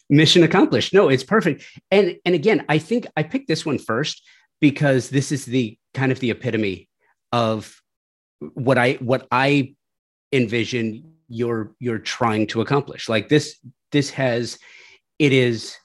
mission 0.09 0.43
accomplished. 0.43 0.93
No, 0.93 1.09
it's 1.09 1.23
perfect. 1.23 1.63
And 1.91 2.17
and 2.25 2.33
again, 2.35 2.65
I 2.69 2.77
think 2.77 3.07
I 3.17 3.23
picked 3.23 3.47
this 3.47 3.65
one 3.65 3.77
first 3.77 4.23
because 4.61 5.09
this 5.09 5.31
is 5.31 5.45
the 5.45 5.77
kind 5.93 6.11
of 6.11 6.19
the 6.19 6.31
epitome 6.31 6.89
of 7.31 7.81
what 8.39 8.77
I 8.77 8.93
what 8.93 9.27
I 9.31 9.75
envision 10.31 11.13
you're 11.27 11.73
you're 11.79 11.99
trying 11.99 12.47
to 12.47 12.61
accomplish. 12.61 13.07
Like 13.09 13.29
this 13.29 13.57
this 13.91 14.09
has 14.11 14.57
it 15.17 15.33
is 15.33 15.75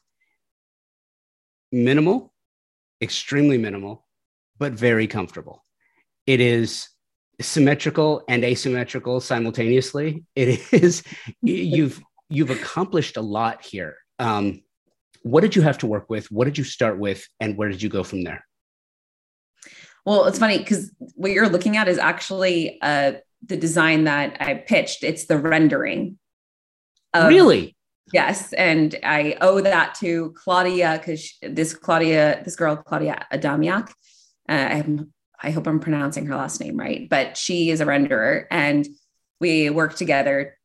minimal, 1.72 2.32
extremely 3.00 3.58
minimal, 3.58 4.06
but 4.58 4.72
very 4.72 5.06
comfortable. 5.06 5.64
It 6.26 6.40
is 6.40 6.88
symmetrical 7.40 8.22
and 8.28 8.44
asymmetrical 8.44 9.20
simultaneously. 9.20 10.24
It 10.34 10.72
is 10.72 11.02
you've 11.42 12.00
you've 12.28 12.50
accomplished 12.50 13.16
a 13.16 13.22
lot 13.22 13.64
here. 13.64 13.96
Um, 14.18 14.62
what 15.22 15.40
did 15.40 15.56
you 15.56 15.62
have 15.62 15.78
to 15.78 15.86
work 15.86 16.08
with? 16.08 16.30
What 16.30 16.44
did 16.44 16.58
you 16.58 16.64
start 16.64 16.98
with, 16.98 17.26
and 17.40 17.56
where 17.56 17.68
did 17.68 17.82
you 17.82 17.88
go 17.88 18.04
from 18.04 18.24
there? 18.24 18.44
Well, 20.04 20.26
it's 20.26 20.38
funny 20.38 20.58
because 20.58 20.92
what 21.14 21.30
you're 21.30 21.48
looking 21.48 21.78
at 21.78 21.88
is 21.88 21.96
actually 21.96 22.78
uh, 22.82 23.14
the 23.46 23.56
design 23.56 24.04
that 24.04 24.36
I 24.40 24.54
pitched. 24.54 25.02
It's 25.02 25.26
the 25.26 25.38
rendering. 25.38 26.18
Of, 27.12 27.28
really? 27.28 27.76
Yes, 28.12 28.52
and 28.52 28.94
I 29.02 29.36
owe 29.40 29.60
that 29.60 29.94
to 29.96 30.34
Claudia 30.36 30.98
because 30.98 31.32
this 31.42 31.74
Claudia, 31.74 32.42
this 32.44 32.56
girl 32.56 32.76
Claudia 32.76 33.26
Adamiak. 33.32 33.88
Uh, 34.48 34.52
I'm, 34.52 35.12
I 35.42 35.50
hope 35.50 35.66
I'm 35.66 35.80
pronouncing 35.80 36.26
her 36.26 36.36
last 36.36 36.60
name 36.60 36.78
right, 36.78 37.08
but 37.08 37.36
she 37.36 37.70
is 37.70 37.80
a 37.80 37.86
renderer, 37.86 38.44
and 38.50 38.86
we 39.40 39.70
worked 39.70 39.96
together. 39.96 40.56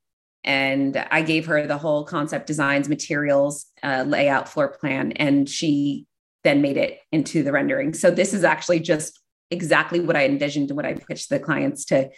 And 0.44 0.96
I 1.12 1.22
gave 1.22 1.48
her 1.48 1.68
the 1.68 1.78
whole 1.78 2.06
concept 2.06 2.48
designs, 2.48 2.88
materials, 2.88 3.66
uh, 3.84 4.06
layout, 4.08 4.48
floor 4.48 4.70
plan, 4.70 5.12
and 5.14 5.50
she 5.50 6.08
then 6.44 6.62
made 6.62 6.78
it 6.78 7.00
into 7.12 7.44
the 7.44 7.52
rendering. 7.52 7.94
So 7.94 8.10
this 8.10 8.34
is 8.34 8.44
actually 8.44 8.80
just 8.80 9.20
exactly 9.52 10.00
what 10.00 10.16
I 10.16 10.26
envisioned 10.26 10.72
when 10.72 10.86
I 10.86 10.94
pitched 10.94 11.30
the 11.30 11.40
clients 11.40 11.86
to 11.86 12.10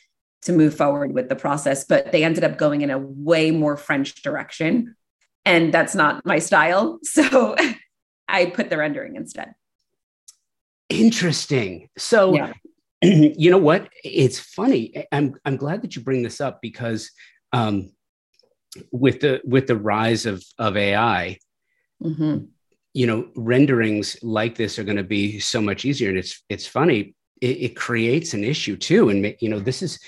to 0.43 0.51
move 0.51 0.75
forward 0.75 1.13
with 1.13 1.29
the 1.29 1.35
process, 1.35 1.83
but 1.83 2.11
they 2.11 2.23
ended 2.23 2.43
up 2.43 2.57
going 2.57 2.81
in 2.81 2.89
a 2.89 2.97
way 2.97 3.51
more 3.51 3.77
French 3.77 4.21
direction. 4.23 4.95
And 5.45 5.73
that's 5.73 5.95
not 5.95 6.25
my 6.25 6.39
style. 6.39 6.99
So 7.11 7.55
I 8.27 8.45
put 8.45 8.69
the 8.69 8.77
rendering 8.77 9.17
instead. 9.17 9.53
Interesting. 10.89 11.89
So, 11.97 12.33
yeah. 12.33 12.53
you 13.01 13.51
know 13.51 13.57
what? 13.57 13.89
It's 14.03 14.39
funny. 14.39 15.05
I'm, 15.11 15.35
I'm 15.43 15.57
glad 15.57 15.81
that 15.81 15.95
you 15.95 16.01
bring 16.01 16.23
this 16.23 16.39
up 16.39 16.61
because 16.61 17.11
um, 17.51 17.91
with 18.91 19.19
the 19.19 19.41
with 19.43 19.67
the 19.67 19.75
rise 19.75 20.25
of, 20.25 20.41
of 20.57 20.77
AI, 20.77 21.37
mm-hmm. 22.01 22.45
you 22.93 23.07
know, 23.07 23.27
renderings 23.35 24.17
like 24.23 24.55
this 24.55 24.79
are 24.79 24.85
going 24.85 24.97
to 24.97 25.03
be 25.03 25.39
so 25.39 25.61
much 25.61 25.83
easier. 25.83 26.09
And 26.09 26.17
it's 26.17 26.41
it's 26.47 26.65
funny 26.65 27.15
it, 27.41 27.57
it, 27.57 27.75
creates 27.75 28.33
an 28.33 28.43
issue 28.43 28.77
too. 28.77 29.09
And 29.09 29.35
you 29.39 29.49
know, 29.49 29.59
this 29.59 29.81
is 29.81 29.99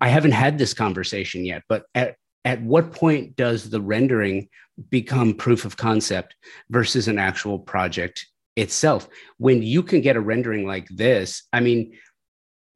I 0.00 0.08
haven't 0.08 0.32
had 0.32 0.58
this 0.58 0.74
conversation 0.74 1.44
yet, 1.44 1.62
but 1.68 1.84
at 1.94 2.16
at 2.44 2.60
what 2.62 2.92
point 2.92 3.36
does 3.36 3.70
the 3.70 3.80
rendering 3.80 4.48
become 4.90 5.34
proof 5.34 5.64
of 5.64 5.76
concept 5.76 6.34
versus 6.70 7.08
an 7.08 7.18
actual 7.18 7.58
project 7.58 8.26
itself? 8.56 9.08
When 9.38 9.62
you 9.62 9.82
can 9.82 10.00
get 10.00 10.16
a 10.16 10.20
rendering 10.20 10.66
like 10.66 10.88
this, 10.88 11.44
I 11.52 11.60
mean, 11.60 11.96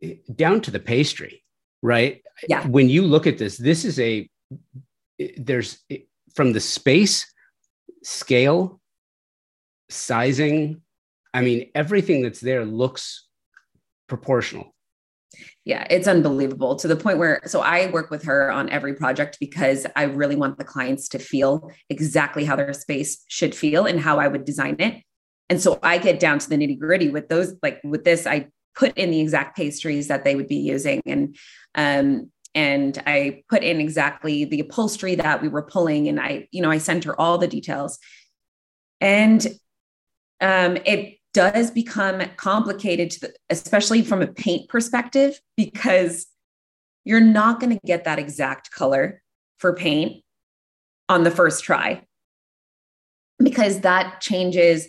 eh, 0.02 0.14
down 0.34 0.60
to 0.62 0.70
the 0.70 0.80
pastry, 0.80 1.42
right? 1.82 2.22
Yeah. 2.48 2.66
When 2.66 2.88
you 2.88 3.02
look 3.02 3.26
at 3.26 3.38
this, 3.38 3.56
this 3.56 3.84
is 3.84 3.98
a 3.98 4.28
there's 5.36 5.78
eh, 5.90 5.98
from 6.34 6.52
the 6.52 6.60
space 6.60 7.32
scale 8.02 8.80
sizing 9.88 10.80
i 11.34 11.40
mean 11.40 11.70
everything 11.74 12.22
that's 12.22 12.40
there 12.40 12.64
looks 12.64 13.25
proportional. 14.08 14.74
Yeah, 15.64 15.86
it's 15.90 16.06
unbelievable 16.06 16.76
to 16.76 16.88
the 16.88 16.96
point 16.96 17.18
where 17.18 17.40
so 17.46 17.60
I 17.60 17.90
work 17.90 18.10
with 18.10 18.24
her 18.24 18.50
on 18.50 18.70
every 18.70 18.94
project 18.94 19.38
because 19.40 19.86
I 19.96 20.04
really 20.04 20.36
want 20.36 20.58
the 20.58 20.64
clients 20.64 21.08
to 21.10 21.18
feel 21.18 21.70
exactly 21.90 22.44
how 22.44 22.56
their 22.56 22.72
space 22.72 23.24
should 23.26 23.54
feel 23.54 23.84
and 23.86 24.00
how 24.00 24.18
I 24.18 24.28
would 24.28 24.44
design 24.44 24.76
it. 24.78 25.02
And 25.48 25.60
so 25.60 25.78
I 25.82 25.98
get 25.98 26.20
down 26.20 26.38
to 26.38 26.48
the 26.48 26.56
nitty 26.56 26.78
gritty 26.78 27.10
with 27.10 27.28
those, 27.28 27.54
like 27.62 27.80
with 27.84 28.04
this, 28.04 28.26
I 28.26 28.48
put 28.76 28.96
in 28.96 29.10
the 29.10 29.20
exact 29.20 29.56
pastries 29.56 30.08
that 30.08 30.24
they 30.24 30.36
would 30.36 30.48
be 30.48 30.56
using. 30.56 31.02
And 31.06 31.36
um, 31.74 32.30
and 32.54 33.00
I 33.06 33.42
put 33.50 33.62
in 33.62 33.80
exactly 33.80 34.46
the 34.46 34.60
upholstery 34.60 35.14
that 35.16 35.42
we 35.42 35.48
were 35.48 35.62
pulling. 35.62 36.08
And 36.08 36.18
I, 36.18 36.48
you 36.52 36.62
know, 36.62 36.70
I 36.70 36.78
sent 36.78 37.04
her 37.04 37.20
all 37.20 37.36
the 37.36 37.46
details. 37.46 37.98
And 38.98 39.46
um, 40.40 40.78
it 40.86 41.18
does 41.36 41.70
become 41.70 42.22
complicated, 42.38 43.12
the, 43.20 43.34
especially 43.50 44.00
from 44.00 44.22
a 44.22 44.26
paint 44.26 44.70
perspective, 44.70 45.38
because 45.54 46.26
you're 47.04 47.20
not 47.20 47.60
going 47.60 47.78
to 47.78 47.86
get 47.86 48.04
that 48.04 48.18
exact 48.18 48.70
color 48.70 49.22
for 49.58 49.74
paint 49.74 50.24
on 51.10 51.24
the 51.24 51.30
first 51.30 51.62
try. 51.62 52.02
Because 53.38 53.80
that 53.80 54.22
changes 54.22 54.88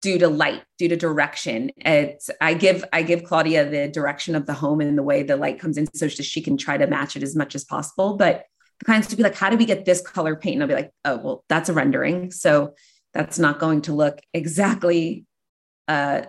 due 0.00 0.18
to 0.18 0.28
light 0.28 0.62
due 0.78 0.88
to 0.88 0.96
direction. 0.96 1.70
It's 1.76 2.30
i 2.40 2.54
give 2.54 2.82
i 2.94 3.02
give 3.02 3.24
claudia 3.24 3.68
the 3.68 3.88
direction 3.88 4.34
of 4.34 4.46
the 4.46 4.54
home 4.54 4.80
and 4.80 4.96
the 4.96 5.02
way 5.02 5.22
the 5.22 5.36
light 5.36 5.58
comes 5.58 5.76
in 5.76 5.86
so 5.94 6.08
she 6.08 6.40
can 6.40 6.56
try 6.56 6.78
to 6.78 6.86
match 6.86 7.14
it 7.14 7.22
as 7.22 7.36
much 7.36 7.54
as 7.54 7.64
possible. 7.64 8.16
But 8.16 8.44
the 8.78 8.86
clients 8.86 9.08
to 9.08 9.16
be 9.16 9.22
like 9.22 9.34
how 9.34 9.50
do 9.50 9.58
we 9.58 9.66
get 9.66 9.84
this 9.84 10.00
color 10.00 10.34
paint? 10.34 10.54
And 10.54 10.62
i'll 10.62 10.68
be 10.68 10.74
like 10.74 10.92
oh 11.04 11.18
well 11.18 11.44
that's 11.50 11.68
a 11.68 11.74
rendering 11.74 12.30
so 12.30 12.74
that's 13.12 13.38
not 13.38 13.58
going 13.58 13.82
to 13.82 13.92
look 13.92 14.18
exactly 14.32 15.26
uh, 15.88 16.22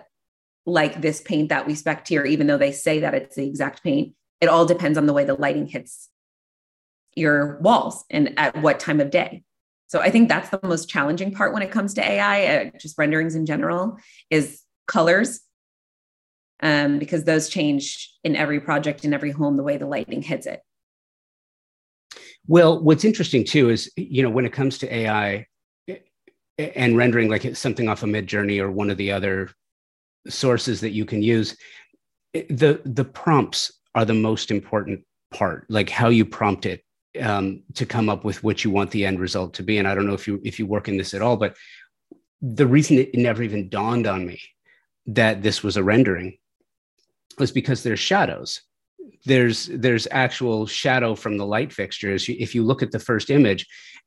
like 0.66 1.00
this 1.00 1.20
paint 1.20 1.50
that 1.50 1.66
we 1.66 1.74
spec 1.74 2.06
here, 2.06 2.24
even 2.24 2.46
though 2.46 2.58
they 2.58 2.72
say 2.72 3.00
that 3.00 3.14
it's 3.14 3.36
the 3.36 3.46
exact 3.46 3.82
paint. 3.82 4.14
It 4.40 4.48
all 4.48 4.66
depends 4.66 4.98
on 4.98 5.06
the 5.06 5.12
way 5.12 5.24
the 5.24 5.34
lighting 5.34 5.66
hits 5.66 6.08
your 7.14 7.58
walls 7.60 8.04
and 8.10 8.38
at 8.38 8.60
what 8.60 8.78
time 8.78 9.00
of 9.00 9.10
day. 9.10 9.42
So 9.88 10.00
I 10.00 10.10
think 10.10 10.28
that's 10.28 10.50
the 10.50 10.60
most 10.62 10.88
challenging 10.88 11.32
part 11.32 11.54
when 11.54 11.62
it 11.62 11.70
comes 11.70 11.94
to 11.94 12.04
AI, 12.04 12.46
uh, 12.46 12.70
just 12.78 12.98
renderings 12.98 13.34
in 13.34 13.46
general, 13.46 13.98
is 14.30 14.62
colors, 14.86 15.40
um, 16.60 16.98
because 16.98 17.24
those 17.24 17.48
change 17.48 18.12
in 18.24 18.34
every 18.34 18.60
project 18.60 19.04
in 19.04 19.14
every 19.14 19.30
home 19.30 19.56
the 19.56 19.62
way 19.62 19.76
the 19.76 19.86
lighting 19.86 20.22
hits 20.22 20.46
it. 20.46 20.60
Well, 22.48 22.82
what's 22.82 23.04
interesting 23.04 23.44
too 23.44 23.70
is 23.70 23.90
you 23.96 24.22
know 24.22 24.30
when 24.30 24.46
it 24.46 24.52
comes 24.52 24.78
to 24.78 24.94
AI, 24.94 25.46
and 26.58 26.96
rendering 26.96 27.28
like 27.28 27.56
something 27.56 27.88
off 27.88 28.02
of 28.02 28.08
Midjourney 28.08 28.60
or 28.60 28.70
one 28.70 28.90
of 28.90 28.96
the 28.96 29.12
other 29.12 29.50
sources 30.28 30.80
that 30.80 30.90
you 30.90 31.04
can 31.04 31.22
use 31.22 31.56
the 32.32 32.80
the 32.84 33.04
prompts 33.04 33.72
are 33.94 34.04
the 34.04 34.14
most 34.14 34.50
important 34.50 35.04
part 35.32 35.64
like 35.68 35.88
how 35.88 36.08
you 36.08 36.24
prompt 36.24 36.66
it 36.66 36.82
um, 37.20 37.62
to 37.74 37.86
come 37.86 38.08
up 38.08 38.24
with 38.24 38.42
what 38.42 38.62
you 38.62 38.70
want 38.70 38.90
the 38.90 39.06
end 39.06 39.18
result 39.18 39.54
to 39.54 39.62
be. 39.62 39.78
And 39.78 39.86
i 39.88 39.94
don't 39.94 40.06
know 40.06 40.14
if 40.14 40.26
you 40.26 40.40
if 40.44 40.58
you 40.58 40.66
work 40.66 40.88
in 40.88 40.96
this 40.96 41.14
at 41.14 41.22
all 41.22 41.36
but 41.36 41.56
the 42.42 42.66
reason 42.66 42.98
it 42.98 43.14
never 43.14 43.42
even 43.42 43.68
dawned 43.68 44.06
on 44.06 44.26
me 44.26 44.40
that 45.06 45.42
this 45.42 45.62
was 45.62 45.76
a 45.76 45.82
rendering 45.82 46.36
was 47.38 47.52
because 47.52 47.82
there's 47.82 48.00
shadows. 48.00 48.62
There's 49.24 49.66
there's 49.66 50.08
actual 50.10 50.66
shadow 50.66 51.14
from 51.14 51.38
the 51.38 51.46
light 51.46 51.72
fixtures. 51.72 52.28
If 52.28 52.54
you 52.54 52.62
look 52.64 52.82
at 52.82 52.92
the 52.92 52.98
first 52.98 53.30
image 53.30 53.66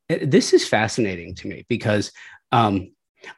this 0.09 0.53
is 0.53 0.67
fascinating 0.67 1.35
to 1.35 1.47
me 1.47 1.65
because 1.69 2.11
um, 2.51 2.91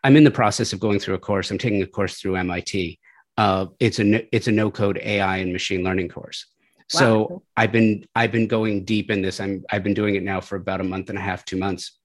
I'm 0.03 0.15
in 0.15 0.23
the 0.23 0.31
process 0.31 0.73
of 0.73 0.79
going 0.79 0.99
through 0.99 1.15
a 1.15 1.19
course. 1.19 1.51
I'm 1.51 1.57
taking 1.57 1.81
a 1.81 1.87
course 1.87 2.19
through 2.19 2.35
MIT. 2.35 2.99
Uh, 3.37 3.67
it's 3.79 3.99
a 3.99 4.35
it's 4.35 4.47
a 4.47 4.51
no 4.51 4.69
code 4.69 4.99
AI 5.01 5.37
and 5.37 5.51
machine 5.53 5.83
learning 5.83 6.09
course. 6.09 6.45
Wow. 6.93 6.99
So 6.99 7.43
I've 7.57 7.71
been 7.71 8.05
I've 8.15 8.31
been 8.31 8.47
going 8.47 8.85
deep 8.85 9.09
in 9.09 9.21
this. 9.21 9.39
I'm 9.39 9.63
I've 9.71 9.83
been 9.83 9.93
doing 9.93 10.15
it 10.15 10.23
now 10.23 10.41
for 10.41 10.55
about 10.55 10.81
a 10.81 10.85
month 10.85 11.09
and 11.09 11.17
a 11.17 11.21
half, 11.21 11.45
two 11.45 11.57
months, 11.57 11.97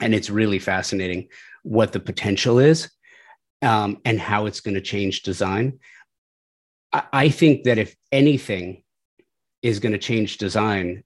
and 0.00 0.14
it's 0.14 0.30
really 0.30 0.58
fascinating 0.58 1.28
what 1.62 1.92
the 1.92 2.00
potential 2.00 2.58
is 2.58 2.90
um, 3.62 3.98
and 4.04 4.20
how 4.20 4.46
it's 4.46 4.60
going 4.60 4.74
to 4.74 4.80
change 4.80 5.22
design. 5.22 5.80
I, 6.92 7.02
I 7.12 7.28
think 7.28 7.64
that 7.64 7.78
if 7.78 7.96
anything 8.12 8.84
is 9.62 9.80
going 9.80 9.92
to 9.92 9.98
change 9.98 10.38
design, 10.38 11.02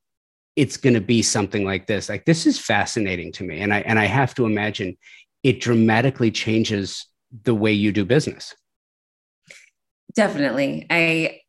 it's 0.57 0.77
going 0.77 0.95
to 0.95 1.01
be 1.01 1.23
something 1.23 1.65
like 1.65 1.87
this. 1.87 2.09
Like 2.09 2.25
this 2.25 2.47
is 2.47 2.59
fascinating 2.59 3.33
to 3.33 3.45
me, 3.45 3.61
and 3.61 3.73
I 3.73 3.81
and 3.81 3.99
I 3.99 4.07
have 4.07 4.35
to 4.35 4.47
imagine 4.47 4.97
it 5.43 5.61
dramatically 5.61 6.31
changes 6.31 7.07
the 7.45 7.55
way 7.55 7.73
you 7.73 7.93
do 7.93 8.05
business. 8.05 8.55
Definitely, 10.15 10.87
I 10.91 11.41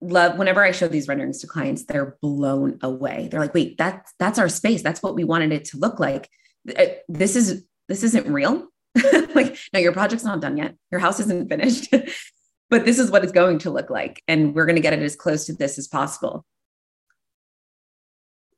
love 0.00 0.38
whenever 0.38 0.62
I 0.62 0.72
show 0.72 0.88
these 0.88 1.08
renderings 1.08 1.40
to 1.40 1.46
clients, 1.46 1.84
they're 1.84 2.16
blown 2.22 2.78
away. 2.82 3.28
They're 3.30 3.40
like, 3.40 3.54
"Wait, 3.54 3.76
that's 3.78 4.12
that's 4.18 4.38
our 4.38 4.48
space. 4.48 4.82
That's 4.82 5.02
what 5.02 5.14
we 5.14 5.24
wanted 5.24 5.52
it 5.52 5.66
to 5.66 5.78
look 5.78 6.00
like. 6.00 6.28
Uh, 6.68 6.86
this 7.08 7.36
is 7.36 7.64
this 7.88 8.02
isn't 8.02 8.26
real." 8.26 8.68
like, 9.34 9.58
no, 9.72 9.80
your 9.80 9.92
project's 9.92 10.24
not 10.24 10.40
done 10.40 10.56
yet. 10.56 10.76
Your 10.92 11.00
house 11.00 11.18
isn't 11.18 11.48
finished. 11.48 11.92
but 12.70 12.84
this 12.84 12.98
is 12.98 13.10
what 13.10 13.22
it's 13.22 13.32
going 13.32 13.58
to 13.58 13.70
look 13.70 13.90
like 13.90 14.22
and 14.26 14.54
we're 14.54 14.66
going 14.66 14.76
to 14.76 14.82
get 14.82 14.92
it 14.92 15.02
as 15.02 15.16
close 15.16 15.46
to 15.46 15.52
this 15.52 15.78
as 15.78 15.86
possible 15.86 16.44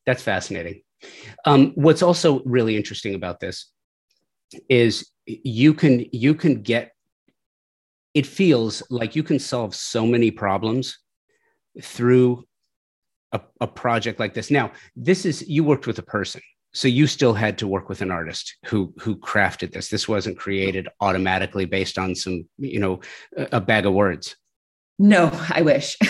that's 0.06 0.22
fascinating. 0.22 0.82
Um, 1.44 1.72
what's 1.74 2.02
also 2.02 2.42
really 2.44 2.76
interesting 2.76 3.14
about 3.14 3.40
this 3.40 3.70
is 4.68 5.10
you 5.26 5.74
can 5.74 6.06
you 6.12 6.34
can 6.34 6.62
get 6.62 6.92
it 8.14 8.26
feels 8.26 8.82
like 8.88 9.14
you 9.14 9.22
can 9.22 9.38
solve 9.38 9.74
so 9.74 10.06
many 10.06 10.30
problems 10.30 10.98
through 11.82 12.44
a, 13.32 13.40
a 13.60 13.66
project 13.66 14.18
like 14.18 14.32
this. 14.32 14.50
Now 14.50 14.72
this 14.94 15.26
is 15.26 15.46
you 15.48 15.64
worked 15.64 15.86
with 15.86 15.98
a 15.98 16.02
person 16.02 16.40
so 16.76 16.88
you 16.88 17.06
still 17.06 17.32
had 17.32 17.56
to 17.58 17.66
work 17.66 17.88
with 17.88 18.02
an 18.02 18.10
artist 18.10 18.56
who 18.66 18.92
who 19.00 19.16
crafted 19.16 19.72
this. 19.72 19.88
This 19.88 20.06
wasn't 20.06 20.38
created 20.38 20.88
automatically 21.00 21.64
based 21.64 21.96
on 21.96 22.14
some 22.14 22.46
you 22.58 22.78
know 22.78 23.00
a 23.36 23.62
bag 23.62 23.86
of 23.86 23.94
words. 23.94 24.36
No 24.98 25.30
i 25.50 25.62
wish. 25.62 25.96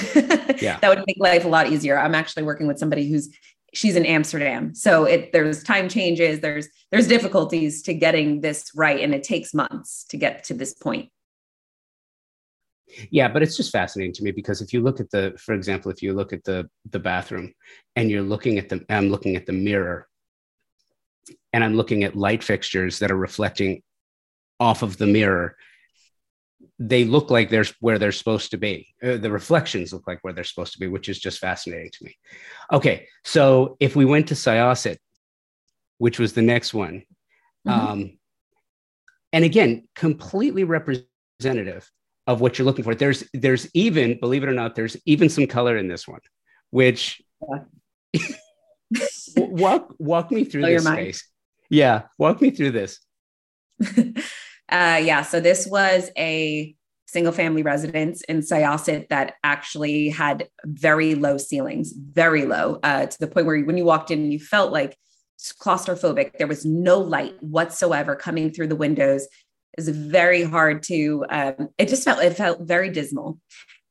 Yeah. 0.61 0.79
That 0.81 0.89
would 0.89 1.05
make 1.07 1.19
life 1.21 1.45
a 1.45 1.49
lot 1.49 1.71
easier. 1.71 1.99
I'm 1.99 2.15
actually 2.15 2.45
working 2.45 2.67
with 2.67 2.79
somebody 2.79 3.11
who's 3.11 3.29
she's 3.77 3.97
in 3.97 4.07
amsterdam. 4.07 4.75
So 4.75 5.05
it 5.05 5.33
there's 5.33 5.63
time 5.63 5.89
changes 5.89 6.41
there's 6.41 6.69
there's 6.91 7.09
difficulties 7.09 7.83
to 7.83 7.95
getting 7.95 8.41
this 8.41 8.71
right 8.75 9.01
and 9.01 9.15
it 9.15 9.23
takes 9.23 9.55
months 9.55 10.05
to 10.11 10.17
get 10.17 10.45
to 10.45 10.55
this 10.55 10.75
point. 10.75 11.11
Yeah 13.11 13.29
but 13.29 13.43
it's 13.43 13.57
just 13.57 13.73
fascinating 13.73 14.15
to 14.15 14.23
me 14.23 14.31
because 14.31 14.61
if 14.61 14.73
you 14.73 14.81
look 14.81 15.01
at 15.01 15.11
the 15.11 15.35
for 15.39 15.55
example 15.55 15.91
if 15.91 16.03
you 16.03 16.13
look 16.13 16.33
at 16.33 16.45
the 16.45 16.69
the 16.91 16.99
bathroom 16.99 17.53
and 17.97 18.11
you're 18.11 18.23
looking 18.23 18.59
at 18.59 18.69
the 18.69 18.85
i'm 18.89 19.11
looking 19.11 19.37
at 19.37 19.45
the 19.45 19.53
mirror 19.53 20.09
and 21.53 21.65
I'm 21.65 21.75
looking 21.75 22.05
at 22.05 22.17
light 22.17 22.45
fixtures 22.45 22.99
that 22.99 23.11
are 23.11 23.17
reflecting 23.17 23.83
off 24.61 24.83
of 24.83 24.99
the 24.99 25.07
mirror, 25.07 25.57
they 26.79 27.05
look 27.05 27.31
like 27.31 27.49
they're 27.49 27.65
where 27.81 27.99
they're 27.99 28.13
supposed 28.13 28.51
to 28.51 28.59
be. 28.59 28.89
Uh, 29.03 29.17
the 29.17 29.31
reflections 29.31 29.93
look 29.93 30.07
like 30.07 30.19
where 30.23 30.33
they're 30.33 30.45
supposed 30.45 30.75
to 30.75 30.79
be, 30.79 30.89
which 30.89 31.09
is 31.09 31.19
just 31.19 31.39
fascinating 31.39 31.91
to 31.93 32.05
me. 32.05 32.17
Okay, 32.73 33.09
so 33.25 33.77
if 33.81 33.97
we 33.97 34.05
went 34.05 34.29
to 34.29 34.35
Syosset, 34.35 34.99
which 35.99 36.19
was 36.19 36.35
the 36.35 36.43
next 36.43 36.75
one, 36.75 37.03
mm-hmm. 37.67 37.71
um, 37.71 38.19
and 39.33 39.45
again, 39.45 39.89
completely 39.95 40.65
representative 40.65 41.91
of 42.27 42.41
what 42.41 42.59
you're 42.59 42.67
looking 42.67 42.85
for. 42.85 42.95
There's 42.95 43.25
there's 43.33 43.69
even, 43.73 44.19
believe 44.19 44.43
it 44.43 44.49
or 44.49 44.55
not, 44.55 44.75
there's 44.75 44.97
even 45.07 45.29
some 45.29 45.47
color 45.47 45.77
in 45.77 45.89
this 45.89 46.07
one, 46.07 46.21
which. 46.71 47.23
Yeah. 48.13 48.21
walk 49.37 49.95
walk 49.99 50.31
me 50.31 50.45
through 50.45 50.63
this 50.63 50.85
space. 50.85 51.27
Yeah, 51.69 52.03
walk 52.19 52.41
me 52.41 52.51
through 52.51 52.71
this. 52.71 53.01
uh, 54.71 55.01
yeah, 55.03 55.23
so 55.23 55.41
this 55.41 55.67
was 55.67 56.11
a 56.19 56.75
single 57.07 57.33
family 57.33 57.63
residence 57.63 58.23
in 58.23 58.41
Syosset 58.41 59.09
that 59.09 59.35
actually 59.45 60.09
had 60.09 60.49
very 60.65 61.15
low 61.15 61.39
ceilings, 61.39 61.93
very 61.93 62.45
low, 62.45 62.81
uh, 62.83 63.07
to 63.07 63.19
the 63.19 63.29
point 63.29 63.47
where 63.47 63.63
when 63.65 63.79
you 63.79 63.85
walked 63.85 64.11
in, 64.11 64.31
you 64.33 64.41
felt 64.41 64.73
like 64.73 64.97
claustrophobic. 65.61 66.39
There 66.39 66.47
was 66.47 66.65
no 66.65 66.99
light 66.99 67.41
whatsoever 67.43 68.17
coming 68.17 68.51
through 68.51 68.69
the 68.69 68.77
windows. 68.77 69.25
It 69.25 69.85
was 69.85 69.89
very 69.89 70.43
hard 70.43 70.83
to. 70.85 71.25
Um, 71.29 71.69
it 71.79 71.89
just 71.89 72.05
felt 72.05 72.23
it 72.23 72.37
felt 72.37 72.63
very 72.63 72.91
dismal. 72.91 73.39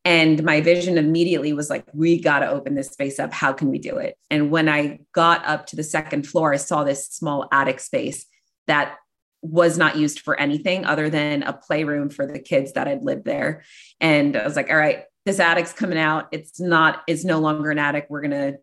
And 0.04 0.44
my 0.44 0.62
vision 0.62 1.00
immediately 1.00 1.54
was 1.54 1.70
like, 1.70 1.86
we 1.94 2.22
got 2.22 2.40
to 2.40 2.50
open 2.50 2.76
this 2.76 2.90
space 2.90 3.20
up. 3.20 3.34
How 3.34 3.54
can 3.54 3.70
we 3.70 3.80
do 3.80 3.98
it? 3.98 4.16
And 4.30 4.52
when 4.52 4.70
I 4.70 5.00
got 5.14 5.44
up 5.46 5.66
to 5.68 5.76
the 5.76 5.84
second 5.84 6.28
floor, 6.28 6.54
I 6.54 6.58
saw 6.58 6.84
this 6.84 7.08
small 7.08 7.48
attic 7.52 7.80
space 7.80 8.28
that 8.68 8.98
was 9.46 9.78
not 9.78 9.98
used 9.98 10.20
for 10.20 10.40
anything 10.40 10.86
other 10.86 11.10
than 11.10 11.44
a 11.44 11.54
playroom 11.54 12.10
for 12.10 12.26
the 12.26 12.40
kids 12.40 12.74
that 12.74 12.88
had 12.88 13.04
lived 13.04 13.26
there. 13.26 13.64
And 14.00 14.36
I 14.36 14.44
was 14.44 14.56
like, 14.56 14.70
all 14.70 14.76
right, 14.76 15.04
this 15.26 15.40
attic's 15.40 15.74
coming 15.74 15.98
out. 15.98 16.28
It's 16.32 16.60
not, 16.60 17.04
it's 17.08 17.24
no 17.24 17.40
longer 17.40 17.72
an 17.72 17.80
attic. 17.80 18.08
We're 18.10 18.24
to, 18.24 18.58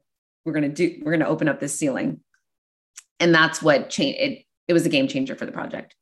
we're 0.45 0.61
to 0.61 0.69
do, 0.69 1.01
we're 1.03 1.17
to 1.17 1.27
open 1.27 1.49
up 1.49 1.61
this 1.61 1.79
ceiling. 1.79 2.21
And 3.21 3.35
that's 3.35 3.63
what 3.63 3.91
changed 3.91 4.19
it. 4.21 4.45
It 4.69 4.73
was 4.73 4.87
a 4.87 4.89
game 4.89 5.09
changer 5.09 5.37
for 5.37 5.47
the 5.47 5.53
project. 5.53 5.95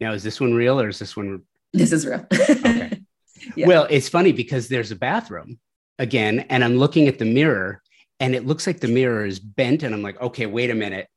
Now, 0.00 0.12
is 0.12 0.22
this 0.22 0.40
one 0.40 0.54
real 0.54 0.80
or 0.80 0.88
is 0.88 0.98
this 0.98 1.16
one? 1.16 1.42
This 1.72 1.92
is 1.92 2.06
real. 2.06 2.26
okay. 2.32 3.00
Yeah. 3.56 3.66
Well, 3.68 3.86
it's 3.88 4.08
funny 4.08 4.32
because 4.32 4.68
there's 4.68 4.90
a 4.90 4.96
bathroom 4.96 5.58
again, 5.98 6.40
and 6.50 6.64
I'm 6.64 6.76
looking 6.76 7.06
at 7.08 7.18
the 7.18 7.24
mirror, 7.24 7.80
and 8.20 8.34
it 8.34 8.46
looks 8.46 8.66
like 8.66 8.80
the 8.80 8.88
mirror 8.88 9.24
is 9.24 9.38
bent, 9.38 9.84
and 9.84 9.94
I'm 9.94 10.02
like, 10.02 10.20
okay, 10.20 10.46
wait 10.46 10.70
a 10.70 10.74
minute. 10.74 11.08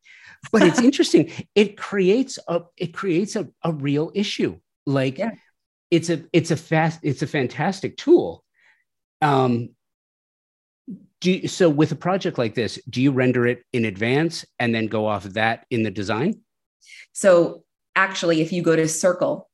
But 0.52 0.64
it's 0.64 0.80
interesting. 0.80 1.32
It 1.56 1.78
creates 1.78 2.40
a 2.48 2.62
it 2.78 2.94
creates 2.94 3.36
a, 3.36 3.48
a 3.64 3.72
real 3.72 4.12
issue. 4.16 4.60
Like 4.86 5.18
yeah. 5.18 5.32
it's 5.92 6.10
a 6.10 6.24
it's 6.34 6.52
a 6.52 6.58
fast 6.58 7.00
it's 7.04 7.22
a 7.22 7.28
fantastic 7.28 7.98
tool. 7.98 8.44
Um, 9.22 9.70
do 11.20 11.32
you, 11.32 11.48
so 11.48 11.70
with 11.70 11.92
a 11.92 11.96
project 11.96 12.40
like 12.40 12.56
this, 12.56 12.80
do 12.90 13.02
you 13.02 13.12
render 13.12 13.46
it 13.46 13.64
in 13.72 13.86
advance 13.86 14.44
and 14.58 14.74
then 14.74 14.88
go 14.88 15.06
off 15.06 15.26
of 15.26 15.36
that 15.36 15.66
in 15.70 15.84
the 15.84 15.92
design? 15.92 16.42
So 17.14 17.64
actually, 17.96 18.42
if 18.42 18.52
you 18.52 18.64
go 18.64 18.76
to 18.76 18.88
Circle, 18.88 19.48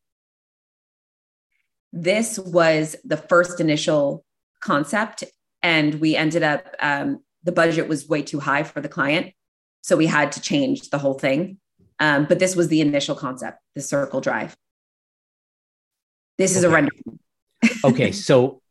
this 1.92 2.40
was 2.40 2.96
the 3.04 3.18
first 3.18 3.60
initial 3.60 4.24
concept 4.62 5.26
and 5.62 5.96
we 5.96 6.16
ended 6.16 6.44
up 6.44 6.66
um, 6.80 7.20
the 7.44 7.52
budget 7.52 7.88
was 7.88 8.08
way 8.08 8.22
too 8.22 8.40
high 8.40 8.64
for 8.64 8.82
the 8.82 8.90
client 8.90 9.34
so 9.82 9.96
we 9.96 10.06
had 10.06 10.32
to 10.32 10.42
change 10.42 10.90
the 10.90 10.98
whole 10.98 11.14
thing 11.14 11.58
um, 12.00 12.26
but 12.26 12.40
this 12.40 12.56
was 12.56 12.68
the 12.68 12.82
initial 12.82 13.16
concept 13.16 13.60
the 13.76 13.82
circle 13.82 14.22
drive 14.22 14.56
this 16.38 16.56
is 16.56 16.64
okay. 16.64 16.72
a 16.72 16.76
render 16.76 16.92
okay 17.84 18.12
so 18.30 18.62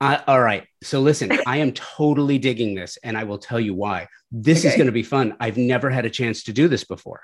uh, 0.00 0.18
all 0.26 0.40
right 0.40 0.66
so 0.82 1.00
listen 1.00 1.30
i 1.46 1.56
am 1.56 1.72
totally 1.72 2.38
digging 2.38 2.74
this 2.74 2.98
and 3.02 3.16
i 3.16 3.24
will 3.24 3.38
tell 3.38 3.60
you 3.60 3.74
why 3.74 4.06
this 4.30 4.60
okay. 4.60 4.68
is 4.68 4.74
going 4.74 4.86
to 4.86 4.92
be 4.92 5.02
fun 5.02 5.36
i've 5.40 5.56
never 5.56 5.90
had 5.90 6.04
a 6.04 6.10
chance 6.10 6.44
to 6.44 6.52
do 6.52 6.68
this 6.68 6.84
before 6.84 7.22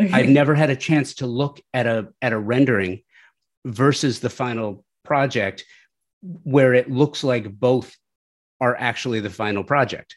okay. 0.00 0.10
i've 0.12 0.28
never 0.28 0.54
had 0.54 0.70
a 0.70 0.76
chance 0.76 1.14
to 1.16 1.26
look 1.26 1.60
at 1.72 1.86
a 1.86 2.08
at 2.22 2.32
a 2.32 2.38
rendering 2.38 3.02
versus 3.66 4.20
the 4.20 4.30
final 4.30 4.84
project 5.04 5.64
where 6.42 6.74
it 6.74 6.90
looks 6.90 7.22
like 7.22 7.52
both 7.52 7.94
are 8.60 8.76
actually 8.76 9.20
the 9.20 9.30
final 9.30 9.62
project. 9.62 10.16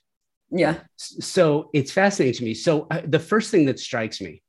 Yeah. 0.50 0.80
So 0.95 1.70
it's 1.74 1.91
fascinating 1.91 2.38
to 2.39 2.43
me. 2.45 2.54
So 2.54 2.88
uh, 2.89 3.02
the 3.06 3.20
first 3.20 3.52
thing 3.52 3.66
that 3.66 3.80
strikes 3.80 4.22
me 4.22 4.41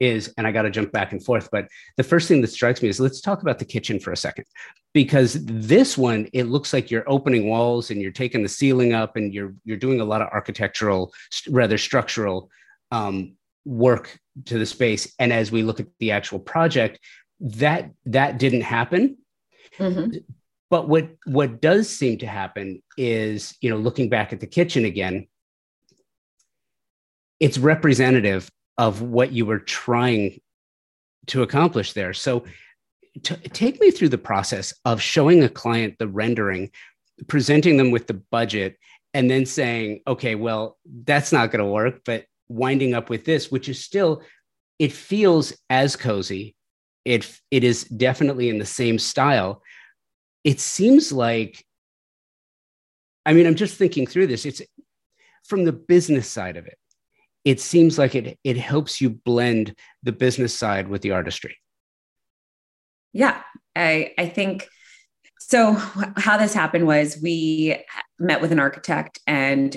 is, 0.00 0.32
and 0.38 0.46
I 0.46 0.52
got 0.52 0.62
to 0.62 0.70
jump 0.70 0.92
back 0.92 1.10
and 1.10 1.24
forth, 1.24 1.48
but 1.50 1.66
the 1.96 2.04
first 2.04 2.28
thing 2.28 2.40
that 2.42 2.48
strikes 2.48 2.80
me 2.80 2.88
is 2.88 3.00
let's 3.00 3.20
talk 3.20 3.42
about 3.42 3.58
the 3.58 3.64
kitchen 3.64 3.98
for 3.98 4.12
a 4.12 4.16
second, 4.16 4.44
because 4.94 5.44
this 5.44 5.98
one 5.98 6.28
it 6.32 6.44
looks 6.44 6.72
like 6.72 6.90
you're 6.90 7.08
opening 7.10 7.48
walls 7.48 7.90
and 7.90 8.00
you're 8.00 8.12
taking 8.12 8.44
the 8.44 8.48
ceiling 8.48 8.92
up 8.92 9.16
and 9.16 9.34
you're 9.34 9.54
you're 9.64 9.76
doing 9.76 10.00
a 10.00 10.04
lot 10.04 10.22
of 10.22 10.28
architectural, 10.28 11.12
rather 11.48 11.76
structural 11.76 12.48
um, 12.92 13.34
work 13.64 14.16
to 14.44 14.58
the 14.58 14.66
space. 14.66 15.12
And 15.18 15.32
as 15.32 15.50
we 15.50 15.64
look 15.64 15.80
at 15.80 15.88
the 15.98 16.12
actual 16.12 16.38
project, 16.38 17.00
that 17.40 17.90
that 18.06 18.38
didn't 18.38 18.60
happen. 18.62 19.18
Mm-hmm. 19.78 20.18
But 20.70 20.88
what 20.88 21.08
what 21.24 21.60
does 21.60 21.88
seem 21.88 22.18
to 22.18 22.26
happen 22.26 22.82
is, 22.96 23.56
you 23.60 23.70
know, 23.70 23.76
looking 23.76 24.08
back 24.08 24.32
at 24.32 24.40
the 24.40 24.46
kitchen 24.46 24.84
again, 24.84 25.26
it's 27.40 27.58
representative 27.58 28.50
of 28.76 29.02
what 29.02 29.32
you 29.32 29.46
were 29.46 29.58
trying 29.58 30.40
to 31.28 31.42
accomplish 31.42 31.92
there. 31.92 32.12
So 32.12 32.44
t- 33.22 33.36
take 33.36 33.80
me 33.80 33.90
through 33.90 34.10
the 34.10 34.18
process 34.18 34.74
of 34.84 35.00
showing 35.00 35.42
a 35.42 35.48
client 35.48 35.96
the 35.98 36.08
rendering, 36.08 36.70
presenting 37.26 37.76
them 37.76 37.90
with 37.90 38.06
the 38.06 38.22
budget, 38.30 38.76
and 39.14 39.30
then 39.30 39.46
saying, 39.46 40.00
okay, 40.06 40.34
well, 40.34 40.76
that's 41.04 41.32
not 41.32 41.50
going 41.50 41.64
to 41.64 41.70
work, 41.70 42.02
but 42.04 42.24
winding 42.48 42.94
up 42.94 43.10
with 43.10 43.24
this, 43.24 43.50
which 43.50 43.68
is 43.68 43.82
still, 43.82 44.22
it 44.78 44.92
feels 44.92 45.52
as 45.70 45.96
cozy, 45.96 46.54
it 47.04 47.40
it 47.50 47.64
is 47.64 47.84
definitely 47.84 48.48
in 48.48 48.58
the 48.58 48.66
same 48.66 48.98
style 48.98 49.62
it 50.44 50.60
seems 50.60 51.12
like 51.12 51.64
i 53.26 53.32
mean 53.32 53.46
i'm 53.46 53.54
just 53.54 53.76
thinking 53.76 54.06
through 54.06 54.26
this. 54.26 54.46
It's 54.46 54.62
from 55.44 55.64
the 55.64 55.72
business 55.72 56.28
side 56.28 56.56
of 56.56 56.66
it 56.66 56.78
it 57.44 57.60
seems 57.60 57.98
like 57.98 58.14
it 58.14 58.38
it 58.44 58.56
helps 58.56 59.00
you 59.00 59.10
blend 59.10 59.74
the 60.02 60.12
business 60.12 60.54
side 60.54 60.88
with 60.88 61.02
the 61.02 61.12
artistry. 61.12 61.56
Yeah 63.12 63.42
i 63.74 64.12
i 64.18 64.28
think 64.28 64.68
so 65.38 65.72
how 66.16 66.36
this 66.36 66.52
happened 66.52 66.86
was 66.86 67.18
we 67.22 67.76
met 68.18 68.40
with 68.40 68.52
an 68.52 68.58
architect 68.58 69.20
and 69.26 69.76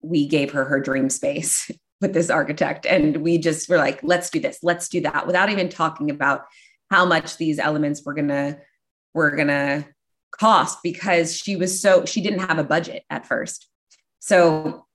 we 0.00 0.26
gave 0.26 0.52
her 0.52 0.64
her 0.64 0.80
dream 0.80 1.10
space 1.10 1.70
with 2.00 2.12
this 2.12 2.30
architect. 2.30 2.84
And 2.86 3.18
we 3.18 3.38
just 3.38 3.68
were 3.68 3.78
like 3.78 4.00
let's 4.02 4.30
do 4.30 4.40
this 4.40 4.58
let's 4.62 4.88
do 4.88 5.00
that 5.02 5.26
without 5.26 5.50
even 5.50 5.68
talking 5.68 6.10
about 6.10 6.42
how 6.90 7.04
much 7.04 7.36
these 7.36 7.58
elements 7.58 8.02
were 8.04 8.14
gonna 8.14 8.58
were 9.16 9.32
gonna 9.32 9.86
cost 10.30 10.78
because 10.82 11.36
she 11.36 11.56
was 11.56 11.80
so 11.80 12.04
she 12.04 12.20
didn't 12.20 12.40
have 12.40 12.58
a 12.58 12.64
budget 12.64 13.02
at 13.10 13.26
first. 13.26 13.68
So 14.20 14.86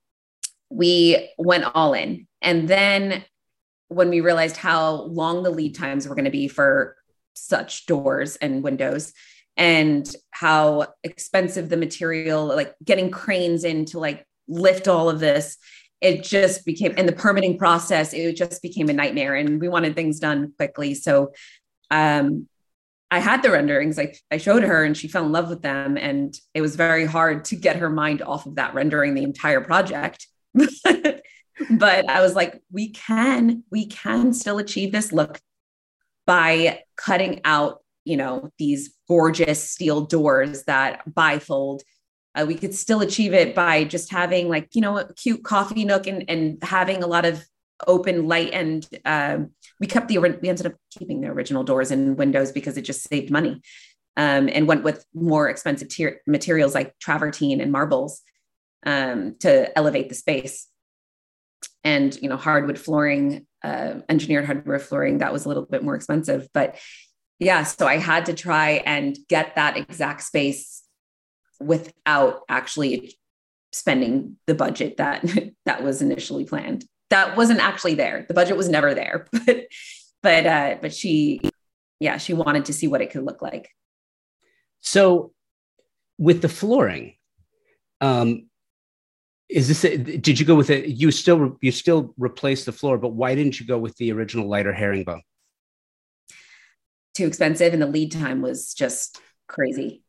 we 0.70 1.30
went 1.38 1.66
all 1.76 1.94
in. 1.94 2.28
And 2.42 2.68
then 2.68 3.26
when 3.90 4.10
we 4.10 4.22
realized 4.22 4.56
how 4.56 5.04
long 5.04 5.44
the 5.44 5.50
lead 5.50 5.76
times 5.76 6.08
were 6.08 6.16
going 6.16 6.26
to 6.26 6.32
be 6.32 6.48
for 6.48 6.96
such 7.34 7.86
doors 7.86 8.38
and 8.38 8.64
windows 8.64 9.14
and 9.58 10.10
how 10.32 10.88
expensive 11.04 11.68
the 11.68 11.76
material 11.78 12.46
like 12.46 12.74
getting 12.84 13.12
cranes 13.12 13.66
in 13.66 13.84
to 13.86 14.00
like 14.00 14.26
lift 14.48 14.88
all 14.88 15.10
of 15.10 15.20
this 15.20 15.58
it 16.00 16.24
just 16.24 16.66
became 16.66 16.94
in 16.94 17.06
the 17.06 17.12
permitting 17.12 17.58
process 17.58 18.14
it 18.14 18.36
just 18.36 18.62
became 18.62 18.90
a 18.90 18.94
nightmare 18.94 19.36
and 19.36 19.60
we 19.60 19.68
wanted 19.68 19.94
things 19.96 20.20
done 20.20 20.54
quickly. 20.58 20.94
So 20.94 21.34
um, 21.90 22.48
i 23.12 23.20
had 23.20 23.44
the 23.44 23.52
renderings 23.52 24.00
I, 24.00 24.16
I 24.32 24.38
showed 24.38 24.64
her 24.64 24.84
and 24.84 24.98
she 24.98 25.08
fell 25.08 25.26
in 25.26 25.32
love 25.32 25.50
with 25.50 25.62
them. 25.62 25.98
And 25.98 26.34
it 26.54 26.62
was 26.62 26.76
very 26.76 27.06
hard 27.06 27.46
to 27.46 27.56
get 27.56 27.76
her 27.76 27.90
mind 27.90 28.22
off 28.22 28.46
of 28.46 28.56
that 28.56 28.74
rendering 28.74 29.14
the 29.14 29.24
entire 29.24 29.62
project. 29.62 30.28
But 31.70 32.10
i 32.10 32.22
was 32.22 32.34
like 32.34 32.60
we 32.72 32.90
can 32.90 33.64
we 33.70 33.86
can 33.86 34.34
still 34.34 34.58
achieve 34.58 34.92
this. 34.92 35.12
Look 35.12 35.40
by 36.26 36.84
cutting 36.96 37.42
out 37.46 37.84
you 38.04 38.18
know 38.18 38.50
these 38.58 38.96
gorgeous 39.08 39.70
steel 39.70 40.02
doors 40.02 40.64
that 40.64 41.02
bifold 41.10 41.82
uh, 42.34 42.46
we 42.48 42.56
could 42.56 42.74
still 42.74 43.02
achieve 43.02 43.34
it 43.34 43.54
by 43.54 43.84
just 43.84 44.12
having 44.12 44.50
like 44.50 44.70
you 44.74 44.82
know 44.82 44.98
a 44.98 45.14
cute 45.14 45.44
coffee 45.44 45.86
nook 45.86 46.08
and 46.08 46.24
and 46.30 46.58
having 46.64 47.04
a 47.04 47.08
lot 47.08 47.26
of 47.26 47.44
open 47.88 48.28
light 48.28 48.52
and 48.54 48.88
um, 49.06 49.52
we 49.80 49.88
kept 49.88 50.08
the 50.08 50.18
we 50.18 50.50
ended 50.50 50.66
up 50.66 50.74
keeping 50.92 51.22
the 51.22 51.28
original 51.28 51.64
doors 51.64 51.92
and 51.92 52.18
windows 52.18 52.52
because 52.52 52.78
it 52.78 52.84
just 52.84 53.08
saved 53.08 53.32
money 53.32 53.62
um, 54.18 54.50
and 54.52 54.68
went 54.68 54.84
with 54.84 55.06
more 55.14 55.50
expensive 55.50 55.90
materials 56.28 56.76
like 56.76 56.98
travertine 57.00 57.62
and 57.62 57.72
marbles 57.72 58.22
um, 58.86 59.36
to 59.40 59.78
elevate 59.78 60.10
the 60.10 60.16
space 60.16 60.68
and 61.84 62.20
you 62.22 62.30
know 62.30 62.38
hardwood 62.38 62.80
flooring 62.80 63.46
uh, 63.64 63.96
engineered 64.10 64.46
hardwood 64.46 64.82
flooring 64.82 65.20
that 65.20 65.34
was 65.34 65.46
a 65.46 65.48
little 65.48 65.66
bit 65.66 65.84
more 65.84 65.96
expensive 65.96 66.48
but 66.54 66.78
yeah 67.40 67.64
so 67.64 67.88
i 67.88 67.98
had 67.98 68.26
to 68.26 68.34
try 68.34 68.82
and 68.86 69.18
get 69.30 69.56
that 69.56 69.78
exact 69.78 70.22
space 70.24 70.84
without 71.60 72.42
actually 72.50 73.16
spending 73.72 74.38
the 74.48 74.56
budget 74.56 74.98
that 74.98 75.24
that 75.66 75.84
was 75.84 76.02
initially 76.02 76.46
planned. 76.46 76.86
That 77.12 77.38
wasn't 77.38 77.60
actually 77.60 77.96
there. 77.96 78.26
The 78.28 78.34
budget 78.34 78.58
was 78.58 78.68
never 78.68 78.94
there, 78.94 79.28
but 79.46 79.68
but 80.24 80.46
uh, 80.46 80.76
but 80.82 80.94
she, 80.94 81.42
yeah, 82.00 82.18
she 82.18 82.34
wanted 82.34 82.66
to 82.66 82.74
see 82.74 82.88
what 82.88 83.02
it 83.02 83.12
could 83.12 83.24
look 83.24 83.42
like. 83.42 83.70
So, 84.82 85.32
with 86.18 86.42
the 86.42 86.50
flooring, 86.50 87.16
um, 88.02 88.48
is 89.48 89.68
this? 89.68 89.86
A, 89.86 89.98
did 89.98 90.40
you 90.40 90.46
go 90.46 90.56
with 90.56 90.72
it? 90.72 90.88
You 90.88 91.12
still 91.12 91.58
you 91.62 91.72
still 91.72 92.14
replaced 92.18 92.66
the 92.66 92.72
floor, 92.72 92.98
but 92.98 93.10
why 93.10 93.36
didn't 93.36 93.60
you 93.60 93.68
go 93.68 93.78
with 93.78 93.96
the 93.98 94.12
original 94.12 94.50
lighter 94.50 94.74
herringbone? 94.74 95.22
Too 97.14 97.28
expensive, 97.28 97.74
and 97.74 97.82
the 97.82 97.88
lead 97.88 98.12
time 98.12 98.42
was 98.42 98.74
just 98.74 99.20
crazy 99.48 100.02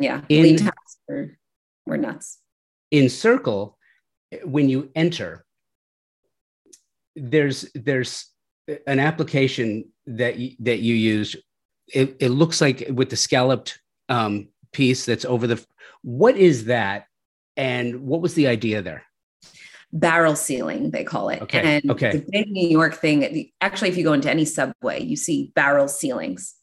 yeah 0.00 0.22
in, 0.28 0.42
lead 0.42 0.58
times 0.58 0.72
were, 1.08 1.38
were 1.86 1.96
nuts 1.96 2.38
in 2.90 3.08
circle 3.08 3.77
when 4.44 4.68
you 4.68 4.90
enter 4.94 5.44
there's 7.16 7.68
there's 7.74 8.26
an 8.86 8.98
application 8.98 9.84
that 10.06 10.38
you, 10.38 10.52
that 10.60 10.80
you 10.80 10.94
use. 10.94 11.36
It, 11.92 12.16
it 12.20 12.28
looks 12.30 12.60
like 12.60 12.86
with 12.92 13.10
the 13.10 13.16
scalloped 13.16 13.80
um, 14.08 14.48
piece 14.72 15.06
that's 15.06 15.24
over 15.24 15.46
the 15.46 15.64
what 16.02 16.36
is 16.36 16.66
that? 16.66 17.06
And 17.56 18.02
what 18.02 18.20
was 18.20 18.34
the 18.34 18.46
idea 18.46 18.82
there? 18.82 19.04
Barrel 19.92 20.36
ceiling 20.36 20.90
they 20.90 21.02
call 21.02 21.30
it. 21.30 21.40
Okay 21.42 21.60
and 21.60 21.90
okay. 21.90 22.12
the 22.12 22.24
big 22.30 22.50
new 22.50 22.68
york 22.68 22.94
thing 22.94 23.50
actually 23.62 23.88
if 23.88 23.96
you 23.96 24.04
go 24.04 24.12
into 24.12 24.30
any 24.30 24.44
subway 24.44 25.02
you 25.02 25.16
see 25.16 25.50
barrel 25.54 25.88
ceilings 25.88 26.54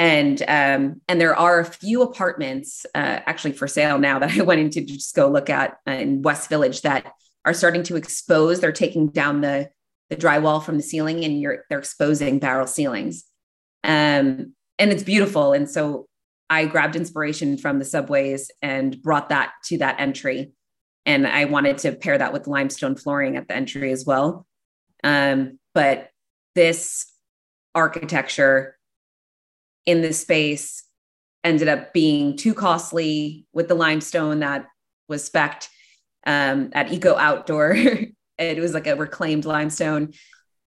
and 0.00 0.42
um, 0.48 1.02
and 1.08 1.20
there 1.20 1.36
are 1.36 1.60
a 1.60 1.64
few 1.64 2.00
apartments 2.00 2.86
uh, 2.94 3.20
actually 3.26 3.52
for 3.52 3.68
sale 3.68 3.98
now 3.98 4.18
that 4.18 4.30
I 4.36 4.42
went 4.42 4.62
into 4.62 4.80
to 4.80 4.94
just 4.94 5.14
go 5.14 5.28
look 5.28 5.50
at 5.50 5.76
in 5.86 6.22
West 6.22 6.48
Village 6.48 6.80
that 6.80 7.12
are 7.44 7.52
starting 7.52 7.82
to 7.84 7.96
expose. 7.96 8.60
They're 8.60 8.72
taking 8.72 9.08
down 9.08 9.42
the 9.42 9.68
the 10.08 10.16
drywall 10.16 10.64
from 10.64 10.78
the 10.78 10.82
ceiling, 10.82 11.22
and 11.24 11.38
you're 11.38 11.64
they're 11.68 11.78
exposing 11.78 12.38
barrel 12.38 12.66
ceilings, 12.66 13.24
um, 13.84 14.54
and 14.78 14.90
it's 14.90 15.02
beautiful. 15.02 15.52
And 15.52 15.68
so 15.68 16.08
I 16.48 16.64
grabbed 16.64 16.96
inspiration 16.96 17.58
from 17.58 17.78
the 17.78 17.84
subways 17.84 18.50
and 18.62 19.00
brought 19.02 19.28
that 19.28 19.52
to 19.66 19.78
that 19.78 20.00
entry, 20.00 20.52
and 21.04 21.26
I 21.26 21.44
wanted 21.44 21.76
to 21.78 21.92
pair 21.92 22.16
that 22.16 22.32
with 22.32 22.46
limestone 22.46 22.96
flooring 22.96 23.36
at 23.36 23.48
the 23.48 23.54
entry 23.54 23.92
as 23.92 24.06
well. 24.06 24.46
Um, 25.04 25.58
but 25.74 26.08
this 26.54 27.06
architecture 27.74 28.78
in 29.90 30.02
this 30.02 30.20
space 30.20 30.84
ended 31.42 31.66
up 31.66 31.92
being 31.92 32.36
too 32.36 32.54
costly 32.54 33.44
with 33.52 33.66
the 33.66 33.74
limestone 33.74 34.38
that 34.40 34.66
was 35.08 35.28
specced 35.28 35.68
um, 36.26 36.70
at 36.72 36.92
Eco 36.92 37.16
Outdoor. 37.16 37.76
it 38.38 38.58
was 38.58 38.72
like 38.72 38.86
a 38.86 38.94
reclaimed 38.94 39.44
limestone, 39.44 40.12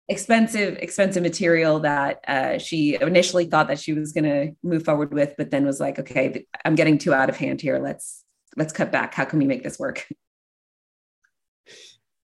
expensive, 0.08 0.78
expensive 0.78 1.24
material 1.24 1.80
that 1.80 2.24
uh, 2.28 2.60
she 2.60 2.96
initially 3.02 3.46
thought 3.46 3.70
that 3.70 3.80
she 3.80 3.94
was 3.94 4.14
going 4.14 4.26
to 4.26 4.52
move 4.62 4.86
forward 4.86 5.12
with, 5.12 5.34
but 5.36 5.50
then 5.50 5.66
was 5.66 5.80
like, 5.80 5.98
okay, 5.98 6.46
I'm 6.64 6.76
getting 6.76 7.00
too 7.00 7.14
out 7.14 7.30
of 7.30 7.38
hand 7.38 7.60
here. 7.60 7.80
Let's 7.80 8.24
let's 8.56 8.74
cut 8.74 8.92
back. 8.92 9.16
How 9.16 9.26
can 9.26 9.40
we 9.40 9.46
make 9.46 9.64
this 9.64 9.80
work? 9.80 10.08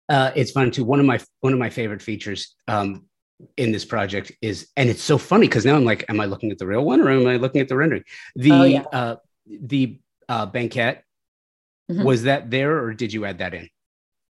Uh, 0.07 0.31
it's 0.35 0.51
fun 0.51 0.69
too. 0.69 0.83
One 0.83 0.99
of 0.99 1.07
my 1.07 1.19
one 1.39 1.53
of 1.53 1.59
my 1.59 1.71
favorite 1.71 2.03
features 2.03 2.55
um, 2.67 3.05
in 3.57 3.71
this 3.71 3.85
project 3.85 4.31
is, 4.41 4.67
and 4.77 4.89
it's 4.89 5.01
so 5.01 5.17
funny 5.17 5.47
because 5.47 5.65
now 5.65 5.75
I'm 5.75 5.85
like, 5.85 6.05
am 6.09 6.19
I 6.19 6.25
looking 6.25 6.51
at 6.51 6.57
the 6.57 6.67
real 6.67 6.83
one 6.83 7.01
or 7.01 7.11
am 7.11 7.27
I 7.27 7.37
looking 7.37 7.61
at 7.61 7.67
the 7.67 7.75
rendering? 7.75 8.03
The 8.35 8.51
oh, 8.51 8.63
yeah. 8.63 8.83
uh, 8.91 9.15
the 9.47 9.99
uh, 10.29 10.45
banquette 10.45 11.03
mm-hmm. 11.91 12.03
was 12.03 12.23
that 12.23 12.49
there, 12.49 12.83
or 12.83 12.93
did 12.93 13.13
you 13.13 13.25
add 13.25 13.39
that 13.39 13.53
in? 13.53 13.69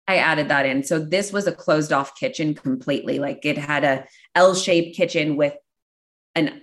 I 0.06 0.16
added 0.16 0.48
that 0.48 0.64
in. 0.64 0.82
So 0.84 0.98
this 0.98 1.32
was 1.32 1.46
a 1.46 1.52
closed 1.52 1.92
off 1.92 2.16
kitchen 2.16 2.54
completely. 2.54 3.18
Like 3.18 3.44
it 3.44 3.58
had 3.58 3.84
a 3.84 4.06
L 4.34 4.54
shaped 4.54 4.96
kitchen 4.96 5.36
with 5.36 5.54
an 6.34 6.62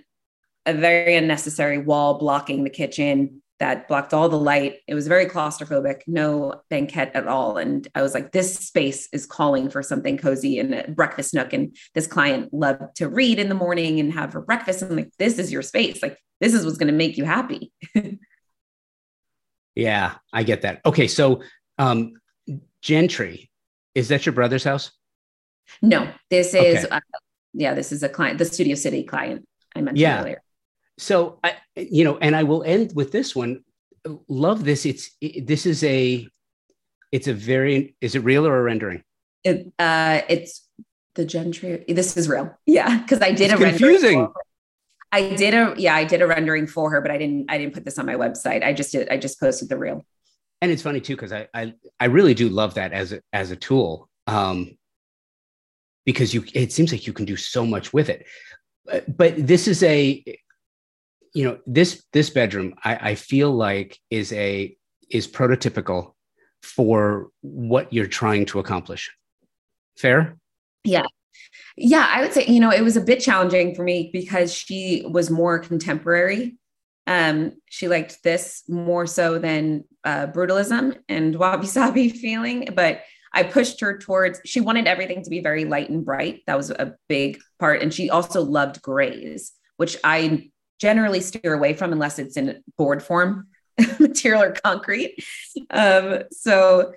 a 0.66 0.74
very 0.74 1.14
unnecessary 1.14 1.78
wall 1.78 2.18
blocking 2.18 2.64
the 2.64 2.70
kitchen 2.70 3.40
that 3.58 3.88
blocked 3.88 4.12
all 4.12 4.28
the 4.28 4.38
light. 4.38 4.80
It 4.86 4.94
was 4.94 5.08
very 5.08 5.26
claustrophobic, 5.26 6.02
no 6.06 6.62
banquette 6.68 7.12
at 7.14 7.26
all. 7.26 7.56
And 7.56 7.86
I 7.94 8.02
was 8.02 8.14
like, 8.14 8.32
this 8.32 8.54
space 8.56 9.08
is 9.12 9.26
calling 9.26 9.70
for 9.70 9.82
something 9.82 10.18
cozy 10.18 10.58
and 10.58 10.74
a 10.74 10.90
breakfast 10.90 11.32
nook. 11.32 11.52
And 11.52 11.76
this 11.94 12.06
client 12.06 12.52
loved 12.52 12.96
to 12.96 13.08
read 13.08 13.38
in 13.38 13.48
the 13.48 13.54
morning 13.54 13.98
and 14.00 14.12
have 14.12 14.32
her 14.34 14.42
breakfast. 14.42 14.82
And 14.82 14.90
I'm 14.90 14.96
like, 14.96 15.12
this 15.18 15.38
is 15.38 15.50
your 15.50 15.62
space. 15.62 16.02
Like, 16.02 16.18
this 16.40 16.54
is 16.54 16.64
what's 16.64 16.78
going 16.78 16.88
to 16.88 16.92
make 16.92 17.16
you 17.16 17.24
happy. 17.24 17.72
yeah, 19.74 20.14
I 20.32 20.42
get 20.42 20.62
that. 20.62 20.80
Okay. 20.84 21.08
So, 21.08 21.42
um, 21.78 22.14
Gentry, 22.82 23.50
is 23.94 24.08
that 24.08 24.26
your 24.26 24.34
brother's 24.34 24.64
house? 24.64 24.92
No, 25.80 26.10
this 26.30 26.54
is, 26.54 26.84
okay. 26.84 26.94
uh, 26.94 27.00
yeah, 27.54 27.74
this 27.74 27.90
is 27.90 28.02
a 28.02 28.08
client, 28.08 28.38
the 28.38 28.44
Studio 28.44 28.74
City 28.74 29.02
client 29.02 29.48
I 29.74 29.80
mentioned 29.80 29.98
yeah. 29.98 30.20
earlier 30.20 30.42
so 30.98 31.38
I, 31.44 31.54
you 31.76 32.04
know, 32.04 32.18
and 32.18 32.34
I 32.34 32.42
will 32.42 32.62
end 32.62 32.92
with 32.94 33.12
this 33.12 33.36
one. 33.36 33.62
Love 34.28 34.64
this. 34.64 34.86
It's 34.86 35.10
it, 35.20 35.46
this 35.46 35.66
is 35.66 35.84
a, 35.84 36.26
it's 37.12 37.28
a 37.28 37.34
very. 37.34 37.96
Is 38.00 38.14
it 38.14 38.20
real 38.20 38.46
or 38.46 38.58
a 38.58 38.62
rendering? 38.62 39.02
It, 39.44 39.72
uh, 39.78 40.22
it's 40.28 40.66
the 41.14 41.24
gentry. 41.24 41.84
This 41.88 42.16
is 42.16 42.28
real. 42.28 42.56
Yeah, 42.66 42.98
because 42.98 43.20
I 43.20 43.32
did 43.32 43.50
it's 43.50 43.60
a 43.60 43.64
confusing. 43.64 44.28
I 45.12 45.34
did 45.34 45.54
a 45.54 45.74
yeah, 45.76 45.94
I 45.94 46.04
did 46.04 46.20
a 46.22 46.26
rendering 46.26 46.66
for 46.66 46.90
her, 46.90 47.00
but 47.00 47.10
I 47.10 47.18
didn't 47.18 47.50
I 47.50 47.58
didn't 47.58 47.74
put 47.74 47.84
this 47.84 47.98
on 47.98 48.06
my 48.06 48.14
website. 48.14 48.64
I 48.64 48.72
just 48.72 48.92
did 48.92 49.08
I 49.08 49.16
just 49.16 49.40
posted 49.40 49.68
the 49.68 49.78
real. 49.78 50.04
And 50.62 50.70
it's 50.70 50.82
funny 50.82 51.00
too 51.00 51.14
because 51.16 51.32
I, 51.32 51.48
I 51.54 51.74
I 52.00 52.06
really 52.06 52.34
do 52.34 52.48
love 52.48 52.74
that 52.74 52.92
as 52.92 53.12
a, 53.12 53.20
as 53.32 53.50
a 53.50 53.56
tool. 53.56 54.08
Um, 54.26 54.76
because 56.04 56.34
you 56.34 56.44
it 56.54 56.72
seems 56.72 56.92
like 56.92 57.06
you 57.06 57.12
can 57.12 57.24
do 57.24 57.36
so 57.36 57.64
much 57.64 57.92
with 57.92 58.08
it. 58.08 58.26
But, 58.84 59.16
but 59.16 59.46
this 59.46 59.68
is 59.68 59.82
a 59.82 60.22
you 61.36 61.44
know 61.44 61.58
this 61.66 62.02
this 62.14 62.30
bedroom 62.30 62.74
I, 62.82 63.10
I 63.10 63.14
feel 63.14 63.52
like 63.52 63.98
is 64.10 64.32
a 64.32 64.74
is 65.10 65.28
prototypical 65.28 66.14
for 66.62 67.28
what 67.42 67.92
you're 67.92 68.06
trying 68.06 68.46
to 68.46 68.58
accomplish. 68.58 69.14
Fair? 69.98 70.38
Yeah. 70.82 71.04
Yeah 71.76 72.06
i 72.10 72.22
would 72.22 72.32
say 72.32 72.46
you 72.46 72.58
know 72.58 72.70
it 72.70 72.82
was 72.82 72.96
a 72.96 73.02
bit 73.02 73.20
challenging 73.20 73.74
for 73.74 73.82
me 73.82 74.08
because 74.14 74.52
she 74.52 75.04
was 75.06 75.30
more 75.30 75.58
contemporary. 75.58 76.56
Um 77.06 77.52
she 77.68 77.86
liked 77.86 78.22
this 78.22 78.62
more 78.66 79.06
so 79.06 79.38
than 79.38 79.84
uh, 80.04 80.28
brutalism 80.28 80.96
and 81.06 81.36
wabi 81.36 81.66
sabi 81.66 82.08
feeling 82.24 82.68
but 82.74 83.02
i 83.34 83.42
pushed 83.42 83.78
her 83.82 83.98
towards 83.98 84.40
she 84.46 84.60
wanted 84.62 84.86
everything 84.86 85.22
to 85.22 85.28
be 85.28 85.40
very 85.40 85.66
light 85.66 85.90
and 85.90 86.02
bright. 86.02 86.44
That 86.46 86.56
was 86.56 86.70
a 86.70 86.94
big 87.08 87.38
part. 87.58 87.82
And 87.82 87.92
she 87.92 88.08
also 88.08 88.40
loved 88.40 88.80
grays 88.80 89.52
which 89.76 89.98
i 90.02 90.50
generally 90.80 91.20
steer 91.20 91.54
away 91.54 91.74
from 91.74 91.92
unless 91.92 92.18
it's 92.18 92.36
in 92.36 92.62
board 92.76 93.02
form 93.02 93.48
material 93.98 94.42
or 94.42 94.52
concrete. 94.52 95.24
Um, 95.70 96.22
so 96.30 96.92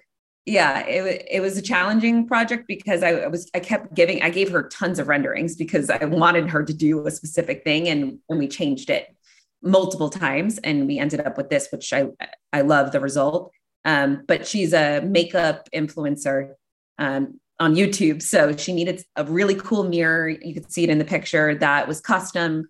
yeah, 0.45 0.85
it, 0.87 1.27
it 1.29 1.41
was 1.41 1.57
a 1.57 1.61
challenging 1.61 2.27
project 2.27 2.65
because 2.67 3.03
I, 3.03 3.27
was 3.27 3.49
I 3.53 3.59
kept 3.59 3.93
giving 3.93 4.23
I 4.23 4.29
gave 4.29 4.49
her 4.51 4.63
tons 4.67 4.97
of 4.97 5.07
renderings 5.07 5.55
because 5.55 5.89
I 5.89 6.03
wanted 6.05 6.49
her 6.49 6.63
to 6.63 6.73
do 6.73 7.05
a 7.05 7.11
specific 7.11 7.63
thing 7.63 7.87
and 7.87 8.19
and 8.29 8.39
we 8.39 8.47
changed 8.47 8.89
it 8.89 9.15
multiple 9.61 10.09
times 10.09 10.57
and 10.59 10.87
we 10.87 10.97
ended 10.97 11.19
up 11.19 11.37
with 11.37 11.49
this 11.49 11.67
which 11.71 11.91
I 11.93 12.07
I 12.51 12.61
love 12.61 12.91
the 12.91 12.99
result 12.99 13.51
Um, 13.85 14.23
but 14.27 14.47
she's 14.47 14.73
a 14.73 15.01
makeup 15.01 15.69
influencer 15.73 16.53
um, 16.97 17.39
on 17.59 17.75
YouTube. 17.75 18.21
So 18.21 18.55
she 18.55 18.73
needed 18.73 19.03
a 19.15 19.23
really 19.25 19.55
cool 19.55 19.83
mirror. 19.83 20.29
You 20.29 20.53
could 20.53 20.71
see 20.71 20.83
it 20.83 20.89
in 20.89 20.97
the 20.97 21.05
picture 21.05 21.55
that 21.55 21.87
was 21.87 22.01
custom, 22.01 22.69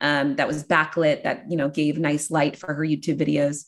um, 0.00 0.36
that 0.36 0.46
was 0.46 0.64
backlit, 0.64 1.22
that 1.22 1.50
you 1.50 1.56
know 1.56 1.68
gave 1.68 1.98
nice 1.98 2.30
light 2.30 2.56
for 2.56 2.74
her 2.74 2.82
YouTube 2.82 3.18
videos. 3.18 3.64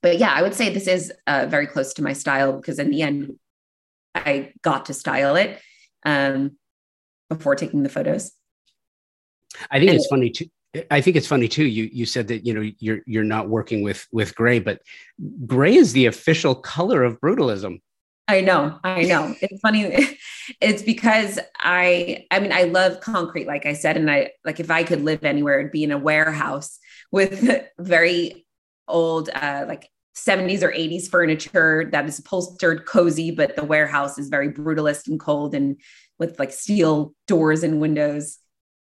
But 0.00 0.18
yeah, 0.18 0.32
I 0.32 0.42
would 0.42 0.54
say 0.54 0.70
this 0.70 0.86
is 0.86 1.12
uh, 1.26 1.46
very 1.48 1.66
close 1.66 1.94
to 1.94 2.02
my 2.02 2.12
style 2.12 2.52
because 2.52 2.78
in 2.78 2.90
the 2.90 3.02
end, 3.02 3.38
I 4.14 4.52
got 4.62 4.86
to 4.86 4.94
style 4.94 5.36
it 5.36 5.60
um, 6.04 6.56
before 7.28 7.56
taking 7.56 7.82
the 7.82 7.88
photos. 7.88 8.32
I 9.70 9.78
think 9.78 9.90
and 9.90 9.96
it's 9.96 10.06
funny 10.06 10.30
too. 10.30 10.46
I 10.90 11.02
think 11.02 11.16
it's 11.16 11.26
funny 11.26 11.48
too. 11.48 11.66
You 11.66 11.90
you 11.92 12.06
said 12.06 12.28
that 12.28 12.46
you 12.46 12.54
know 12.54 12.70
you're 12.78 13.00
you're 13.06 13.24
not 13.24 13.48
working 13.48 13.82
with 13.82 14.06
with 14.12 14.34
gray, 14.34 14.58
but 14.58 14.80
gray 15.46 15.74
is 15.74 15.92
the 15.92 16.06
official 16.06 16.54
color 16.54 17.04
of 17.04 17.20
brutalism. 17.20 17.80
I 18.28 18.40
know, 18.40 18.78
I 18.84 19.02
know. 19.02 19.34
It's 19.40 19.60
funny. 19.60 20.18
It's 20.60 20.82
because 20.82 21.38
I, 21.60 22.26
I 22.32 22.40
mean, 22.40 22.50
I 22.52 22.64
love 22.64 23.00
concrete, 23.00 23.46
like 23.46 23.64
I 23.64 23.74
said, 23.74 23.96
and 23.96 24.10
I 24.10 24.32
like 24.44 24.58
if 24.58 24.72
I 24.72 24.82
could 24.82 25.04
live 25.04 25.24
anywhere, 25.24 25.60
it'd 25.60 25.70
be 25.70 25.84
in 25.84 25.92
a 25.92 25.98
warehouse 25.98 26.80
with 27.12 27.48
very 27.78 28.44
old, 28.88 29.30
uh, 29.32 29.66
like 29.68 29.88
70s 30.16 30.64
or 30.64 30.72
80s 30.72 31.08
furniture 31.08 31.88
that 31.92 32.06
is 32.06 32.18
upholstered, 32.18 32.86
cozy, 32.86 33.30
but 33.30 33.54
the 33.54 33.62
warehouse 33.62 34.18
is 34.18 34.30
very 34.30 34.52
brutalist 34.52 35.06
and 35.06 35.20
cold 35.20 35.54
and 35.54 35.80
with 36.18 36.40
like 36.40 36.52
steel 36.52 37.14
doors 37.28 37.62
and 37.62 37.80
windows. 37.80 38.38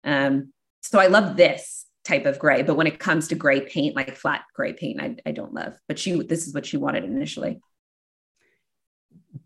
Um, 0.06 0.54
so 0.82 0.98
I 0.98 1.08
love 1.08 1.36
this 1.36 1.86
type 2.06 2.26
of 2.26 2.40
gray, 2.40 2.62
but 2.64 2.76
when 2.76 2.88
it 2.88 3.00
comes 3.00 3.28
to 3.28 3.36
gray 3.36 3.62
paint, 3.62 3.98
like 3.98 4.16
flat 4.16 4.44
gray 4.56 4.72
paint, 4.72 5.02
I, 5.02 5.18
I 5.26 5.32
don't 5.34 5.54
love. 5.54 5.74
But 5.90 6.00
she, 6.00 6.22
this 6.24 6.48
is 6.48 6.54
what 6.54 6.66
she 6.66 6.78
wanted 6.78 7.04
initially 7.04 7.60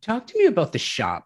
talk 0.01 0.27
to 0.27 0.37
me 0.37 0.45
about 0.45 0.71
the 0.71 0.79
shop. 0.79 1.25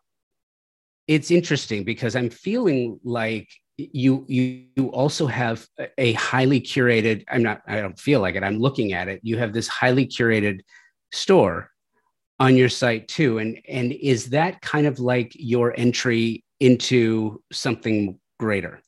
It's 1.08 1.32
interesting 1.32 1.84
because 1.84 2.16
I'm 2.16 2.30
feeling 2.30 3.00
like 3.04 3.50
you 3.78 4.26
you 4.28 4.66
you 4.76 4.88
also 4.90 5.26
have 5.26 5.66
a 5.98 6.14
highly 6.14 6.62
curated 6.62 7.24
i'm 7.32 7.42
not 7.42 7.62
i 7.68 7.82
don't 7.82 7.98
feel 7.98 8.20
like 8.20 8.36
it 8.36 8.44
i'm 8.44 8.60
looking 8.60 8.94
at 8.94 9.08
it. 9.08 9.20
You 9.24 9.38
have 9.40 9.54
this 9.54 9.68
highly 9.68 10.06
curated 10.06 10.60
store 11.12 11.72
on 12.42 12.58
your 12.58 12.70
site 12.70 13.08
too. 13.08 13.38
And 13.38 13.60
and 13.70 13.92
is 13.94 14.32
that 14.32 14.62
kind 14.62 14.88
of 14.88 15.00
like 15.00 15.32
your 15.36 15.74
entry 15.78 16.44
into 16.60 17.42
something 17.52 18.20
greater? 18.40 18.82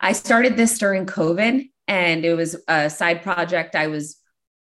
I 0.00 0.12
started 0.12 0.56
this 0.56 0.78
during 0.78 1.06
covid 1.06 1.70
and 1.88 2.24
it 2.24 2.34
was 2.34 2.56
a 2.68 2.90
side 2.90 3.22
project 3.22 3.74
i 3.74 3.86
was 3.86 4.16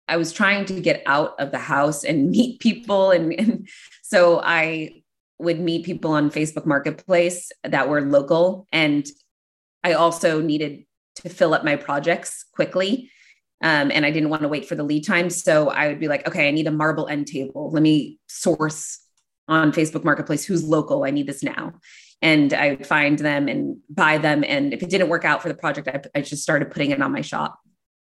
I 0.08 0.18
was 0.18 0.34
trying 0.34 0.66
to 0.66 0.80
get 0.80 1.04
out 1.06 1.40
of 1.40 1.52
the 1.52 1.60
house 1.60 2.04
and 2.04 2.30
meet 2.30 2.60
people. 2.60 3.12
And, 3.12 3.34
and 3.34 3.68
so 4.02 4.42
I 4.44 5.04
would 5.40 5.60
meet 5.60 5.86
people 5.86 6.12
on 6.12 6.32
Facebook 6.32 6.66
Marketplace 6.66 7.52
that 7.64 7.90
were 7.90 8.02
local. 8.02 8.68
And 8.72 9.06
I 9.84 9.94
also 9.94 10.42
needed 10.42 10.86
to 11.18 11.30
fill 11.30 11.54
up 11.54 11.64
my 11.64 11.76
projects 11.76 12.46
quickly. 12.54 13.10
Um, 13.62 13.92
and 13.92 14.06
I 14.06 14.12
didn't 14.12 14.30
want 14.30 14.42
to 14.42 14.48
wait 14.50 14.68
for 14.68 14.76
the 14.76 14.84
lead 14.84 15.06
time. 15.06 15.30
So 15.30 15.70
I 15.70 15.88
would 15.88 16.00
be 16.00 16.08
like, 16.08 16.28
okay, 16.28 16.48
I 16.48 16.52
need 16.52 16.68
a 16.68 16.72
marble 16.72 17.08
end 17.08 17.28
table. 17.28 17.72
Let 17.72 17.82
me 17.82 18.20
source 18.28 19.00
on 19.48 19.72
Facebook 19.72 20.04
Marketplace 20.04 20.46
who's 20.46 20.64
local. 20.64 21.04
I 21.04 21.12
need 21.12 21.28
this 21.28 21.44
now. 21.44 21.74
And 22.22 22.54
I 22.54 22.72
would 22.72 22.88
find 22.88 23.20
them 23.20 23.48
and 23.48 23.78
buy 23.90 24.18
them. 24.18 24.44
And 24.48 24.74
if 24.74 24.82
it 24.82 24.90
didn't 24.90 25.10
work 25.10 25.26
out 25.26 25.42
for 25.42 25.50
the 25.50 25.56
project, 25.56 25.88
I, 25.88 26.20
I 26.20 26.22
just 26.22 26.44
started 26.44 26.72
putting 26.72 26.92
it 26.92 27.02
on 27.02 27.12
my 27.12 27.22
shop. 27.22 27.60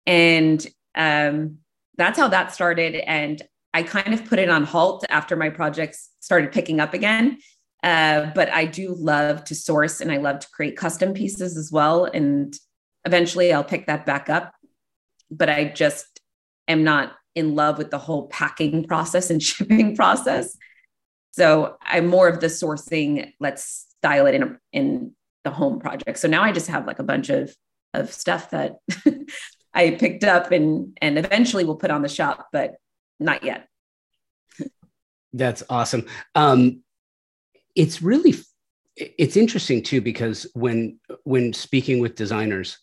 And 0.06 0.66
um, 0.96 1.60
that's 1.98 2.20
how 2.20 2.28
that 2.30 2.54
started. 2.54 2.96
And 2.96 3.41
I 3.74 3.84
kind 3.84 4.14
of 4.14 4.26
put 4.26 4.39
it 4.39 4.50
on 4.50 4.64
halt 4.64 5.06
after 5.10 5.36
my 5.36 5.50
projects 5.50 6.10
started 6.20 6.52
picking 6.52 6.80
up 6.80 6.93
again. 6.93 7.39
Uh, 7.84 8.32
but 8.34 8.52
I 8.52 8.66
do 8.66 8.96
love 8.98 9.43
to 9.46 9.56
source 9.56 10.02
and 10.02 10.12
I 10.12 10.18
love 10.18 10.39
to 10.39 10.48
create 10.50 10.78
custom 10.78 11.14
pieces 11.14 11.58
as 11.58 11.72
well. 11.72 12.06
And 12.06 12.58
eventually 13.06 13.54
I'll 13.54 13.64
pick 13.64 13.88
that 13.88 14.06
back 14.06 14.30
up. 14.30 14.54
But 15.30 15.50
I 15.50 15.66
just 15.66 16.20
am 16.68 16.84
not 16.84 17.14
in 17.36 17.54
love 17.54 17.78
with 17.78 17.91
the 17.91 17.98
whole 17.98 18.28
packing 18.28 18.86
process 18.86 19.30
and 19.30 19.43
shipping 19.43 19.96
process. 19.96 20.58
So 21.32 21.78
I'm 21.82 22.08
more 22.08 22.30
of 22.30 22.39
the 22.39 22.48
sourcing, 22.48 23.34
let's 23.39 23.88
style 24.00 24.26
it 24.26 24.36
in, 24.36 24.43
a, 24.43 24.60
in 24.72 25.16
the 25.43 25.52
home 25.52 25.80
project. 25.80 26.18
So 26.18 26.28
now 26.28 26.43
I 26.43 26.54
just 26.54 26.68
have 26.68 26.88
like 26.88 27.00
a 27.00 27.04
bunch 27.04 27.30
of, 27.30 27.54
of 27.93 28.12
stuff 28.12 28.52
that 28.52 28.78
I 29.76 29.92
picked 29.92 30.24
up 30.24 30.52
and 30.52 30.98
and 31.02 31.20
eventually 31.20 31.66
will 31.66 31.76
put 31.76 31.92
on 31.92 32.02
the 32.02 32.10
shop, 32.10 32.48
but 32.52 32.76
not 33.20 33.44
yet. 33.44 33.68
That's 35.34 35.64
awesome. 35.70 36.08
Um, 36.34 36.82
it's 37.76 38.02
really 38.02 38.36
it's 38.96 39.36
interesting 39.36 39.84
too 39.84 40.00
because 40.02 40.48
when 40.54 41.00
when 41.26 41.52
speaking 41.52 42.00
with 42.00 42.16
designers, 42.16 42.80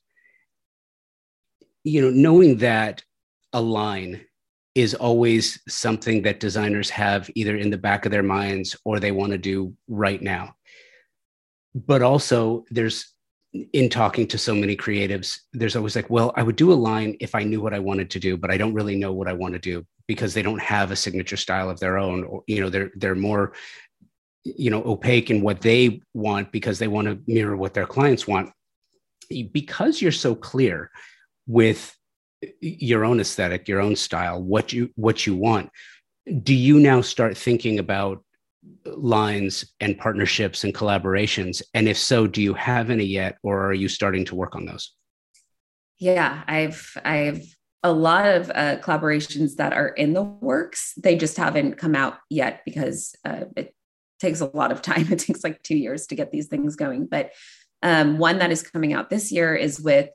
you 1.82 2.03
know, 2.03 2.11
knowing 2.11 2.59
that 2.59 3.03
a 3.55 3.61
line 3.61 4.20
is 4.74 4.95
always 4.95 5.61
something 5.68 6.22
that 6.22 6.40
designers 6.40 6.88
have 6.90 7.30
either 7.34 7.57
in 7.57 7.70
the 7.70 7.78
back 7.78 8.05
of 8.07 8.12
their 8.12 8.22
minds 8.22 8.76
or 8.84 8.99
they 8.99 9.12
want 9.12 9.32
to 9.32 9.38
do 9.38 9.74
right 9.88 10.22
now. 10.22 10.55
But 11.74 12.03
also, 12.03 12.64
there's 12.70 13.11
in 13.53 13.88
talking 13.88 14.26
to 14.28 14.38
so 14.38 14.55
many 14.55 14.76
creatives, 14.76 15.38
there's 15.53 15.76
always 15.76 15.94
like, 15.94 16.09
well, 16.09 16.32
I 16.36 16.42
would 16.42 16.57
do 16.57 16.72
a 16.72 16.74
line 16.74 17.16
if 17.20 17.34
I 17.34 17.44
knew 17.44 17.61
what 17.61 17.74
I 17.74 17.78
wanted 17.78 18.11
to 18.11 18.20
do, 18.20 18.36
but 18.36 18.50
I 18.50 18.57
don't 18.57 18.74
really 18.74 18.96
know 18.96 19.12
what 19.12 19.28
I 19.28 19.34
want 19.34 19.53
to 19.55 19.59
do 19.59 19.84
because 20.07 20.32
they 20.32 20.42
don't 20.42 20.61
have 20.61 20.90
a 20.90 20.96
signature 20.96 21.36
style 21.36 21.68
of 21.68 21.78
their 21.78 21.98
own, 21.98 22.24
or 22.24 22.42
you 22.46 22.61
know, 22.61 22.70
they're 22.70 22.90
they're 22.96 23.14
more, 23.14 23.53
you 24.44 24.70
know, 24.70 24.82
opaque 24.84 25.30
in 25.30 25.42
what 25.42 25.61
they 25.61 26.00
want 26.14 26.50
because 26.50 26.78
they 26.78 26.88
want 26.88 27.09
to 27.09 27.20
mirror 27.26 27.57
what 27.57 27.74
their 27.74 27.86
clients 27.86 28.26
want. 28.26 28.50
Because 29.53 30.00
you're 30.00 30.12
so 30.12 30.34
clear 30.34 30.90
with 31.46 31.94
your 32.61 33.05
own 33.05 33.20
aesthetic, 33.20 33.68
your 33.68 33.80
own 33.80 33.96
style, 33.96 34.42
what 34.42 34.72
you 34.72 34.90
what 34.96 35.26
you 35.26 35.36
want, 35.36 35.70
do 36.42 36.55
you 36.55 36.80
now 36.80 37.03
start 37.03 37.36
thinking 37.36 37.78
about 37.78 38.24
lines 38.84 39.64
and 39.80 39.98
partnerships 39.98 40.64
and 40.64 40.74
collaborations? 40.74 41.62
And 41.74 41.88
if 41.88 41.98
so, 41.98 42.26
do 42.26 42.42
you 42.42 42.54
have 42.54 42.90
any 42.90 43.04
yet, 43.04 43.38
or 43.42 43.66
are 43.66 43.74
you 43.74 43.88
starting 43.88 44.24
to 44.26 44.34
work 44.34 44.54
on 44.54 44.66
those? 44.66 44.92
Yeah, 45.98 46.42
I've 46.46 46.96
I've 47.04 47.44
a 47.82 47.92
lot 47.92 48.26
of 48.26 48.50
uh, 48.50 48.76
collaborations 48.78 49.56
that 49.56 49.72
are 49.72 49.88
in 49.88 50.12
the 50.12 50.22
works. 50.22 50.94
They 50.96 51.16
just 51.16 51.36
haven't 51.36 51.78
come 51.78 51.94
out 51.94 52.18
yet 52.30 52.62
because 52.64 53.14
uh, 53.24 53.44
it 53.56 53.74
takes 54.20 54.40
a 54.40 54.50
lot 54.54 54.72
of 54.72 54.82
time. 54.82 55.06
It 55.12 55.18
takes 55.18 55.42
like 55.42 55.62
two 55.62 55.76
years 55.76 56.06
to 56.08 56.14
get 56.14 56.30
these 56.30 56.46
things 56.46 56.76
going. 56.76 57.06
But 57.06 57.32
um, 57.82 58.18
one 58.18 58.38
that 58.38 58.52
is 58.52 58.62
coming 58.62 58.92
out 58.92 59.10
this 59.10 59.32
year 59.32 59.54
is 59.54 59.80
with 59.80 60.10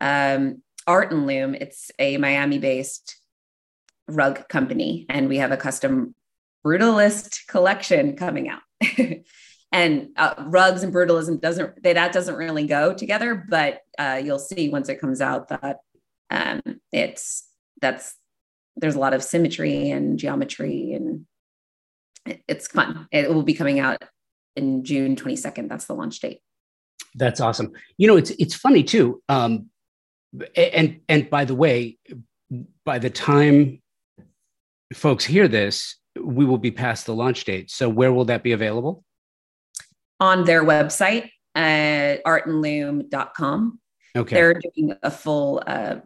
um, 0.00 0.62
Art 0.86 1.12
and 1.12 1.26
Loom. 1.26 1.54
It's 1.54 1.90
a 1.98 2.16
Miami-based 2.16 3.16
rug 4.08 4.48
company, 4.48 5.04
and 5.10 5.28
we 5.28 5.36
have 5.38 5.52
a 5.52 5.56
custom 5.58 6.14
brutalist 6.64 7.46
collection 7.46 8.16
coming 8.16 8.48
out. 8.48 8.62
and 9.72 10.08
uh, 10.16 10.34
rugs 10.46 10.82
and 10.82 10.92
brutalism 10.92 11.40
doesn't 11.40 11.82
they, 11.82 11.92
that 11.92 12.12
doesn't 12.12 12.36
really 12.36 12.66
go 12.66 12.94
together, 12.94 13.44
but 13.48 13.80
uh, 13.98 14.20
you'll 14.22 14.38
see 14.38 14.68
once 14.68 14.88
it 14.88 15.00
comes 15.00 15.20
out 15.20 15.48
that 15.48 15.80
um, 16.30 16.62
it's 16.92 17.48
that's 17.80 18.14
there's 18.76 18.94
a 18.94 19.00
lot 19.00 19.14
of 19.14 19.22
symmetry 19.22 19.90
and 19.90 20.18
geometry 20.18 20.92
and 20.92 21.26
it, 22.26 22.42
it's 22.48 22.68
fun. 22.68 23.08
It 23.10 23.32
will 23.32 23.42
be 23.42 23.54
coming 23.54 23.78
out 23.78 24.02
in 24.56 24.84
June 24.84 25.16
22nd. 25.16 25.68
That's 25.68 25.86
the 25.86 25.94
launch 25.94 26.20
date. 26.20 26.40
That's 27.14 27.40
awesome. 27.40 27.72
You 27.96 28.06
know, 28.08 28.16
it's 28.16 28.30
it's 28.30 28.54
funny 28.54 28.82
too. 28.82 29.22
Um, 29.28 29.70
and 30.56 31.00
and 31.08 31.30
by 31.30 31.44
the 31.44 31.54
way, 31.54 31.98
by 32.84 32.98
the 32.98 33.10
time 33.10 33.82
folks 34.92 35.24
hear 35.24 35.48
this, 35.48 35.96
we 36.22 36.44
will 36.44 36.58
be 36.58 36.70
past 36.70 37.06
the 37.06 37.14
launch 37.14 37.44
date. 37.44 37.70
So 37.70 37.88
where 37.88 38.12
will 38.12 38.24
that 38.26 38.42
be 38.42 38.52
available? 38.52 39.04
On 40.20 40.44
their 40.44 40.64
website, 40.64 41.30
uh, 41.54 42.16
artandloom.com. 42.26 43.80
Okay. 44.16 44.34
They're 44.34 44.54
doing 44.54 44.94
a 45.02 45.10
full 45.10 45.62
uh, 45.66 45.96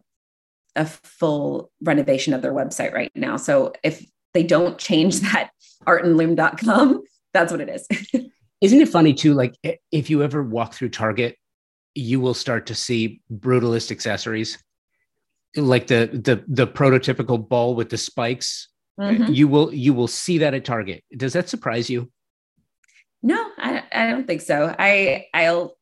a 0.77 0.87
full 0.87 1.71
renovation 1.83 2.33
of 2.35 2.43
their 2.43 2.53
website 2.53 2.93
right 2.93 3.13
now. 3.15 3.37
So 3.37 3.73
if 3.83 4.05
they 4.35 4.43
don't 4.43 4.79
change 4.79 5.21
that 5.21 5.51
artandloom.com, 5.87 7.03
that's 7.33 7.53
what 7.53 7.61
it 7.61 7.69
is. 7.69 7.87
Isn't 8.61 8.81
it 8.81 8.89
funny 8.89 9.13
too? 9.13 9.35
Like 9.35 9.57
if 9.91 10.09
you 10.09 10.23
ever 10.23 10.43
walk 10.43 10.75
through 10.75 10.91
Target, 10.91 11.37
you 11.95 12.21
will 12.21 12.35
start 12.35 12.67
to 12.67 12.75
see 12.75 13.21
brutalist 13.33 13.91
accessories, 13.91 14.63
like 15.57 15.87
the 15.87 16.09
the 16.13 16.45
the 16.49 16.67
prototypical 16.67 17.47
ball 17.47 17.75
with 17.75 17.91
the 17.91 17.99
spikes 17.99 18.69
Mm-hmm. 19.01 19.33
You 19.33 19.49
will 19.49 19.73
you 19.73 19.95
will 19.95 20.09
see 20.09 20.39
that 20.39 20.55
at 20.55 20.65
Target. 20.65 21.03
Does 21.17 21.33
that 21.33 21.49
surprise 21.49 21.89
you? 21.89 22.11
No, 23.23 23.51
I, 23.57 23.83
I 23.93 24.11
don't 24.11 24.27
think 24.27 24.43
so. 24.43 24.75
I 24.79 25.27
I'll 25.33 25.77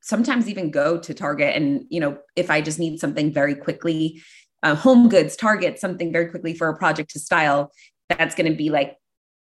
sometimes 0.00 0.48
even 0.48 0.70
go 0.70 0.98
to 0.98 1.14
Target 1.14 1.56
and 1.56 1.86
you 1.88 2.00
know 2.00 2.18
if 2.36 2.50
I 2.50 2.60
just 2.60 2.78
need 2.78 3.00
something 3.00 3.32
very 3.32 3.54
quickly 3.54 4.22
uh, 4.64 4.74
home 4.74 5.08
goods, 5.08 5.36
Target, 5.36 5.78
something 5.78 6.10
very 6.10 6.26
quickly 6.26 6.54
for 6.54 6.68
a 6.68 6.76
project 6.76 7.10
to 7.10 7.20
style, 7.20 7.70
that's 8.08 8.34
going 8.34 8.50
to 8.50 8.56
be 8.56 8.70
like 8.70 8.96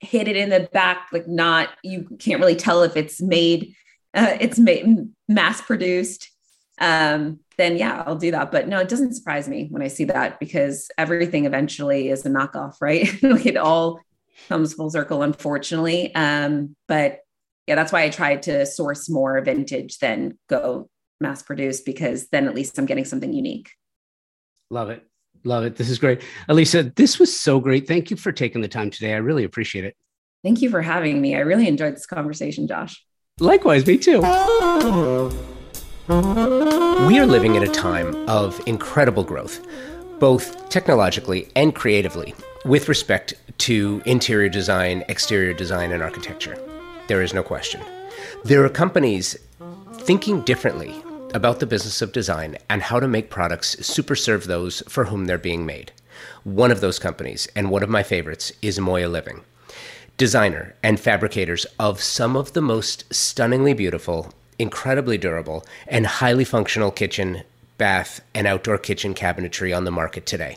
hit 0.00 0.28
it 0.28 0.36
in 0.36 0.50
the 0.50 0.68
back, 0.72 1.08
like 1.12 1.28
not, 1.28 1.70
you 1.82 2.08
can't 2.18 2.40
really 2.40 2.56
tell 2.56 2.82
if 2.82 2.96
it's 2.96 3.22
made, 3.22 3.72
uh, 4.14 4.36
it's 4.40 4.58
made 4.58 5.08
mass 5.28 5.62
produced. 5.62 6.30
Um, 6.78 7.40
then 7.56 7.76
yeah, 7.76 8.02
I'll 8.06 8.16
do 8.16 8.30
that. 8.32 8.50
But 8.52 8.68
no, 8.68 8.78
it 8.78 8.88
doesn't 8.88 9.14
surprise 9.14 9.48
me 9.48 9.68
when 9.70 9.82
I 9.82 9.88
see 9.88 10.04
that 10.04 10.38
because 10.38 10.90
everything 10.98 11.46
eventually 11.46 12.10
is 12.10 12.24
a 12.26 12.30
knockoff, 12.30 12.74
right? 12.80 13.10
like 13.22 13.46
it 13.46 13.56
all 13.56 14.00
comes 14.48 14.74
full 14.74 14.90
circle, 14.90 15.22
unfortunately. 15.22 16.14
Um, 16.14 16.76
but 16.86 17.20
yeah, 17.66 17.74
that's 17.74 17.92
why 17.92 18.02
I 18.02 18.10
tried 18.10 18.42
to 18.44 18.66
source 18.66 19.08
more 19.08 19.40
vintage 19.40 19.98
than 19.98 20.38
go 20.48 20.88
mass 21.20 21.42
produced 21.42 21.84
because 21.84 22.28
then 22.28 22.46
at 22.46 22.54
least 22.54 22.78
I'm 22.78 22.86
getting 22.86 23.04
something 23.04 23.32
unique. 23.32 23.70
Love 24.70 24.90
it. 24.90 25.02
Love 25.44 25.64
it. 25.64 25.76
This 25.76 25.88
is 25.88 25.98
great. 25.98 26.22
Elisa, 26.48 26.82
this 26.96 27.18
was 27.18 27.38
so 27.38 27.60
great. 27.60 27.86
Thank 27.86 28.10
you 28.10 28.16
for 28.16 28.32
taking 28.32 28.60
the 28.60 28.68
time 28.68 28.90
today. 28.90 29.14
I 29.14 29.18
really 29.18 29.44
appreciate 29.44 29.84
it. 29.84 29.96
Thank 30.42 30.60
you 30.60 30.70
for 30.70 30.82
having 30.82 31.20
me. 31.20 31.34
I 31.34 31.40
really 31.40 31.68
enjoyed 31.68 31.94
this 31.94 32.06
conversation, 32.06 32.66
Josh. 32.66 33.04
Likewise, 33.40 33.86
me 33.86 33.98
too. 33.98 34.22
We 36.08 37.18
are 37.18 37.26
living 37.26 37.56
in 37.56 37.64
a 37.64 37.68
time 37.68 38.14
of 38.28 38.60
incredible 38.64 39.24
growth, 39.24 39.66
both 40.20 40.68
technologically 40.68 41.48
and 41.56 41.74
creatively, 41.74 42.32
with 42.64 42.88
respect 42.88 43.34
to 43.58 44.02
interior 44.06 44.48
design, 44.48 45.04
exterior 45.08 45.52
design, 45.52 45.90
and 45.90 46.04
architecture. 46.04 46.56
There 47.08 47.22
is 47.22 47.34
no 47.34 47.42
question. 47.42 47.80
There 48.44 48.64
are 48.64 48.68
companies 48.68 49.36
thinking 49.94 50.42
differently 50.42 50.94
about 51.34 51.58
the 51.58 51.66
business 51.66 52.00
of 52.00 52.12
design 52.12 52.56
and 52.70 52.82
how 52.82 53.00
to 53.00 53.08
make 53.08 53.28
products 53.28 53.84
super 53.84 54.14
serve 54.14 54.46
those 54.46 54.84
for 54.88 55.06
whom 55.06 55.24
they're 55.24 55.38
being 55.38 55.66
made. 55.66 55.90
One 56.44 56.70
of 56.70 56.80
those 56.80 57.00
companies, 57.00 57.48
and 57.56 57.68
one 57.68 57.82
of 57.82 57.88
my 57.88 58.04
favorites, 58.04 58.52
is 58.62 58.78
Moya 58.78 59.08
Living. 59.08 59.40
Designer 60.18 60.76
and 60.84 61.00
fabricators 61.00 61.66
of 61.80 62.00
some 62.00 62.36
of 62.36 62.52
the 62.52 62.62
most 62.62 63.12
stunningly 63.12 63.74
beautiful, 63.74 64.32
incredibly 64.58 65.18
durable, 65.18 65.64
and 65.86 66.06
highly 66.06 66.44
functional 66.44 66.90
kitchen, 66.90 67.42
bath, 67.78 68.20
and 68.34 68.46
outdoor 68.46 68.78
kitchen 68.78 69.14
cabinetry 69.14 69.76
on 69.76 69.84
the 69.84 69.90
market 69.90 70.26
today. 70.26 70.56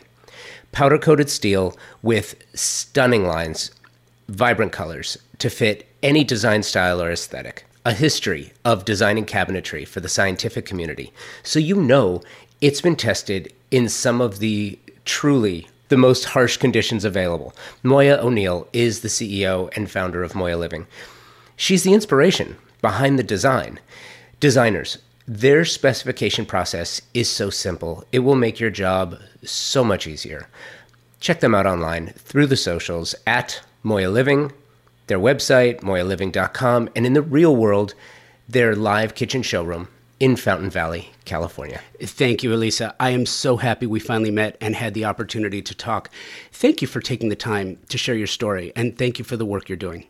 Powder 0.72 0.98
coated 0.98 1.28
steel 1.28 1.76
with 2.02 2.36
stunning 2.54 3.24
lines, 3.24 3.70
vibrant 4.28 4.72
colors 4.72 5.18
to 5.38 5.50
fit 5.50 5.88
any 6.02 6.24
design 6.24 6.62
style 6.62 7.02
or 7.02 7.10
aesthetic 7.10 7.64
a 7.84 7.92
history 7.92 8.52
of 8.64 8.84
designing 8.84 9.24
cabinetry 9.24 9.86
for 9.86 10.00
the 10.00 10.08
scientific 10.08 10.66
community. 10.66 11.12
So 11.42 11.58
you 11.58 11.76
know 11.76 12.22
it's 12.60 12.80
been 12.80 12.96
tested 12.96 13.52
in 13.70 13.88
some 13.88 14.20
of 14.20 14.38
the 14.38 14.78
truly 15.04 15.66
the 15.88 15.96
most 15.96 16.26
harsh 16.26 16.56
conditions 16.56 17.04
available. 17.04 17.54
Moya 17.82 18.18
O'Neill 18.22 18.68
is 18.72 19.00
the 19.00 19.08
CEO 19.08 19.74
and 19.76 19.90
founder 19.90 20.22
of 20.22 20.34
Moya 20.34 20.56
Living. 20.56 20.86
She's 21.56 21.82
the 21.82 21.94
inspiration 21.94 22.56
behind 22.80 23.18
the 23.18 23.22
design. 23.22 23.80
Designers, 24.40 24.98
their 25.26 25.64
specification 25.64 26.44
process 26.44 27.02
is 27.14 27.28
so 27.28 27.50
simple, 27.50 28.04
it 28.10 28.20
will 28.20 28.34
make 28.34 28.58
your 28.58 28.70
job 28.70 29.16
so 29.44 29.84
much 29.84 30.06
easier. 30.06 30.48
Check 31.20 31.40
them 31.40 31.54
out 31.54 31.66
online 31.66 32.08
through 32.16 32.46
the 32.46 32.56
socials 32.56 33.14
at 33.26 33.60
Moya 33.82 34.10
Living, 34.10 34.52
their 35.06 35.18
website, 35.18 35.80
moyaliving.com, 35.80 36.88
and 36.96 37.06
in 37.06 37.12
the 37.12 37.22
real 37.22 37.54
world, 37.54 37.94
their 38.48 38.74
live 38.74 39.14
kitchen 39.14 39.42
showroom 39.42 39.88
in 40.18 40.36
Fountain 40.36 40.70
Valley, 40.70 41.10
California. 41.24 41.80
Thank 42.00 42.42
you, 42.42 42.52
Elisa. 42.52 42.94
I 43.00 43.10
am 43.10 43.24
so 43.24 43.56
happy 43.56 43.86
we 43.86 44.00
finally 44.00 44.30
met 44.30 44.56
and 44.60 44.74
had 44.74 44.94
the 44.94 45.06
opportunity 45.06 45.62
to 45.62 45.74
talk. 45.74 46.10
Thank 46.52 46.82
you 46.82 46.88
for 46.88 47.00
taking 47.00 47.28
the 47.28 47.36
time 47.36 47.78
to 47.88 47.96
share 47.96 48.14
your 48.14 48.26
story, 48.26 48.72
and 48.76 48.96
thank 48.98 49.18
you 49.18 49.24
for 49.24 49.36
the 49.36 49.46
work 49.46 49.68
you're 49.68 49.76
doing. 49.76 50.06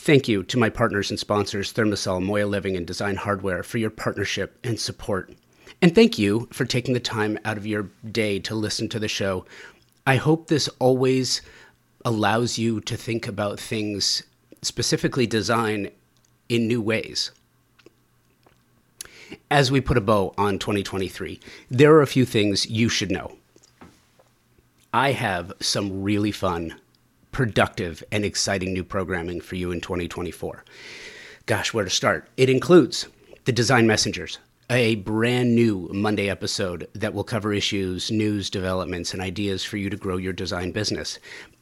Thank 0.00 0.28
you 0.28 0.42
to 0.44 0.58
my 0.58 0.70
partners 0.70 1.10
and 1.10 1.20
sponsors, 1.20 1.74
Thermasol, 1.74 2.22
Moya 2.22 2.46
Living, 2.46 2.74
and 2.74 2.86
Design 2.86 3.16
Hardware, 3.16 3.62
for 3.62 3.76
your 3.76 3.90
partnership 3.90 4.58
and 4.64 4.80
support. 4.80 5.30
And 5.82 5.94
thank 5.94 6.18
you 6.18 6.48
for 6.50 6.64
taking 6.64 6.94
the 6.94 7.00
time 7.00 7.38
out 7.44 7.58
of 7.58 7.66
your 7.66 7.90
day 8.10 8.38
to 8.38 8.54
listen 8.54 8.88
to 8.88 8.98
the 8.98 9.08
show. 9.08 9.44
I 10.06 10.16
hope 10.16 10.46
this 10.46 10.70
always 10.78 11.42
allows 12.02 12.56
you 12.56 12.80
to 12.80 12.96
think 12.96 13.28
about 13.28 13.60
things 13.60 14.22
specifically 14.62 15.26
design 15.26 15.90
in 16.48 16.66
new 16.66 16.80
ways. 16.80 17.30
As 19.50 19.70
we 19.70 19.82
put 19.82 19.98
a 19.98 20.00
bow 20.00 20.32
on 20.38 20.58
2023, 20.58 21.38
there 21.70 21.92
are 21.92 22.00
a 22.00 22.06
few 22.06 22.24
things 22.24 22.66
you 22.70 22.88
should 22.88 23.10
know. 23.10 23.36
I 24.94 25.12
have 25.12 25.52
some 25.60 26.02
really 26.02 26.32
fun, 26.32 26.80
productive, 27.32 28.02
and 28.10 28.24
exciting 28.24 28.72
new 28.72 28.84
programming 28.84 29.40
for 29.40 29.56
you 29.56 29.70
in 29.70 29.80
2024. 29.80 30.64
Gosh, 31.46 31.72
where 31.72 31.84
to 31.84 31.90
start? 31.90 32.28
It 32.36 32.50
includes 32.50 33.08
the 33.44 33.52
Design 33.52 33.86
Messengers, 33.86 34.38
a 34.68 34.96
brand 34.96 35.54
new 35.54 35.88
Monday 35.92 36.28
episode 36.28 36.88
that 36.94 37.14
will 37.14 37.24
cover 37.24 37.52
issues, 37.52 38.10
news, 38.10 38.50
developments, 38.50 39.12
and 39.12 39.22
ideas 39.22 39.64
for 39.64 39.76
you 39.76 39.90
to 39.90 39.96
grow 39.96 40.16
your 40.16 40.32
design 40.32 40.70
business 40.70 41.18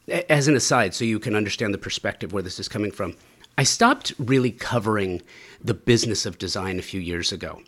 as 0.09 0.47
an 0.47 0.55
aside, 0.55 0.93
so 0.93 1.05
you 1.05 1.19
can 1.19 1.35
understand 1.35 1.73
the 1.73 1.79
perspective 1.79 2.33
where 2.33 2.43
this 2.43 2.59
is 2.59 2.67
coming 2.67 2.91
from, 2.91 3.15
I 3.57 3.63
stopped 3.63 4.13
really 4.17 4.51
covering 4.51 5.21
the 5.61 5.73
business 5.73 6.25
of 6.25 6.37
design 6.37 6.79
a 6.79 6.83
few 6.83 7.01
years 7.01 7.31
ago 7.31 7.61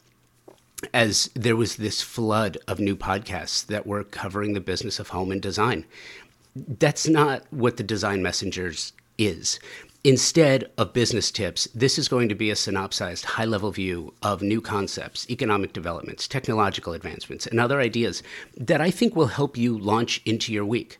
as 0.93 1.29
there 1.35 1.55
was 1.55 1.75
this 1.75 2.01
flood 2.01 2.57
of 2.67 2.79
new 2.79 2.95
podcasts 2.95 3.63
that 3.67 3.85
were 3.85 4.03
covering 4.03 4.53
the 4.53 4.59
business 4.59 4.99
of 4.99 5.09
home 5.09 5.31
and 5.31 5.41
design. 5.41 5.85
That's 6.55 7.07
not 7.07 7.45
what 7.51 7.77
the 7.77 7.83
Design 7.83 8.21
Messengers 8.21 8.93
is. 9.17 9.59
Instead 10.03 10.69
of 10.77 10.93
business 10.93 11.29
tips, 11.29 11.67
this 11.75 11.99
is 11.99 12.07
going 12.07 12.27
to 12.27 12.35
be 12.35 12.49
a 12.49 12.55
synopsized, 12.55 13.23
high 13.23 13.45
level 13.45 13.71
view 13.71 14.13
of 14.23 14.41
new 14.41 14.59
concepts, 14.59 15.29
economic 15.29 15.73
developments, 15.73 16.27
technological 16.27 16.93
advancements, 16.93 17.45
and 17.45 17.59
other 17.59 17.79
ideas 17.79 18.23
that 18.57 18.81
I 18.81 18.89
think 18.89 19.15
will 19.15 19.27
help 19.27 19.55
you 19.57 19.77
launch 19.77 20.21
into 20.25 20.51
your 20.51 20.65
week. 20.65 20.97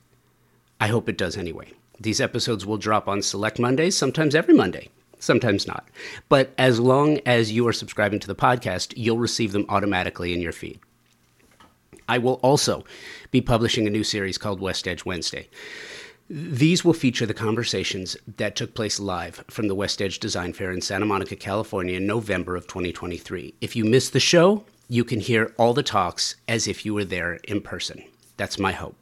I 0.80 0.88
hope 0.88 1.10
it 1.10 1.18
does 1.18 1.36
anyway. 1.36 1.74
These 2.00 2.22
episodes 2.22 2.66
will 2.66 2.78
drop 2.78 3.08
on 3.08 3.22
select 3.22 3.60
Mondays, 3.60 3.98
sometimes 3.98 4.36
every 4.36 4.54
Monday, 4.54 4.90
sometimes 5.20 5.68
not. 5.68 5.90
But 6.30 6.54
as 6.58 6.80
long 6.80 7.20
as 7.26 7.52
you 7.52 7.68
are 7.68 7.74
subscribing 7.74 8.20
to 8.20 8.28
the 8.28 8.36
podcast, 8.36 8.94
you'll 8.96 9.18
receive 9.18 9.52
them 9.52 9.66
automatically 9.68 10.32
in 10.34 10.42
your 10.42 10.52
feed. 10.52 10.80
I 12.12 12.18
will 12.18 12.42
also 12.44 12.84
be 13.32 13.40
publishing 13.40 13.88
a 13.88 13.90
new 13.90 14.04
series 14.04 14.38
called 14.38 14.60
West 14.60 14.86
Edge 14.86 15.06
Wednesday. 15.06 15.48
These 16.30 16.84
will 16.84 16.94
feature 16.94 17.26
the 17.26 17.34
conversations 17.34 18.18
that 18.36 18.58
took 18.58 18.74
place 18.74 19.00
live 19.00 19.46
from 19.50 19.70
the 19.70 19.76
West 19.76 20.02
Edge 20.02 20.20
Design 20.20 20.52
Fair 20.52 20.74
in 20.74 20.82
Santa 20.82 21.06
Monica, 21.06 21.38
California 21.38 21.96
in 21.96 22.06
November 22.06 22.58
of 22.58 22.68
2023. 22.68 23.54
If 23.62 23.78
you 23.78 23.86
missed 23.86 24.12
the 24.12 24.20
show, 24.20 24.66
you 24.90 25.06
can 25.06 25.22
hear 25.22 25.54
all 25.58 25.74
the 25.74 25.84
talks 25.84 26.36
as 26.50 26.68
if 26.68 26.86
you 26.86 26.94
were 26.94 27.06
there 27.06 27.36
in 27.46 27.62
person. 27.62 28.04
That's 28.36 28.60
my 28.60 28.74
hope. 28.74 28.98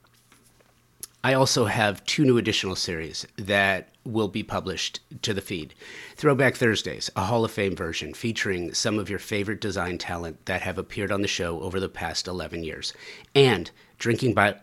I 1.24 1.34
also 1.34 1.66
have 1.66 2.06
two 2.06 2.26
new 2.26 2.38
additional 2.38 2.76
series 2.76 3.26
that 3.38 3.90
will 4.12 4.28
be 4.28 4.44
published 4.44 5.00
to 5.22 5.34
the 5.34 5.42
feed. 5.42 5.74
Throwback 6.16 6.56
Thursdays, 6.56 7.10
a 7.16 7.26
Hall 7.26 7.46
of 7.46 7.52
Fame 7.52 7.76
version 7.76 8.14
featuring 8.14 8.74
some 8.74 9.00
of 9.00 9.10
your 9.10 9.20
favorite 9.20 9.62
design 9.62 9.98
talent 9.98 10.46
that 10.46 10.62
have 10.62 10.78
appeared 10.78 11.12
on 11.12 11.22
the 11.22 11.28
show 11.28 11.60
over 11.62 11.80
the 11.80 11.90
past 11.90 12.28
11 12.28 12.64
years. 12.64 12.94
And 13.36 13.72
Drinking 14.00 14.34
by 14.34 14.56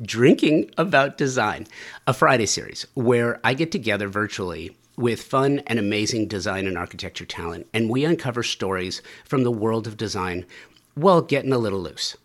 Drinking 0.00 0.70
About 0.78 1.18
Design, 1.18 1.66
a 2.06 2.14
Friday 2.14 2.46
series 2.46 2.86
where 2.94 3.40
I 3.42 3.54
get 3.54 3.72
together 3.72 4.08
virtually 4.08 4.76
with 4.96 5.20
fun 5.20 5.60
and 5.66 5.78
amazing 5.78 6.28
design 6.28 6.66
and 6.66 6.78
architecture 6.78 7.24
talent, 7.24 7.66
and 7.74 7.90
we 7.90 8.04
uncover 8.04 8.42
stories 8.42 9.02
from 9.24 9.42
the 9.42 9.50
world 9.50 9.86
of 9.88 9.96
design 9.96 10.46
while 10.94 11.22
getting 11.22 11.52
a 11.52 11.58
little 11.58 11.80
loose. 11.80 12.16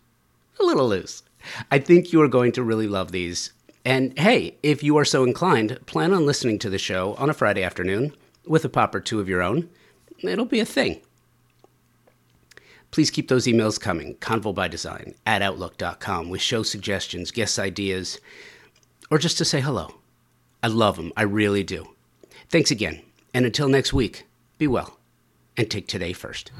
A 0.60 0.64
little 0.64 0.88
loose. 0.88 1.22
I 1.70 1.78
think 1.78 2.12
you 2.12 2.22
are 2.22 2.28
going 2.28 2.52
to 2.52 2.62
really 2.62 2.86
love 2.86 3.10
these. 3.10 3.52
And 3.84 4.18
hey, 4.18 4.56
if 4.62 4.82
you 4.82 4.96
are 4.96 5.04
so 5.04 5.24
inclined, 5.24 5.78
plan 5.86 6.12
on 6.12 6.26
listening 6.26 6.58
to 6.60 6.70
the 6.70 6.78
show 6.78 7.14
on 7.14 7.30
a 7.30 7.34
Friday 7.34 7.62
afternoon 7.62 8.14
with 8.46 8.64
a 8.64 8.68
pop 8.68 8.94
or 8.94 9.00
two 9.00 9.20
of 9.20 9.28
your 9.28 9.42
own. 9.42 9.68
It'll 10.20 10.44
be 10.44 10.60
a 10.60 10.66
thing. 10.66 11.00
Please 12.90 13.10
keep 13.10 13.28
those 13.28 13.46
emails 13.46 13.78
coming, 13.78 14.14
Convo 14.16 14.54
by 14.54 14.66
Design 14.66 15.14
at 15.26 15.42
Outlook.com 15.42 16.30
with 16.30 16.40
show 16.40 16.62
suggestions, 16.62 17.30
guest 17.30 17.58
ideas, 17.58 18.18
or 19.10 19.18
just 19.18 19.38
to 19.38 19.44
say 19.44 19.60
hello. 19.60 19.94
I 20.62 20.68
love 20.68 20.96
them. 20.96 21.12
I 21.16 21.22
really 21.22 21.62
do. 21.62 21.94
Thanks 22.48 22.70
again. 22.70 23.02
And 23.34 23.44
until 23.44 23.68
next 23.68 23.92
week, 23.92 24.26
be 24.56 24.66
well 24.66 24.98
and 25.56 25.70
take 25.70 25.86
today 25.86 26.12
first. 26.12 26.50